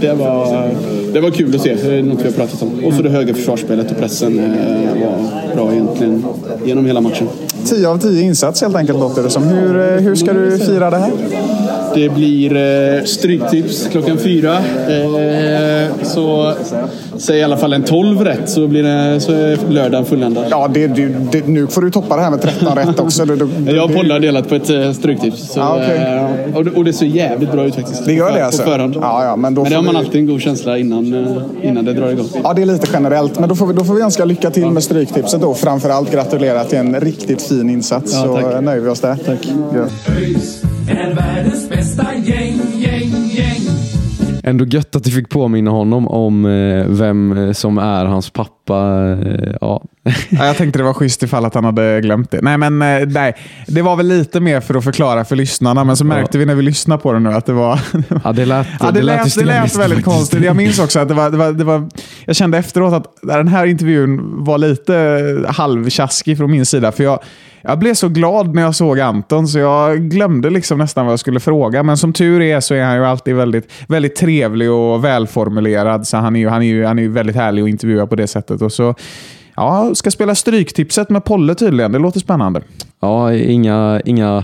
det, 0.01 0.13
var, 0.13 0.69
det 1.13 1.19
var 1.19 1.31
kul 1.31 1.55
att 1.55 1.61
se. 1.61 1.75
Det 1.75 1.95
är 1.97 2.03
något 2.03 2.19
vi 2.19 2.23
har 2.23 2.31
pratat 2.31 2.61
om. 2.61 2.83
Och 2.85 2.93
så 2.93 3.01
det 3.01 3.09
höga 3.09 3.33
försvarsspelet 3.33 3.91
och 3.91 3.97
pressen 3.97 4.39
eh, 4.39 5.07
var 5.07 5.55
bra 5.55 5.73
egentligen 5.73 6.25
genom 6.65 6.85
hela 6.85 7.01
matchen. 7.01 7.27
10 7.65 7.89
av 7.89 7.97
10 7.97 8.21
insats 8.21 8.61
helt 8.61 8.75
enkelt 8.75 8.99
låter 8.99 9.23
det 9.23 9.29
som. 9.29 9.43
Hur, 9.43 9.79
eh, 9.79 9.99
hur 9.99 10.15
ska 10.15 10.33
du 10.33 10.57
fira 10.57 10.89
det 10.89 10.97
här? 10.97 11.11
Det 11.95 12.09
blir 12.09 12.55
eh, 12.55 13.03
stryktips 13.03 13.87
klockan 13.91 14.17
fyra. 14.17 14.57
Eh, 14.89 15.89
så 16.03 16.53
säg 17.17 17.37
i 17.39 17.43
alla 17.43 17.57
fall 17.57 17.73
en 17.73 17.83
12 17.83 18.21
rätt 18.23 18.49
så, 18.49 18.67
blir 18.67 18.83
det, 18.83 19.19
så 19.19 19.31
är 19.31 19.57
lördagen 19.69 20.05
fulländad. 20.05 20.45
Ja, 20.49 20.67
det, 20.73 20.87
det, 20.87 21.07
det, 21.31 21.47
nu 21.47 21.67
får 21.67 21.81
du 21.81 21.91
toppa 21.91 22.15
det 22.15 22.21
här 22.21 22.29
med 22.31 22.41
13 22.41 22.75
rätt 22.75 22.99
också. 23.05 23.25
Det, 23.25 23.35
det, 23.35 23.71
Jag 23.71 23.85
och 23.85 23.95
Polle 23.95 24.13
har 24.13 24.19
delat 24.19 24.49
på 24.49 24.55
ett 24.55 24.69
eh, 24.69 24.91
stryktips. 24.91 25.51
Så, 25.53 25.59
Ja, 25.59 25.75
okej. 25.83 25.97
eh, 26.49 26.55
och, 26.57 26.65
det, 26.65 26.71
och 26.71 26.85
det 26.85 26.93
ser 26.93 27.05
jävligt 27.05 27.51
bra 27.51 27.63
ut 27.65 27.75
faktiskt. 27.75 28.05
Det 28.05 28.13
gör 28.13 28.31
det 28.31 28.39
På 28.39 28.45
alltså? 28.45 28.63
förhand. 28.63 28.95
Ja, 29.01 29.25
ja, 29.25 29.35
men 29.35 29.53
då 29.55 29.61
Men 29.61 29.69
det 29.69 29.75
har 29.75 29.83
man 29.83 29.93
vi- 29.93 29.99
alltid 29.99 30.21
en 30.21 30.27
god 30.27 30.41
känsla 30.41 30.77
innan, 30.77 31.13
eh, 31.61 31.69
innan 31.69 31.85
det 31.85 31.93
drar 31.93 32.09
igång. 32.09 32.25
Ja, 32.43 32.53
det 32.53 32.61
är 32.61 32.65
lite 32.65 32.87
generellt. 32.93 33.39
Men 33.39 33.49
då 33.49 33.55
får 33.55 33.67
vi, 33.67 33.73
då 33.73 33.83
får 33.83 33.93
vi 33.93 34.01
önska 34.01 34.25
lycka 34.25 34.49
till 34.51 34.65
med 34.67 34.83
Stryktipset 34.83 35.41
då. 35.41 35.53
Framförallt 35.53 36.11
gratulera 36.11 36.63
till 36.63 36.77
en 36.77 36.99
riktigt 36.99 37.41
fin 37.41 37.69
insats. 37.69 38.13
Ja, 38.13 38.23
så 38.23 38.35
tack. 38.35 38.53
eh, 38.53 38.61
nöjer 38.61 38.81
vi 38.81 38.89
oss 38.89 38.99
där. 39.01 39.15
Tack. 39.25 39.47
ÖIS 40.17 40.61
är 40.89 41.15
världens 41.15 41.69
bästa 41.69 42.05
gäng, 42.25 42.59
gäng, 42.75 43.29
gäng. 43.33 43.61
Ändå 44.47 44.65
gött 44.65 44.95
att 44.95 45.03
du 45.03 45.11
fick 45.11 45.29
påminna 45.29 45.71
honom 45.71 46.07
om 46.07 46.45
eh, 46.45 46.85
vem 46.87 47.37
eh, 47.37 47.51
som 47.51 47.77
är 47.77 48.05
hans 48.05 48.29
pappa. 48.29 48.75
eh, 49.21 49.55
Ja. 49.61 49.83
Ja, 50.29 50.45
jag 50.45 50.57
tänkte 50.57 50.79
det 50.79 50.83
var 50.83 50.93
schysst 50.93 51.23
ifall 51.23 51.45
att 51.45 51.53
han 51.53 51.63
hade 51.65 52.01
glömt 52.01 52.31
det. 52.31 52.41
Nej, 52.41 52.57
men 52.57 52.79
nej. 52.79 53.35
Det 53.67 53.81
var 53.81 53.95
väl 53.95 54.07
lite 54.07 54.39
mer 54.39 54.61
för 54.61 54.75
att 54.75 54.83
förklara 54.83 55.25
för 55.25 55.35
lyssnarna, 55.35 55.83
men 55.83 55.97
så 55.97 56.05
märkte 56.05 56.37
vi 56.37 56.45
när 56.45 56.55
vi 56.55 56.61
lyssnade 56.61 57.01
på 57.01 57.13
det 57.13 57.19
nu 57.19 57.29
att 57.33 57.45
det 57.45 57.53
var... 57.53 57.79
Ja, 58.23 58.31
det 58.31 58.45
lät, 58.45 58.67
Ja, 58.79 58.91
det, 58.91 59.01
lät, 59.01 59.35
det 59.35 59.45
lät 59.45 59.75
väldigt 59.75 60.05
konstigt. 60.05 60.43
Jag 60.43 60.55
minns 60.55 60.79
också 60.79 60.99
att 60.99 61.07
det 61.07 61.13
var, 61.13 61.29
det 61.29 61.37
var, 61.37 61.51
det 61.51 61.63
var... 61.63 61.89
Jag 62.25 62.35
kände 62.35 62.57
efteråt 62.57 62.93
att 62.93 63.07
den 63.21 63.47
här 63.47 63.65
intervjun 63.65 64.43
var 64.43 64.57
lite 64.57 65.43
halvtjaskig 65.47 66.37
från 66.37 66.51
min 66.51 66.65
sida. 66.65 66.91
För 66.91 67.03
jag, 67.03 67.19
jag 67.67 67.79
blev 67.79 67.93
så 67.93 68.09
glad 68.09 68.55
när 68.55 68.61
jag 68.61 68.75
såg 68.75 68.99
Anton 68.99 69.47
så 69.47 69.59
jag 69.59 70.09
glömde 70.09 70.49
liksom 70.49 70.77
nästan 70.77 71.05
vad 71.05 71.11
jag 71.11 71.19
skulle 71.19 71.39
fråga. 71.39 71.83
Men 71.83 71.97
som 71.97 72.13
tur 72.13 72.41
är 72.41 72.59
så 72.59 72.73
är 72.73 72.83
han 72.83 72.95
ju 72.95 73.05
alltid 73.05 73.35
väldigt, 73.35 73.71
väldigt 73.87 74.15
trevlig 74.15 74.71
och 74.71 75.05
välformulerad. 75.05 76.07
Så 76.07 76.17
han 76.17 76.35
är 76.35 76.39
ju, 76.39 76.47
han 76.47 76.61
är 76.61 76.67
ju, 76.67 76.85
han 76.85 76.99
är 76.99 77.03
ju 77.03 77.11
väldigt 77.11 77.35
härlig 77.35 77.63
att 77.63 77.69
intervjua 77.69 78.07
på 78.07 78.15
det 78.15 78.27
sättet. 78.27 78.61
Och 78.61 78.71
så, 78.71 78.95
ja, 79.55 79.91
ska 79.95 80.11
spela 80.11 80.35
Stryktipset 80.35 81.09
med 81.09 81.23
Polle 81.23 81.55
tydligen. 81.55 81.91
Det 81.91 81.99
låter 81.99 82.19
spännande. 82.19 82.61
Ja, 82.99 83.33
inga, 83.33 84.01
inga 84.05 84.43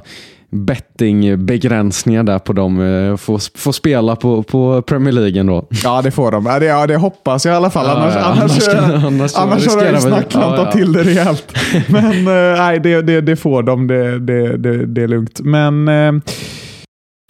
bettingbegränsningar 0.51 2.23
där 2.23 2.39
på 2.39 2.53
dem. 2.53 2.81
Eh, 2.81 3.17
Får, 3.17 3.57
får 3.59 3.71
spela 3.71 4.15
på, 4.15 4.43
på 4.43 4.81
Premier 4.81 5.13
League 5.13 5.39
ändå. 5.39 5.67
Ja, 5.83 6.01
det 6.01 6.11
får 6.11 6.31
de. 6.31 6.45
Ja, 6.45 6.59
det, 6.59 6.65
ja, 6.65 6.87
det 6.87 6.95
hoppas 6.95 7.45
jag 7.45 7.53
i 7.53 7.55
alla 7.55 7.69
fall. 7.69 7.85
Ja, 7.87 7.93
annars, 7.95 8.13
ja, 8.15 8.21
annars, 8.21 8.67
annars 8.67 9.03
annars, 9.05 9.35
annars 9.35 9.67
har 9.67 9.83
jag 9.83 9.93
vi- 9.93 10.01
snacklat 10.01 10.53
ja, 10.57 10.71
till 10.71 10.93
det 10.93 11.03
rejält. 11.03 11.57
Men 11.87 12.11
eh, 12.27 12.57
nej, 12.57 12.79
det, 12.79 13.01
det, 13.01 13.21
det 13.21 13.35
får 13.35 13.63
de. 13.63 13.87
Det, 13.87 14.19
det, 14.19 14.57
det, 14.57 14.85
det 14.85 15.01
är 15.03 15.07
lugnt. 15.07 15.39
Men, 15.43 15.87
eh, 15.87 16.11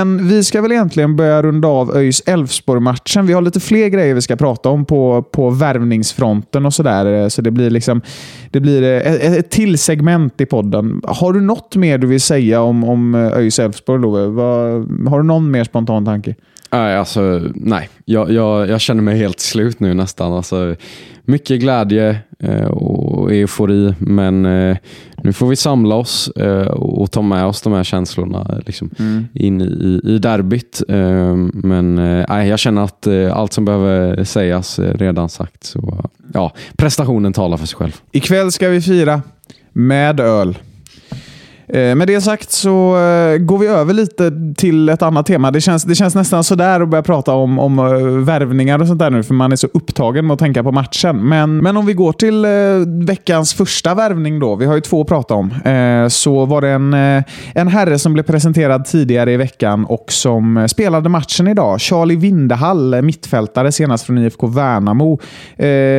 men 0.05 0.27
vi 0.27 0.43
ska 0.43 0.61
väl 0.61 0.71
egentligen 0.71 1.15
börja 1.15 1.41
runda 1.41 1.67
av 1.67 1.97
ÖIS 1.97 2.23
Elfsborg-matchen. 2.25 3.25
Vi 3.25 3.33
har 3.33 3.41
lite 3.41 3.59
fler 3.59 3.87
grejer 3.87 4.13
vi 4.13 4.21
ska 4.21 4.35
prata 4.35 4.69
om 4.69 4.85
på, 4.85 5.23
på 5.31 5.49
värvningsfronten 5.49 6.65
och 6.65 6.73
sådär. 6.73 7.05
Eh, 7.05 7.27
så 7.27 7.41
det 7.41 7.51
blir, 7.51 7.69
liksom, 7.69 8.01
det 8.51 8.59
blir 8.59 8.83
eh, 8.83 9.13
ett, 9.13 9.37
ett 9.37 9.49
till 9.49 9.77
segment 9.77 10.41
i 10.41 10.45
podden. 10.45 11.01
Har 11.03 11.33
du 11.33 11.41
något 11.41 11.75
mer 11.75 11.97
du 11.97 12.07
vill 12.07 12.21
säga 12.21 12.61
om, 12.61 12.83
om 12.83 13.15
eh, 13.15 13.37
ÖIS 13.37 13.59
Elfsborg, 13.59 14.01
Love? 14.01 14.41
Har 15.09 15.17
du 15.17 15.23
någon 15.23 15.51
mer 15.51 15.63
spontan 15.63 16.05
tanke? 16.05 16.35
Nej, 16.71 16.97
alltså, 16.97 17.41
nej. 17.55 17.89
Jag, 18.05 18.31
jag, 18.31 18.69
jag 18.69 18.81
känner 18.81 19.01
mig 19.01 19.17
helt 19.17 19.39
slut 19.39 19.79
nu 19.79 19.93
nästan. 19.93 20.33
Alltså, 20.33 20.75
mycket 21.25 21.59
glädje 21.59 22.17
och 22.69 23.31
eufori, 23.31 23.95
men 23.99 24.45
nu 25.23 25.33
får 25.33 25.47
vi 25.47 25.55
samla 25.55 25.95
oss 25.95 26.27
eh, 26.27 26.67
och 26.67 27.11
ta 27.11 27.21
med 27.21 27.45
oss 27.45 27.61
de 27.61 27.73
här 27.73 27.83
känslorna 27.83 28.61
liksom, 28.65 28.89
in 29.33 29.61
i, 29.61 30.01
i 30.03 30.17
derbyt. 30.17 30.81
Eh, 30.89 31.35
men 31.53 31.97
eh, 31.97 32.47
jag 32.47 32.59
känner 32.59 32.83
att 32.83 33.07
eh, 33.07 33.37
allt 33.37 33.53
som 33.53 33.65
behöver 33.65 34.23
sägas 34.23 34.79
redan 34.79 35.29
sagt. 35.29 35.63
Så, 35.63 36.05
ja, 36.33 36.53
prestationen 36.77 37.33
talar 37.33 37.57
för 37.57 37.67
sig 37.67 37.77
själv. 37.77 38.01
Ikväll 38.11 38.51
ska 38.51 38.69
vi 38.69 38.81
fira 38.81 39.21
med 39.73 40.19
öl. 40.19 40.57
Eh, 41.73 41.95
med 41.95 42.07
det 42.07 42.21
sagt 42.21 42.51
så 42.51 42.97
eh, 42.97 43.37
går 43.37 43.57
vi 43.57 43.67
över 43.67 43.93
lite 43.93 44.31
till 44.57 44.89
ett 44.89 45.01
annat 45.01 45.25
tema. 45.25 45.51
Det 45.51 45.61
känns, 45.61 45.83
det 45.83 45.95
känns 45.95 46.15
nästan 46.15 46.43
sådär 46.43 46.81
att 46.81 46.89
börja 46.89 47.03
prata 47.03 47.33
om, 47.33 47.59
om 47.59 47.79
eh, 47.79 47.85
värvningar 48.25 48.79
och 48.79 48.87
sånt 48.87 48.99
där 48.99 49.09
nu, 49.09 49.23
för 49.23 49.33
man 49.33 49.51
är 49.51 49.55
så 49.55 49.67
upptagen 49.73 50.27
med 50.27 50.33
att 50.33 50.39
tänka 50.39 50.63
på 50.63 50.71
matchen. 50.71 51.29
Men, 51.29 51.57
men 51.57 51.77
om 51.77 51.85
vi 51.85 51.93
går 51.93 52.13
till 52.13 52.45
veckans 53.07 53.53
första 53.53 53.95
värvning 53.95 54.39
då, 54.39 54.55
vi 54.55 54.65
har 54.65 54.75
ju 54.75 54.81
två 54.81 55.01
att 55.01 55.07
prata 55.07 55.33
om, 55.33 55.53
så 56.09 56.45
var 56.45 56.61
det 56.61 56.69
en, 56.69 56.93
en 57.53 57.67
herre 57.67 57.99
som 57.99 58.13
blev 58.13 58.23
presenterad 58.23 58.85
tidigare 58.85 59.31
i 59.31 59.37
veckan 59.37 59.85
och 59.85 60.05
som 60.07 60.67
spelade 60.69 61.09
matchen 61.09 61.47
idag. 61.47 61.81
Charlie 61.81 62.15
Vindehall, 62.15 63.01
mittfältare 63.01 63.71
senast 63.71 64.05
från 64.05 64.17
IFK 64.17 64.47
Värnamo. 64.47 65.19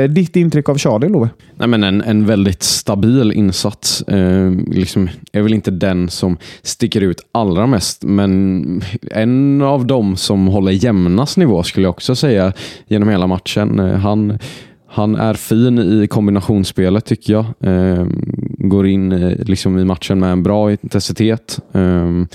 Ditt 0.09 0.37
intryck 0.37 0.69
av 0.69 0.79
Charlie, 0.79 1.09
Love? 1.09 1.29
Nej, 1.57 1.69
men 1.69 1.85
en, 1.85 2.03
en 2.03 2.27
väldigt 2.27 2.63
stabil 2.63 3.33
insats. 3.33 4.03
Eh, 4.03 4.51
liksom, 4.67 5.09
jag 5.33 5.43
vill 5.43 5.55
inte 5.55 5.62
inte 5.63 5.87
den 5.87 6.09
som 6.09 6.37
sticker 6.63 7.01
ut 7.01 7.21
allra 7.33 7.67
mest, 7.67 8.05
men 8.05 8.83
en 9.11 9.63
av 9.63 9.87
dem 9.87 10.17
som 10.17 10.47
håller 10.47 10.73
jämnast 10.73 11.37
nivå 11.37 11.63
skulle 11.63 11.87
jag 11.87 11.91
också 11.91 12.15
säga 12.15 12.53
genom 12.87 13.09
hela 13.09 13.27
matchen. 13.27 13.79
Eh, 13.79 13.99
han, 13.99 14.39
han 14.87 15.17
är 15.17 15.35
fin 15.35 15.79
i 15.79 16.07
kombinationsspelet 16.07 17.05
tycker 17.05 17.33
jag. 17.33 17.45
Ehm, 17.61 18.25
går 18.59 18.87
in 18.87 19.13
eh, 19.13 19.39
liksom 19.39 19.79
i 19.79 19.85
matchen 19.85 20.19
med 20.19 20.33
en 20.33 20.43
bra 20.43 20.73
intensitet. 20.73 21.59
Ehm, 21.73 22.27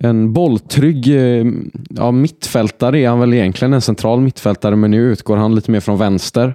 en 0.00 0.32
bolltrygg 0.32 1.08
eh, 1.08 1.46
ja, 1.90 2.10
mittfältare 2.10 2.98
är 2.98 3.08
han 3.08 3.20
väl 3.20 3.34
egentligen, 3.34 3.74
en 3.74 3.80
central 3.80 4.20
mittfältare, 4.20 4.76
men 4.76 4.90
nu 4.90 5.12
utgår 5.12 5.36
han 5.36 5.54
lite 5.54 5.70
mer 5.70 5.80
från 5.80 5.98
vänster. 5.98 6.54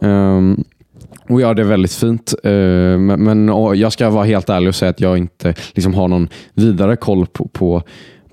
Um, 0.00 0.64
och 1.28 1.40
gör 1.40 1.54
det 1.54 1.64
väldigt 1.64 1.92
fint. 1.92 2.34
Eh, 2.44 2.50
men 2.98 3.24
men 3.24 3.48
jag 3.78 3.92
ska 3.92 4.10
vara 4.10 4.24
helt 4.24 4.48
ärlig 4.48 4.68
och 4.68 4.74
säga 4.74 4.90
att 4.90 5.00
jag 5.00 5.18
inte 5.18 5.54
liksom 5.74 5.94
har 5.94 6.08
någon 6.08 6.28
vidare 6.54 6.96
koll 6.96 7.26
på, 7.26 7.48
på, 7.48 7.82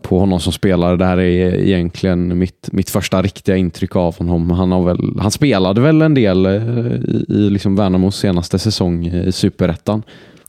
på 0.01 0.19
honom 0.19 0.39
som 0.39 0.53
spelare. 0.53 0.97
Det 0.97 1.05
här 1.05 1.17
är 1.17 1.55
egentligen 1.55 2.37
mitt, 2.37 2.69
mitt 2.71 2.89
första 2.89 3.21
riktiga 3.21 3.55
intryck 3.55 3.95
av 3.95 4.17
honom. 4.17 4.49
Han, 4.49 4.71
har 4.71 4.83
väl, 4.83 5.19
han 5.19 5.31
spelade 5.31 5.81
väl 5.81 6.01
en 6.01 6.13
del 6.13 6.45
eh, 6.45 6.51
i, 6.51 7.25
i 7.29 7.49
liksom 7.49 7.75
Värnamos 7.75 8.17
senaste 8.17 8.59
säsong 8.59 9.07
i 9.07 9.31
Superettan. 9.31 10.03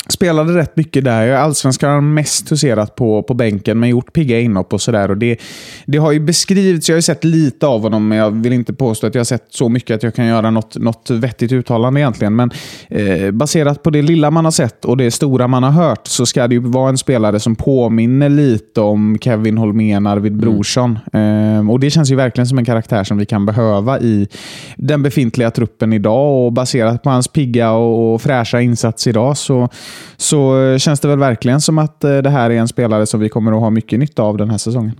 Spelade 0.08 0.54
rätt 0.54 0.76
mycket 0.76 1.04
där. 1.04 1.32
Allsvenskan 1.32 1.90
har 1.90 2.00
mest 2.00 2.52
huserat 2.52 2.94
på, 2.96 3.22
på 3.22 3.34
bänken, 3.34 3.78
men 3.78 3.88
gjort 3.88 4.12
pigga 4.12 4.40
inhopp 4.40 4.72
och 4.72 4.80
sådär. 4.80 5.14
Det, 5.14 5.38
det 5.86 5.98
har 5.98 6.12
ju 6.12 6.20
beskrivits, 6.20 6.88
jag 6.88 6.94
har 6.94 6.98
ju 6.98 7.02
sett 7.02 7.24
lite 7.24 7.66
av 7.66 7.82
honom, 7.82 8.08
men 8.08 8.18
jag 8.18 8.30
vill 8.30 8.52
inte 8.52 8.72
påstå 8.72 9.06
att 9.06 9.14
jag 9.14 9.20
har 9.20 9.24
sett 9.24 9.46
så 9.50 9.68
mycket 9.68 9.94
att 9.94 10.02
jag 10.02 10.14
kan 10.14 10.26
göra 10.26 10.50
något, 10.50 10.76
något 10.76 11.10
vettigt 11.10 11.52
uttalande 11.52 12.00
egentligen. 12.00 12.36
Men 12.36 12.50
eh, 12.88 13.30
baserat 13.30 13.82
på 13.82 13.90
det 13.90 14.02
lilla 14.02 14.30
man 14.30 14.44
har 14.44 14.52
sett 14.52 14.84
och 14.84 14.96
det 14.96 15.10
stora 15.10 15.48
man 15.48 15.62
har 15.62 15.70
hört 15.70 16.06
så 16.06 16.26
ska 16.26 16.48
det 16.48 16.54
ju 16.54 16.60
vara 16.60 16.88
en 16.88 16.98
spelare 16.98 17.40
som 17.40 17.56
påminner 17.56 18.28
lite 18.28 18.80
om 18.80 19.18
Kevin 19.20 19.58
Holmén, 19.58 20.06
Arvid 20.06 20.36
Mm. 20.36 20.40
Brorsson. 20.40 20.98
Eh, 21.12 21.70
och 21.70 21.80
Det 21.80 21.90
känns 21.90 22.10
ju 22.10 22.16
verkligen 22.16 22.46
som 22.46 22.58
en 22.58 22.64
karaktär 22.64 23.04
som 23.04 23.18
vi 23.18 23.26
kan 23.26 23.46
behöva 23.46 24.00
i 24.00 24.28
den 24.76 25.02
befintliga 25.02 25.50
truppen 25.50 25.92
idag. 25.92 26.46
Och 26.46 26.52
Baserat 26.52 27.02
på 27.02 27.10
hans 27.10 27.28
pigga 27.28 27.70
och, 27.70 28.14
och 28.14 28.22
fräscha 28.22 28.60
insats 28.60 29.06
idag 29.06 29.36
så 29.36 29.68
så 30.16 30.62
eh, 30.62 30.78
känns 30.78 31.00
det 31.00 31.08
väl 31.08 31.18
verkligen 31.18 31.60
som 31.60 31.78
att 31.78 32.04
eh, 32.04 32.18
det 32.18 32.30
här 32.30 32.50
är 32.50 32.54
en 32.54 32.68
spelare 32.68 33.06
som 33.06 33.20
vi 33.20 33.28
kommer 33.28 33.52
att 33.52 33.60
ha 33.60 33.70
mycket 33.70 33.98
nytta 33.98 34.22
av 34.22 34.36
den 34.36 34.50
här 34.50 34.58
säsongen. 34.58 34.92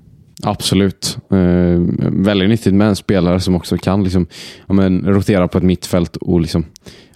Absolut. 0.42 1.18
Eh, 1.30 1.80
väldigt 2.10 2.48
nyttigt 2.48 2.74
med 2.74 2.88
en 2.88 2.96
spelare 2.96 3.40
som 3.40 3.54
också 3.54 3.78
kan 3.78 4.04
liksom, 4.04 4.26
ja, 4.66 4.74
men, 4.74 5.04
rotera 5.06 5.48
på 5.48 5.58
ett 5.58 5.64
mittfält 5.64 6.16
och 6.16 6.40
liksom, 6.40 6.64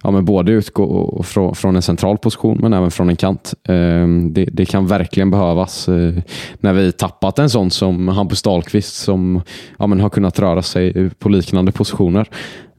ja, 0.03 0.11
men 0.11 0.25
både 0.25 0.53
utgå 0.53 0.85
och 0.85 1.27
från, 1.27 1.55
från 1.55 1.77
en 1.77 1.83
central 1.83 2.19
position 2.19 2.59
men 2.61 2.73
även 2.73 2.91
från 2.91 3.09
en 3.09 3.17
kant. 3.17 3.55
Eh, 3.69 4.07
det, 4.31 4.45
det 4.53 4.67
kan 4.67 4.87
verkligen 4.87 5.31
behövas 5.31 5.89
eh, 5.89 6.15
när 6.61 6.73
vi 6.73 6.93
tappat 6.93 7.39
en 7.39 7.51
sån 7.51 7.71
som 7.71 8.09
Hampus 8.09 8.43
Dahlqvist 8.43 8.95
som 8.95 9.43
ja, 9.79 9.87
men, 9.87 10.01
har 10.01 10.11
kunnat 10.11 10.39
röra 10.39 10.63
sig 10.63 11.11
på 11.11 11.29
liknande 11.29 11.73
positioner. 11.73 12.29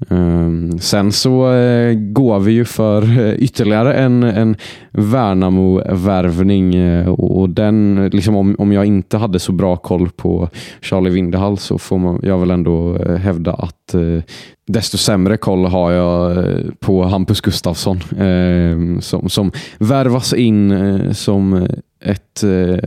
Um, 0.10 0.80
sen 0.80 1.12
så 1.12 1.52
uh, 1.52 1.94
går 1.94 2.40
vi 2.40 2.52
ju 2.52 2.66
för 2.66 3.04
uh, 3.04 3.34
ytterligare 3.34 3.94
en, 3.94 4.24
en 4.24 4.56
Värnamo-värvning 4.92 6.76
uh, 6.76 7.10
och, 7.10 7.50
den, 7.50 8.10
liksom 8.14 8.36
om, 8.36 8.56
om 8.60 8.72
jag 8.72 8.86
inte 8.86 9.18
hade 9.18 9.40
så 9.40 9.52
bra 9.52 9.76
koll 9.76 10.10
på 10.10 10.50
Charlie 10.82 11.10
Vindehall 11.10 11.58
så 11.58 11.78
får 11.78 11.98
man, 11.98 12.20
jag 12.24 12.38
väl 12.38 12.52
ändå 12.52 12.98
uh, 12.98 13.16
hävda 13.16 13.54
att 13.54 13.96
uh, 13.96 14.22
desto 14.68 14.98
sämre 14.98 15.38
koll 15.38 15.66
har 15.66 15.92
jag 15.92 16.38
uh, 16.38 16.72
på 16.80 17.04
Hampus 17.04 17.42
Gustafsson 17.42 17.98
uh, 18.22 19.00
som, 19.00 19.30
som 19.30 19.52
värvas 19.80 20.34
in 20.34 20.72
uh, 20.72 21.12
som 21.12 21.68
ett 22.04 22.44
uh, 22.44 22.78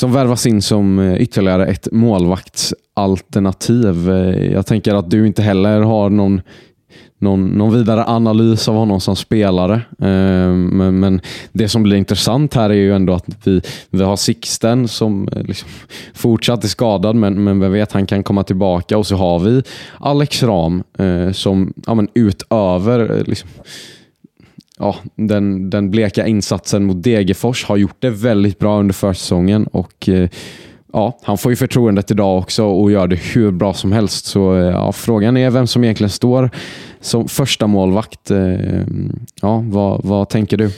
som 0.00 0.12
värvas 0.12 0.46
in 0.46 0.62
som 0.62 0.98
eh, 0.98 1.22
ytterligare 1.22 1.66
ett 1.66 1.88
målvaktsalternativ. 1.92 4.10
Eh, 4.10 4.52
jag 4.52 4.66
tänker 4.66 4.94
att 4.94 5.10
du 5.10 5.26
inte 5.26 5.42
heller 5.42 5.80
har 5.80 6.10
någon, 6.10 6.40
någon, 7.18 7.46
någon 7.46 7.74
vidare 7.74 8.04
analys 8.04 8.68
av 8.68 8.74
honom 8.74 9.00
som 9.00 9.16
spelare. 9.16 9.74
Eh, 9.98 10.52
men, 10.52 11.00
men 11.00 11.20
det 11.52 11.68
som 11.68 11.82
blir 11.82 11.96
intressant 11.96 12.54
här 12.54 12.70
är 12.70 12.74
ju 12.74 12.94
ändå 12.94 13.12
att 13.12 13.26
vi, 13.44 13.60
vi 13.90 14.02
har 14.02 14.16
Sixten 14.16 14.88
som 14.88 15.28
liksom 15.34 15.68
fortsatt 16.14 16.64
är 16.64 16.68
skadad, 16.68 17.16
men, 17.16 17.44
men 17.44 17.60
vem 17.60 17.72
vet, 17.72 17.92
han 17.92 18.06
kan 18.06 18.22
komma 18.22 18.42
tillbaka. 18.42 18.98
Och 18.98 19.06
så 19.06 19.16
har 19.16 19.38
vi 19.38 19.62
Alex 19.98 20.42
Ram 20.42 20.82
som 21.32 21.72
ja, 21.86 21.94
men 21.94 22.08
utöver 22.14 23.24
liksom, 23.26 23.48
ja, 24.80 24.96
den, 25.14 25.70
den 25.70 25.90
bleka 25.90 26.26
insatsen 26.26 26.84
mot 26.84 27.02
Degerfors 27.02 27.64
har 27.64 27.76
gjort 27.76 27.96
det 27.98 28.10
väldigt 28.10 28.58
bra 28.58 28.78
under 28.78 28.94
försäsongen 28.94 29.66
och 29.66 30.08
eh, 30.08 30.28
ja, 30.92 31.18
han 31.22 31.38
får 31.38 31.52
ju 31.52 31.56
förtroendet 31.56 32.10
idag 32.10 32.38
också 32.38 32.64
och 32.64 32.90
gör 32.90 33.06
det 33.06 33.16
hur 33.16 33.50
bra 33.50 33.74
som 33.74 33.92
helst. 33.92 34.26
Så 34.26 34.56
eh, 34.56 34.64
ja, 34.64 34.92
frågan 34.92 35.36
är 35.36 35.50
vem 35.50 35.66
som 35.66 35.84
egentligen 35.84 36.10
står 36.10 36.50
som 37.00 37.28
första 37.28 37.66
målvakt. 37.66 38.30
Eh, 38.30 38.80
ja, 39.42 39.64
vad, 39.66 40.04
vad 40.04 40.28
tänker 40.28 40.56
du? 40.56 40.70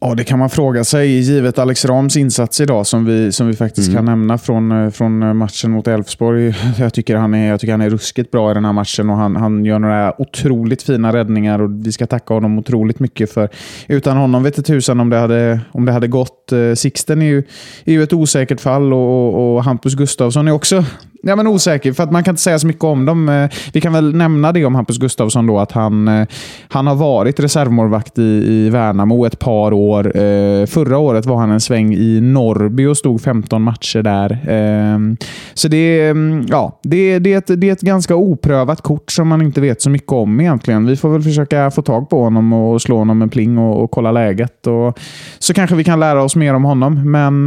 Ja, 0.00 0.14
det 0.14 0.24
kan 0.24 0.38
man 0.38 0.50
fråga 0.50 0.84
sig. 0.84 1.08
Givet 1.20 1.58
Alex 1.58 1.84
Rams 1.84 2.16
insats 2.16 2.60
idag, 2.60 2.86
som 2.86 3.04
vi, 3.04 3.32
som 3.32 3.46
vi 3.46 3.54
faktiskt 3.54 3.88
Mm. 3.88 3.96
kan 3.98 4.04
nämna 4.04 4.38
från, 4.38 4.72
eh, 4.84 4.90
från 4.90 5.36
matchen 5.36 5.70
mot 5.70 5.86
Elfsborg. 5.88 6.54
Jag 6.78 6.94
tycker, 6.94 7.16
han 7.16 7.34
är, 7.34 7.48
jag 7.50 7.60
tycker 7.60 7.72
han 7.72 7.80
är 7.80 7.90
ruskigt 7.90 8.30
bra 8.30 8.50
i 8.50 8.54
den 8.54 8.64
här 8.64 8.72
matchen 8.72 9.10
och 9.10 9.16
han, 9.16 9.36
han 9.36 9.64
gör 9.64 9.78
några 9.78 10.20
otroligt 10.20 10.82
fina 10.82 11.12
räddningar 11.12 11.58
och 11.58 11.86
vi 11.86 11.92
ska 11.92 12.06
tacka 12.06 12.34
honom 12.34 12.58
otroligt 12.58 13.00
mycket 13.00 13.32
för. 13.32 13.48
Utan 13.88 14.16
honom 14.16 14.42
vet 14.42 14.58
inte 14.58 14.72
tusan 14.72 15.00
om 15.00 15.10
det 15.10 15.16
hade, 15.18 15.60
om 15.72 15.84
det 15.84 15.92
hade 15.92 16.08
gått. 16.08 16.52
Eh, 16.52 16.74
Sixten 16.74 17.22
är 17.22 17.26
ju, 17.26 17.38
är 17.84 17.92
ju 17.92 18.02
ett 18.02 18.12
osäkert 18.12 18.60
fall 18.60 18.92
och, 18.92 18.98
och, 19.34 19.56
och 19.56 19.64
Hampus 19.64 19.94
Gustafsson 19.94 20.48
är 20.48 20.52
också 20.52 20.84
Ja, 21.22 21.36
men 21.36 21.46
osäker, 21.46 21.92
för 21.92 22.02
att 22.02 22.12
man 22.12 22.24
kan 22.24 22.32
inte 22.32 22.42
säga 22.42 22.58
så 22.58 22.66
mycket 22.66 22.84
om 22.84 23.04
dem. 23.04 23.28
Eh, 23.28 23.50
vi 23.72 23.80
kan 23.80 23.92
väl 23.92 24.14
nämna 24.14 24.52
det 24.52 24.64
om 24.64 24.74
Hampus 24.74 24.98
Gustafsson 24.98 25.46
då, 25.46 25.58
att 25.58 25.72
han, 25.72 26.08
eh, 26.08 26.26
han 26.68 26.86
har 26.86 26.94
varit 26.94 27.40
reservmålvakt 27.40 28.18
i, 28.18 28.22
i 28.22 28.70
Värnamo 28.70 29.26
ett 29.26 29.38
par 29.38 29.72
år. 29.72 30.16
Eh, 30.16 30.66
förra 30.66 30.98
året 30.98 31.26
var 31.26 31.36
han 31.36 31.50
en 31.50 31.60
sväng 31.60 31.94
i 31.94 32.20
Norrby 32.20 32.86
och 32.86 32.96
stod 32.96 33.20
15 33.20 33.62
matcher 33.62 34.02
där. 34.02 34.38
Ehm, 34.48 35.16
så 35.54 35.68
det, 35.68 35.76
är, 35.76 36.44
ja, 36.48 36.80
det, 36.82 37.18
det, 37.18 37.32
är 37.32 37.38
ett, 37.38 37.60
det 37.60 37.68
är 37.68 37.72
ett 37.72 37.80
ganska 37.80 38.14
oprövat 38.16 38.82
kort 38.82 39.12
som 39.12 39.28
man 39.28 39.42
inte 39.42 39.60
vet 39.60 39.82
så 39.82 39.90
mycket 39.90 40.12
om 40.12 40.40
egentligen. 40.40 40.86
Vi 40.86 40.96
får 40.96 41.08
väl 41.08 41.22
försöka 41.22 41.70
få 41.70 41.82
tag 41.82 42.10
på 42.10 42.22
honom 42.24 42.52
och 42.52 42.82
slå 42.82 42.98
honom 42.98 43.22
en 43.22 43.28
pling 43.28 43.58
och, 43.58 43.82
och 43.82 43.90
kolla 43.90 44.12
läget. 44.12 44.66
Och, 44.66 44.98
så 45.38 45.54
kanske 45.54 45.76
vi 45.76 45.84
kan 45.84 46.00
lära 46.00 46.22
oss 46.22 46.36
mer 46.36 46.54
om 46.54 46.64
honom. 46.64 47.10
Men, 47.12 47.46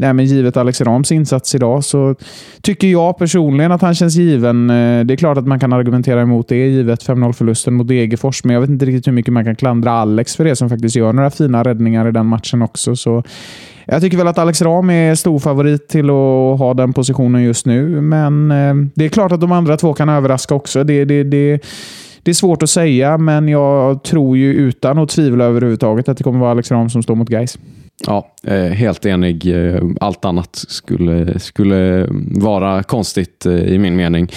nej, 0.00 0.12
men 0.12 0.24
givet 0.24 0.56
Alex 0.56 0.80
Rams 0.80 1.12
insats 1.12 1.54
idag 1.54 1.84
så 1.84 2.14
tycker 2.72 2.88
jag 2.88 3.18
personligen 3.18 3.72
att 3.72 3.82
han 3.82 3.94
känns 3.94 4.16
given. 4.16 4.70
Eh, 4.70 5.04
det 5.04 5.14
är 5.14 5.16
klart 5.16 5.38
att 5.38 5.46
man 5.46 5.60
kan 5.60 5.72
argumentera 5.72 6.20
emot 6.20 6.48
det, 6.48 6.56
givet 6.56 7.06
5-0-förlusten 7.06 7.74
mot 7.74 7.88
Degerfors. 7.88 8.44
Men 8.44 8.54
jag 8.54 8.60
vet 8.60 8.70
inte 8.70 8.84
riktigt 8.84 9.06
hur 9.06 9.12
mycket 9.12 9.32
man 9.32 9.44
kan 9.44 9.56
klandra 9.56 9.92
Alex 9.92 10.36
för 10.36 10.44
det, 10.44 10.56
som 10.56 10.68
faktiskt 10.68 10.96
gör 10.96 11.12
några 11.12 11.30
fina 11.30 11.62
räddningar 11.62 12.08
i 12.08 12.12
den 12.12 12.26
matchen 12.26 12.62
också. 12.62 12.96
Så 12.96 13.22
jag 13.86 14.00
tycker 14.00 14.16
väl 14.16 14.28
att 14.28 14.38
Alex 14.38 14.62
Ram 14.62 14.90
är 14.90 15.14
stor 15.14 15.38
favorit 15.38 15.88
till 15.88 16.04
att 16.04 16.58
ha 16.58 16.74
den 16.74 16.92
positionen 16.92 17.42
just 17.42 17.66
nu. 17.66 18.00
Men 18.00 18.50
eh, 18.50 18.74
det 18.94 19.04
är 19.04 19.08
klart 19.08 19.32
att 19.32 19.40
de 19.40 19.52
andra 19.52 19.76
två 19.76 19.94
kan 19.94 20.08
överraska 20.08 20.54
också. 20.54 20.84
Det, 20.84 21.04
det, 21.04 21.24
det, 21.24 21.60
det 22.22 22.30
är 22.30 22.34
svårt 22.34 22.62
att 22.62 22.70
säga, 22.70 23.18
men 23.18 23.48
jag 23.48 24.02
tror 24.02 24.36
ju 24.36 24.54
utan 24.54 24.98
att 24.98 25.08
tvivla 25.08 25.44
överhuvudtaget 25.44 26.08
att 26.08 26.18
det 26.18 26.24
kommer 26.24 26.38
vara 26.38 26.50
Alex 26.50 26.70
Ram 26.70 26.90
som 26.90 27.02
står 27.02 27.14
mot 27.14 27.28
Gais. 27.28 27.58
Ja, 28.06 28.26
eh, 28.46 28.56
helt 28.56 29.06
enig. 29.06 29.46
Eh, 29.46 29.82
allt 30.00 30.24
annat 30.24 30.64
skulle, 30.68 31.38
skulle 31.38 32.06
vara 32.36 32.82
konstigt 32.82 33.46
eh, 33.46 33.54
i 33.54 33.78
min 33.78 33.96
mening. 33.96 34.28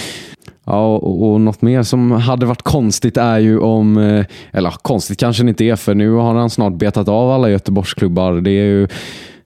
Ja, 0.66 0.96
och, 0.96 1.32
och 1.32 1.42
något 1.42 1.62
mer 1.62 1.84
som 1.84 2.12
hade 2.12 2.46
varit 2.46 2.62
konstigt 2.62 3.18
är 3.18 3.40
ju 3.40 3.60
om, 3.60 3.98
eller 4.52 4.72
konstigt 4.82 5.20
kanske 5.20 5.44
det 5.44 5.50
inte 5.50 5.66
är 5.66 5.76
för 5.76 5.96
nu 5.96 6.12
har 6.12 6.34
han 6.34 6.50
snart 6.50 6.74
betat 6.74 7.08
av 7.08 7.32
alla 7.32 7.50
Göteborgsklubbar. 7.50 8.34
Det 8.34 8.52
är 8.52 8.66
ju 8.66 8.88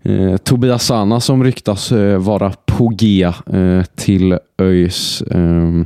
eh, 0.03 0.37
Tobias 0.37 0.85
Sana 0.85 1.19
som 1.19 1.43
ryktas 1.43 1.91
eh, 1.91 2.17
vara 2.17 2.53
på 2.65 2.87
G 2.87 3.23
eh, 3.53 3.83
till 3.95 4.37
ÖIS. 4.61 5.21
Eh, 5.21 5.81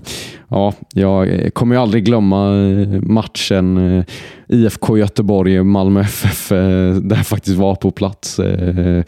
ja, 0.47 0.73
jag 0.93 1.29
eh, 1.29 1.49
kommer 1.49 1.75
ju 1.75 1.81
aldrig 1.81 2.05
glömma 2.05 2.47
eh, 2.55 3.01
matchen 3.01 3.97
eh, 3.97 4.03
IFK 4.47 4.97
Göteborg, 4.97 5.63
Malmö 5.63 6.01
FF, 6.01 6.51
eh, 6.51 6.95
där 6.95 7.15
jag 7.15 7.27
faktiskt 7.27 7.57
var 7.57 7.75
på 7.75 7.91
plats. 7.91 8.39
Eh, 8.39 9.03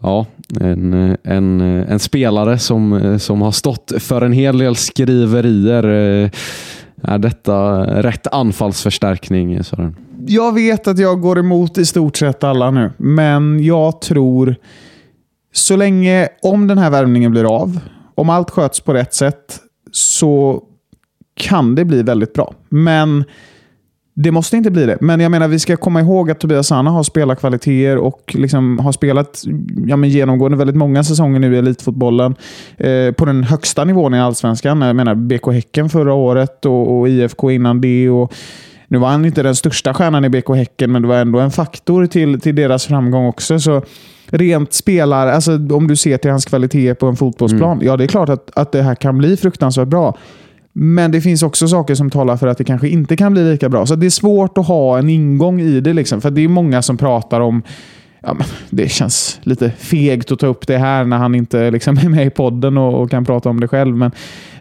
Ja, 0.00 0.26
en, 0.60 1.16
en, 1.22 1.60
en 1.60 1.98
spelare 1.98 2.58
som, 2.58 2.92
eh, 2.92 3.16
som 3.16 3.42
har 3.42 3.52
stått 3.52 3.92
för 3.98 4.22
en 4.22 4.32
hel 4.32 4.58
del 4.58 4.76
skriverier. 4.76 5.84
Eh, 6.24 6.30
Är 7.02 7.18
detta 7.18 7.84
rätt 8.02 8.26
anfallsförstärkning 8.26 9.64
Sören? 9.64 9.96
Jag 10.28 10.54
vet 10.54 10.86
att 10.86 10.98
jag 10.98 11.20
går 11.20 11.38
emot 11.38 11.78
i 11.78 11.86
stort 11.86 12.16
sett 12.16 12.44
alla 12.44 12.70
nu, 12.70 12.90
men 12.96 13.64
jag 13.64 14.00
tror 14.00 14.56
så 15.52 15.76
länge, 15.76 16.28
om 16.42 16.66
den 16.66 16.78
här 16.78 16.90
värvningen 16.90 17.30
blir 17.30 17.44
av, 17.56 17.80
om 18.14 18.30
allt 18.30 18.50
sköts 18.50 18.80
på 18.80 18.94
rätt 18.94 19.14
sätt, 19.14 19.60
så 19.92 20.62
kan 21.34 21.74
det 21.74 21.84
bli 21.84 22.02
väldigt 22.02 22.34
bra. 22.34 22.54
Men 22.68 23.24
det 24.14 24.30
måste 24.30 24.56
inte 24.56 24.70
bli 24.70 24.86
det. 24.86 24.98
Men 25.00 25.20
jag 25.20 25.30
menar, 25.30 25.48
vi 25.48 25.58
ska 25.58 25.76
komma 25.76 26.00
ihåg 26.00 26.30
att 26.30 26.40
Tobias 26.40 26.66
Sana 26.66 26.90
har 26.90 27.02
spelarkvaliteter 27.02 27.96
och 27.96 28.34
liksom 28.34 28.78
har 28.78 28.92
spelat 28.92 29.42
ja, 29.86 29.96
men 29.96 30.10
genomgående 30.10 30.58
väldigt 30.58 30.76
många 30.76 31.04
säsonger 31.04 31.38
nu 31.38 31.54
i 31.54 31.58
elitfotbollen. 31.58 32.34
Eh, 32.76 33.12
på 33.12 33.24
den 33.24 33.44
högsta 33.44 33.84
nivån 33.84 34.14
i 34.14 34.20
allsvenskan. 34.20 34.80
Jag 34.80 34.96
menar 34.96 35.14
BK 35.14 35.52
Häcken 35.52 35.88
förra 35.88 36.14
året 36.14 36.66
och, 36.66 36.98
och 36.98 37.08
IFK 37.08 37.50
innan 37.50 37.80
det. 37.80 38.10
Och, 38.10 38.32
nu 38.88 38.98
var 38.98 39.08
han 39.08 39.24
inte 39.24 39.42
den 39.42 39.56
största 39.56 39.94
stjärnan 39.94 40.24
i 40.24 40.28
BK 40.28 40.48
Häcken, 40.48 40.92
men 40.92 41.02
det 41.02 41.08
var 41.08 41.16
ändå 41.16 41.38
en 41.38 41.50
faktor 41.50 42.06
till, 42.06 42.40
till 42.40 42.54
deras 42.54 42.86
framgång 42.86 43.26
också. 43.26 43.58
Så 43.60 43.82
rent 44.26 44.72
spelar, 44.72 45.26
alltså 45.26 45.52
om 45.52 45.86
du 45.86 45.96
ser 45.96 46.18
till 46.18 46.30
hans 46.30 46.44
kvalitet 46.44 46.94
på 46.94 47.06
en 47.06 47.16
fotbollsplan, 47.16 47.80
ja 47.82 47.96
det 47.96 48.04
är 48.04 48.08
klart 48.08 48.28
att, 48.28 48.50
att 48.54 48.72
det 48.72 48.82
här 48.82 48.94
kan 48.94 49.18
bli 49.18 49.36
fruktansvärt 49.36 49.88
bra. 49.88 50.16
Men 50.72 51.10
det 51.10 51.20
finns 51.20 51.42
också 51.42 51.68
saker 51.68 51.94
som 51.94 52.10
talar 52.10 52.36
för 52.36 52.46
att 52.46 52.58
det 52.58 52.64
kanske 52.64 52.88
inte 52.88 53.16
kan 53.16 53.32
bli 53.32 53.50
lika 53.50 53.68
bra. 53.68 53.86
Så 53.86 53.94
det 53.94 54.06
är 54.06 54.10
svårt 54.10 54.58
att 54.58 54.66
ha 54.66 54.98
en 54.98 55.08
ingång 55.08 55.60
i 55.60 55.80
det. 55.80 55.92
Liksom, 55.92 56.20
för 56.20 56.30
det 56.30 56.40
är 56.40 56.48
många 56.48 56.82
som 56.82 56.96
pratar 56.96 57.40
om 57.40 57.62
ja, 58.26 58.34
men 58.34 58.46
det 58.70 58.88
känns 58.88 59.40
lite 59.42 59.70
fegt 59.70 60.32
att 60.32 60.38
ta 60.38 60.46
upp 60.46 60.66
det 60.66 60.78
här 60.78 61.04
när 61.04 61.16
han 61.16 61.34
inte 61.34 61.70
liksom 61.70 61.98
är 61.98 62.08
med 62.08 62.26
i 62.26 62.30
podden 62.30 62.78
och, 62.78 63.02
och 63.02 63.10
kan 63.10 63.24
prata 63.24 63.48
om 63.48 63.60
det 63.60 63.68
själv. 63.68 63.96
Men 63.96 64.10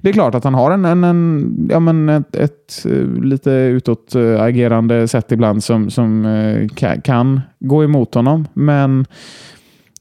det 0.01 0.09
är 0.09 0.13
klart 0.13 0.35
att 0.35 0.43
han 0.43 0.53
har 0.53 0.71
en, 0.71 0.85
en, 0.85 1.03
en 1.03 1.67
ja, 1.71 1.79
men 1.79 2.09
ett, 2.09 2.35
ett 2.35 2.85
eh, 2.85 3.23
lite 3.23 3.51
utåtagerande 3.51 5.07
sätt 5.07 5.31
ibland 5.31 5.63
som, 5.63 5.89
som 5.89 6.25
eh, 6.25 6.67
kan, 6.67 7.01
kan 7.01 7.41
gå 7.59 7.83
emot 7.83 8.13
honom. 8.13 8.47
Men 8.53 9.05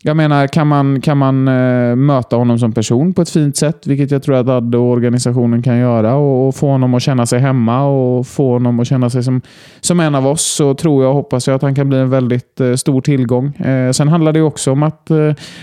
jag 0.07 0.17
menar, 0.17 0.47
kan 0.47 0.67
man, 0.67 1.01
kan 1.01 1.19
man 1.19 1.49
uh, 1.49 1.97
möta 1.97 2.37
honom 2.37 2.59
som 2.59 2.73
person 2.73 3.15
på 3.15 3.23
ett 3.23 3.31
fint 3.31 3.57
sätt, 3.57 3.87
vilket 3.87 4.11
jag 4.11 4.23
tror 4.23 4.37
att 4.37 4.49
Adde 4.49 4.79
och 4.79 4.91
organisationen 4.91 5.63
kan 5.63 5.79
göra, 5.79 6.15
och, 6.15 6.49
och, 6.49 6.55
få 6.55 6.69
honom 6.69 6.95
att 6.95 7.03
känna 7.03 7.27
sig 7.27 7.41
hemma 7.41 7.85
och 7.85 8.27
få 8.27 8.53
honom 8.53 8.81
att 8.81 8.87
känna 8.87 9.11
sig 9.11 9.23
som, 9.23 9.41
som 9.81 10.01
en 10.01 10.15
av 10.15 10.27
oss, 10.27 10.43
så 10.43 10.75
tror 10.75 11.03
jag 11.03 11.11
och 11.11 11.17
hoppas 11.17 11.47
jag 11.47 11.55
att 11.55 11.63
han 11.63 11.75
kan 11.75 11.89
bli 11.89 11.99
en 11.99 12.11
väldigt 12.11 12.61
uh, 12.61 12.75
stor 12.75 13.01
tillgång. 13.01 13.53
Uh, 13.67 13.93
sen 13.93 14.09
handlar 14.09 14.33
det 14.33 14.43
också 14.43 14.73
om 14.73 14.83
att 14.83 15.11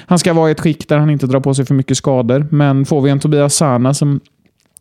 han 0.06 0.20
ska 0.20 0.34
vara 0.34 0.50
i 0.50 0.52
ett 0.52 0.60
skick 0.60 0.89
där 0.89 0.98
han 0.98 1.10
inte 1.10 1.28
drar 1.28 1.39
på 1.39 1.54
sig 1.54 1.66
för 1.66 1.74
mycket 1.74 1.98
skador. 1.98 2.48
Men 2.52 2.86
får 2.86 3.02
vi 3.02 3.10
en 3.10 3.20
Tobias 3.20 3.56
Sana 3.56 3.94
som 3.94 4.20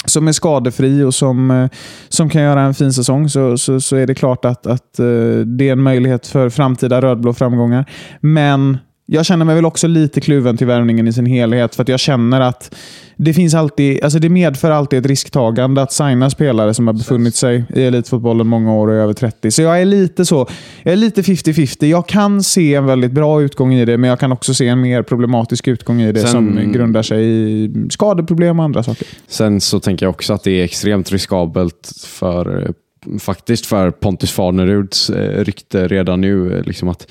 som 0.05 0.29
är 0.29 0.33
skadefri 0.33 1.03
och 1.03 1.15
som, 1.15 1.69
som 2.09 2.29
kan 2.29 2.43
göra 2.43 2.61
en 2.61 2.75
fin 2.75 2.93
säsong 2.93 3.29
så, 3.29 3.59
så, 3.59 3.81
så 3.81 3.97
är 3.97 4.07
det 4.07 4.15
klart 4.15 4.45
att, 4.45 4.67
att 4.67 4.95
det 5.47 5.69
är 5.69 5.73
en 5.73 5.83
möjlighet 5.83 6.27
för 6.27 6.49
framtida 6.51 7.03
rödblå 7.03 7.33
framgångar. 7.33 7.85
Men 8.21 8.79
jag 9.13 9.27
känner 9.27 9.45
mig 9.45 9.55
väl 9.55 9.65
också 9.65 9.87
lite 9.87 10.21
kluven 10.21 10.57
till 10.57 10.67
värvningen 10.67 11.09
i 11.09 11.13
sin 11.13 11.27
helhet. 11.27 11.75
För 11.75 11.83
att 11.83 11.89
jag 11.89 12.01
känner 12.01 12.41
att 12.41 12.75
det 13.17 13.35
finns 13.35 13.55
alltid, 13.55 14.05
alltså 14.05 14.19
det 14.19 14.29
medför 14.29 14.71
alltid 14.71 14.99
ett 14.99 15.07
risktagande 15.07 15.83
att 15.83 15.93
signa 15.93 16.31
spelare 16.31 16.75
som 16.75 16.87
har 16.87 16.95
befunnit 16.95 17.35
sig 17.35 17.65
i 17.75 17.83
elitfotbollen 17.83 18.47
många 18.47 18.75
år 18.75 18.89
och 18.89 18.95
är 18.95 18.99
över 18.99 19.13
30. 19.13 19.51
Så 19.51 19.63
jag 19.63 19.81
är 19.81 19.85
lite 19.85 20.25
så, 20.25 20.47
jag 20.83 20.93
är 20.93 20.97
lite 20.97 21.23
50-50. 21.23 21.87
Jag 21.87 22.07
kan 22.07 22.43
se 22.43 22.75
en 22.75 22.87
väldigt 22.87 23.13
bra 23.13 23.43
utgång 23.43 23.75
i 23.75 23.85
det, 23.85 23.99
men 23.99 24.11
jag 24.11 24.21
kan 24.21 24.33
också 24.33 24.55
se 24.55 24.69
en 24.69 24.81
mer 24.81 25.03
problematisk 25.03 25.69
utgång 25.69 26.01
i 26.01 26.13
det 26.13 26.21
Sen, 26.21 26.31
som 26.31 26.73
grundar 26.73 27.03
sig 27.03 27.25
i 27.25 27.73
skadeproblem 27.91 28.59
och 28.59 28.65
andra 28.65 28.83
saker. 28.83 29.07
Sen 29.29 29.61
så 29.61 29.81
tänker 29.81 30.07
jag 30.07 30.11
också 30.11 30.33
att 30.33 30.45
det 30.45 30.61
är 30.61 30.65
extremt 30.65 31.13
riskabelt 31.13 31.93
för 32.07 32.75
faktiskt 33.19 33.67
för 33.67 33.91
Pontus 33.91 34.33
Farneruds 34.33 35.11
eh, 35.11 35.45
rykte 35.45 35.89
redan 35.89 36.21
nu. 36.21 36.59
Eh, 36.59 36.65
liksom 36.65 36.89
att 36.89 37.07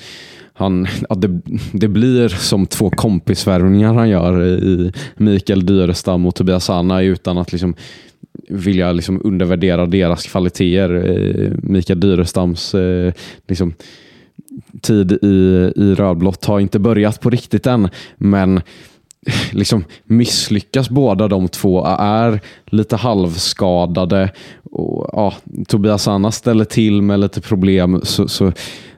han, 0.52 0.86
ja, 1.08 1.14
det, 1.14 1.40
det, 1.72 1.88
blir 1.88 2.28
som 2.28 2.66
två 2.66 2.90
kompisvärvningar 2.90 3.94
han 3.94 4.08
gör 4.08 4.44
i 4.44 4.92
Mikael 5.16 5.66
Dyrestam 5.66 6.26
och 6.26 6.34
Tobias 6.34 6.70
Anna 6.70 7.02
utan 7.02 7.38
att 7.38 7.52
liksom 7.52 7.74
vilja 8.48 8.92
liksom 8.92 9.20
undervärdera 9.24 9.86
deras 9.86 10.26
kvaliteter. 10.26 10.94
Eh, 10.94 11.52
Mikael 11.62 12.00
Dyrestams 12.00 12.74
eh, 12.74 13.12
liksom, 13.48 13.74
tid 14.80 15.12
i, 15.12 15.72
i 15.76 15.94
rödblått 15.94 16.44
har 16.44 16.60
inte 16.60 16.78
börjat 16.78 17.20
på 17.20 17.30
riktigt 17.30 17.66
än, 17.66 17.88
men 18.16 18.56
eh, 18.56 18.62
liksom 19.52 19.84
misslyckas 20.04 20.90
båda 20.90 21.28
de 21.28 21.48
två, 21.48 21.84
är 21.98 22.40
lite 22.66 22.96
halvskadade 22.96 24.30
och 24.72 25.10
ja, 25.12 25.34
Tobias 25.68 26.08
Anna 26.08 26.32
ställer 26.32 26.64
till 26.64 27.02
med 27.02 27.20
lite 27.20 27.40
problem 27.40 28.00
så, 28.02 28.28
så 28.28 28.52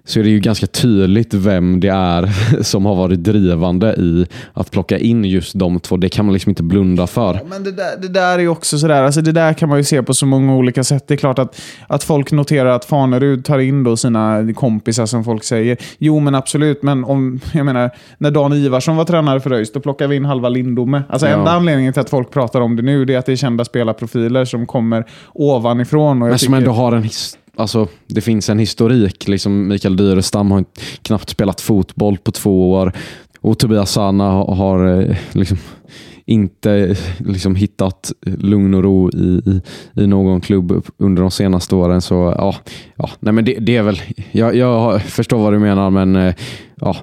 så 0.04 0.20
är 0.20 0.24
det 0.24 0.30
ju 0.30 0.40
ganska 0.40 0.66
tydligt 0.66 1.34
vem 1.34 1.80
det 1.80 1.88
är 1.88 2.30
som 2.62 2.86
har 2.86 2.94
varit 2.94 3.24
drivande 3.24 3.94
i 3.94 4.26
att 4.52 4.70
plocka 4.70 4.98
in 4.98 5.24
just 5.24 5.58
de 5.58 5.80
två. 5.80 5.96
Det 5.96 6.08
kan 6.08 6.24
man 6.24 6.32
liksom 6.32 6.50
inte 6.50 6.62
blunda 6.62 7.06
för. 7.06 7.34
Ja, 7.34 7.40
men 7.48 7.64
det 7.64 7.72
där, 7.72 7.96
det 8.02 8.08
där 8.08 8.38
är 8.38 8.48
också 8.48 8.78
sådär, 8.78 9.02
alltså 9.02 9.20
det 9.20 9.32
där 9.32 9.54
kan 9.54 9.68
man 9.68 9.78
ju 9.78 9.84
se 9.84 10.02
på 10.02 10.14
så 10.14 10.26
många 10.26 10.56
olika 10.56 10.84
sätt. 10.84 11.08
Det 11.08 11.14
är 11.14 11.18
klart 11.18 11.38
att, 11.38 11.60
att 11.86 12.04
folk 12.04 12.32
noterar 12.32 12.68
att 12.68 12.84
Fanerud 12.84 13.44
tar 13.44 13.58
in 13.58 13.84
då 13.84 13.96
sina 13.96 14.52
kompisar 14.54 15.06
som 15.06 15.24
folk 15.24 15.44
säger. 15.44 15.76
Jo, 15.98 16.20
men 16.20 16.34
absolut. 16.34 16.82
Men 16.82 17.04
om, 17.04 17.40
jag 17.52 17.66
menar, 17.66 17.90
när 18.18 18.30
Dan 18.30 18.52
Ivarsson 18.52 18.96
var 18.96 19.04
tränare 19.04 19.40
för 19.40 19.52
ÖIS, 19.52 19.72
då 19.72 19.80
plockade 19.80 20.08
vi 20.08 20.16
in 20.16 20.24
halva 20.24 20.48
Lindome. 20.48 21.02
Alltså 21.08 21.26
ja. 21.26 21.38
enda 21.38 21.50
anledningen 21.50 21.92
till 21.92 22.00
att 22.00 22.10
folk 22.10 22.30
pratar 22.30 22.60
om 22.60 22.76
det 22.76 22.82
nu, 22.82 23.04
det 23.04 23.14
är 23.14 23.18
att 23.18 23.26
det 23.26 23.32
är 23.32 23.36
kända 23.36 23.64
spelarprofiler 23.64 24.44
som 24.44 24.66
kommer 24.66 25.04
ovanifrån. 25.32 26.22
Och 26.22 26.28
men 26.28 26.38
som 26.38 26.46
tycker... 26.46 26.56
ändå 26.56 26.72
har 26.72 26.92
en 26.92 27.02
historia 27.02 27.41
Alltså, 27.56 27.88
det 28.06 28.20
finns 28.20 28.48
en 28.48 28.58
historik. 28.58 29.28
Liksom 29.28 29.68
Mikael 29.68 29.96
Dyrestam 29.96 30.50
har 30.50 30.64
knappt 31.02 31.30
spelat 31.30 31.60
fotboll 31.60 32.18
på 32.18 32.30
två 32.32 32.72
år 32.72 32.92
och 33.40 33.58
Tobias 33.58 33.92
Sana 33.92 34.30
har 34.30 35.00
eh, 35.00 35.16
liksom 35.32 35.58
inte 36.26 36.72
eh, 36.72 36.96
liksom 37.18 37.54
hittat 37.54 38.12
lugn 38.26 38.74
och 38.74 38.82
ro 38.82 39.10
i, 39.10 39.42
i, 39.46 39.60
i, 40.02 40.06
någon 40.06 40.40
klubb 40.40 40.86
under 40.96 41.22
de 41.22 41.30
senaste 41.30 41.74
åren. 41.74 42.00
Så 42.00 42.14
ja, 42.14 42.54
ja 42.96 43.10
nej 43.20 43.32
men 43.32 43.44
det, 43.44 43.58
det 43.60 43.76
är 43.76 43.82
väl, 43.82 44.00
jag, 44.32 44.56
jag 44.56 45.02
förstår 45.02 45.38
vad 45.38 45.52
du 45.52 45.58
menar, 45.58 45.90
men 45.90 46.16
eh, 46.16 46.34
ja, 46.80 46.96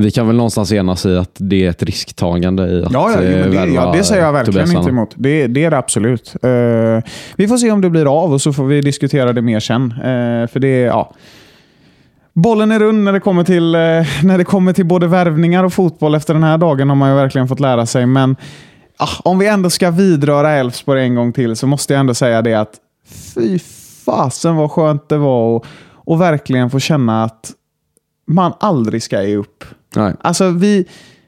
vi 0.00 0.10
kan 0.10 0.26
väl 0.26 0.36
någonstans 0.36 0.72
enas 0.72 1.06
i 1.06 1.16
att 1.16 1.30
det 1.34 1.66
är 1.66 1.70
ett 1.70 1.82
risktagande 1.82 2.68
i 2.68 2.84
att 2.84 2.92
ja, 2.92 3.10
ja, 3.12 3.20
det, 3.20 3.66
ja, 3.74 3.92
det 3.92 4.04
säger 4.04 4.22
jag 4.22 4.32
verkligen 4.32 4.76
inte 4.76 4.90
emot. 4.90 5.14
Det, 5.14 5.46
det, 5.46 5.64
är 5.64 5.70
det 5.70 5.78
absolut. 5.78 6.34
Uh, 6.44 7.02
vi 7.36 7.48
får 7.48 7.56
se 7.56 7.70
om 7.70 7.80
det 7.80 7.90
blir 7.90 8.22
av 8.22 8.32
och 8.32 8.42
så 8.42 8.52
får 8.52 8.64
vi 8.64 8.80
diskutera 8.80 9.32
det 9.32 9.42
mer 9.42 9.60
sen. 9.60 9.82
Uh, 9.82 10.46
för 10.46 10.58
det, 10.58 10.80
ja. 10.80 11.14
Bollen 12.32 12.72
är 12.72 12.78
rund 12.78 13.04
när 13.04 13.12
det, 13.12 13.20
kommer 13.20 13.44
till, 13.44 13.74
uh, 13.74 14.24
när 14.24 14.38
det 14.38 14.44
kommer 14.44 14.72
till 14.72 14.86
både 14.86 15.06
värvningar 15.06 15.64
och 15.64 15.72
fotboll. 15.72 16.14
Efter 16.14 16.34
den 16.34 16.42
här 16.42 16.58
dagen 16.58 16.88
har 16.88 16.96
man 16.96 17.10
ju 17.10 17.16
verkligen 17.16 17.48
fått 17.48 17.60
lära 17.60 17.86
sig. 17.86 18.06
Men 18.06 18.36
om 19.22 19.38
vi 19.38 19.46
ändå 19.46 19.70
ska 19.70 19.90
vidröra 19.90 20.50
Elfsborg 20.50 21.02
en 21.02 21.14
gång 21.14 21.32
till 21.32 21.56
så 21.56 21.66
måste 21.66 21.92
jag 21.92 22.00
ändå 22.00 22.14
säga 22.14 22.42
det 22.42 22.54
att 22.54 22.74
fy 23.34 23.58
fasen 24.04 24.56
vad 24.56 24.70
skönt 24.70 25.08
det 25.08 25.18
var 25.18 25.64
att 26.06 26.18
verkligen 26.18 26.70
få 26.70 26.78
känna 26.78 27.24
att 27.24 27.52
man 28.26 28.52
aldrig 28.60 29.02
ska 29.02 29.22
ge 29.22 29.36
upp. 29.36 29.64
Nej. 29.96 30.14
Alltså 30.20 30.50
vi, 30.50 30.84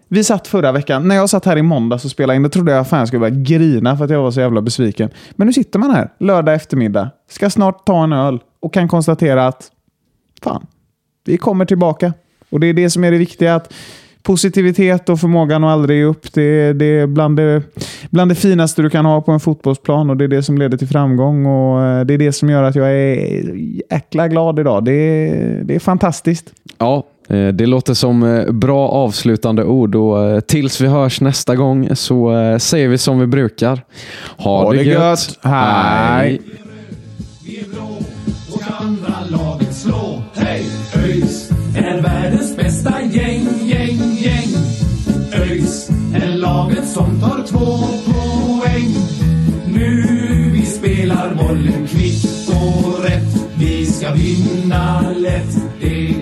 vi 0.08 0.24
satt 0.24 0.48
förra 0.48 0.72
veckan, 0.72 1.08
när 1.08 1.14
jag 1.14 1.30
satt 1.30 1.44
här 1.44 1.56
i 1.56 1.62
måndags 1.62 2.04
och 2.04 2.10
spelade 2.10 2.36
in, 2.36 2.42
då 2.42 2.48
trodde 2.48 2.72
jag 2.72 2.80
att 2.80 2.92
jag 2.92 3.08
skulle 3.08 3.20
börja 3.20 3.34
grina 3.34 3.96
för 3.96 4.04
att 4.04 4.10
jag 4.10 4.22
var 4.22 4.30
så 4.30 4.40
jävla 4.40 4.60
besviken. 4.62 5.10
Men 5.32 5.46
nu 5.46 5.52
sitter 5.52 5.78
man 5.78 5.90
här, 5.90 6.12
lördag 6.18 6.54
eftermiddag, 6.54 7.10
ska 7.30 7.50
snart 7.50 7.86
ta 7.86 8.04
en 8.04 8.12
öl 8.12 8.38
och 8.60 8.74
kan 8.74 8.88
konstatera 8.88 9.46
att 9.46 9.70
fan, 10.42 10.66
vi 11.24 11.36
kommer 11.36 11.64
tillbaka. 11.64 12.12
Och 12.50 12.60
det 12.60 12.66
är 12.66 12.74
det 12.74 12.90
som 12.90 13.04
är 13.04 13.10
det 13.10 13.18
viktiga. 13.18 13.54
att 13.54 13.72
Positivitet 14.22 15.08
och 15.08 15.20
förmågan 15.20 15.64
att 15.64 15.70
aldrig 15.70 15.98
ge 15.98 16.04
upp, 16.04 16.32
det, 16.32 16.72
det 16.72 16.84
är 16.84 17.06
bland 17.06 17.36
det, 17.36 17.62
bland 18.10 18.30
det 18.30 18.34
finaste 18.34 18.82
du 18.82 18.90
kan 18.90 19.04
ha 19.04 19.20
på 19.20 19.32
en 19.32 19.40
fotbollsplan 19.40 20.10
och 20.10 20.16
det 20.16 20.24
är 20.24 20.28
det 20.28 20.42
som 20.42 20.58
leder 20.58 20.78
till 20.78 20.88
framgång. 20.88 21.46
och 21.46 21.82
eh, 21.82 22.04
Det 22.04 22.14
är 22.14 22.18
det 22.18 22.32
som 22.32 22.50
gör 22.50 22.62
att 22.62 22.74
jag 22.74 22.92
är 22.92 23.54
jäkla 23.90 24.28
glad 24.28 24.58
idag. 24.58 24.84
Det, 24.84 25.28
det 25.64 25.74
är 25.74 25.78
fantastiskt. 25.78 26.52
Ja, 26.78 27.04
det 27.29 27.66
låter 27.66 27.95
som 27.95 28.23
eh, 28.23 28.53
bra 28.53 28.89
avslutande 28.89 29.64
ord 29.64 29.95
och 29.95 30.25
eh, 30.25 30.41
tills 30.41 30.81
vi 30.81 30.87
hörs 30.87 31.20
nästa 31.20 31.57
gång 31.57 31.97
så 31.97 32.33
säger 32.61 32.89
vi 32.89 32.99
som 32.99 33.18
vi 33.18 33.27
brukar. 33.27 33.85
Ha, 34.37 34.62
ha 34.62 34.73
det, 34.73 34.79
det 34.79 34.85
gött. 34.85 34.99
gött. 34.99 35.39
Hej! 35.43 36.41
Vi 37.45 37.61
är 37.61 37.64
blå 37.68 37.99
och 38.53 38.62
andra 38.81 39.14
laget 39.29 39.75
slå. 39.75 40.23
Hej! 40.35 40.64
ÖIS 40.97 41.51
är 41.77 42.03
världens 42.03 42.57
bästa 42.57 42.95
gäng, 43.03 43.49
gäng, 43.62 43.99
gäng. 44.16 44.49
ÖIS 45.33 45.91
är 46.14 46.37
laget 46.37 46.89
som 46.89 47.20
tar 47.20 47.45
två 47.47 47.79
poäng. 48.12 48.95
Nu 49.66 50.03
vi 50.53 50.62
spelar 50.62 51.35
bollen 51.35 51.87
kvitt 51.87 52.49
och 52.49 53.05
rätt. 53.05 53.51
Vi 53.59 53.87
ska 53.87 54.12
vinna 54.12 55.11
lätt. 55.16 55.57
Det 55.81 56.22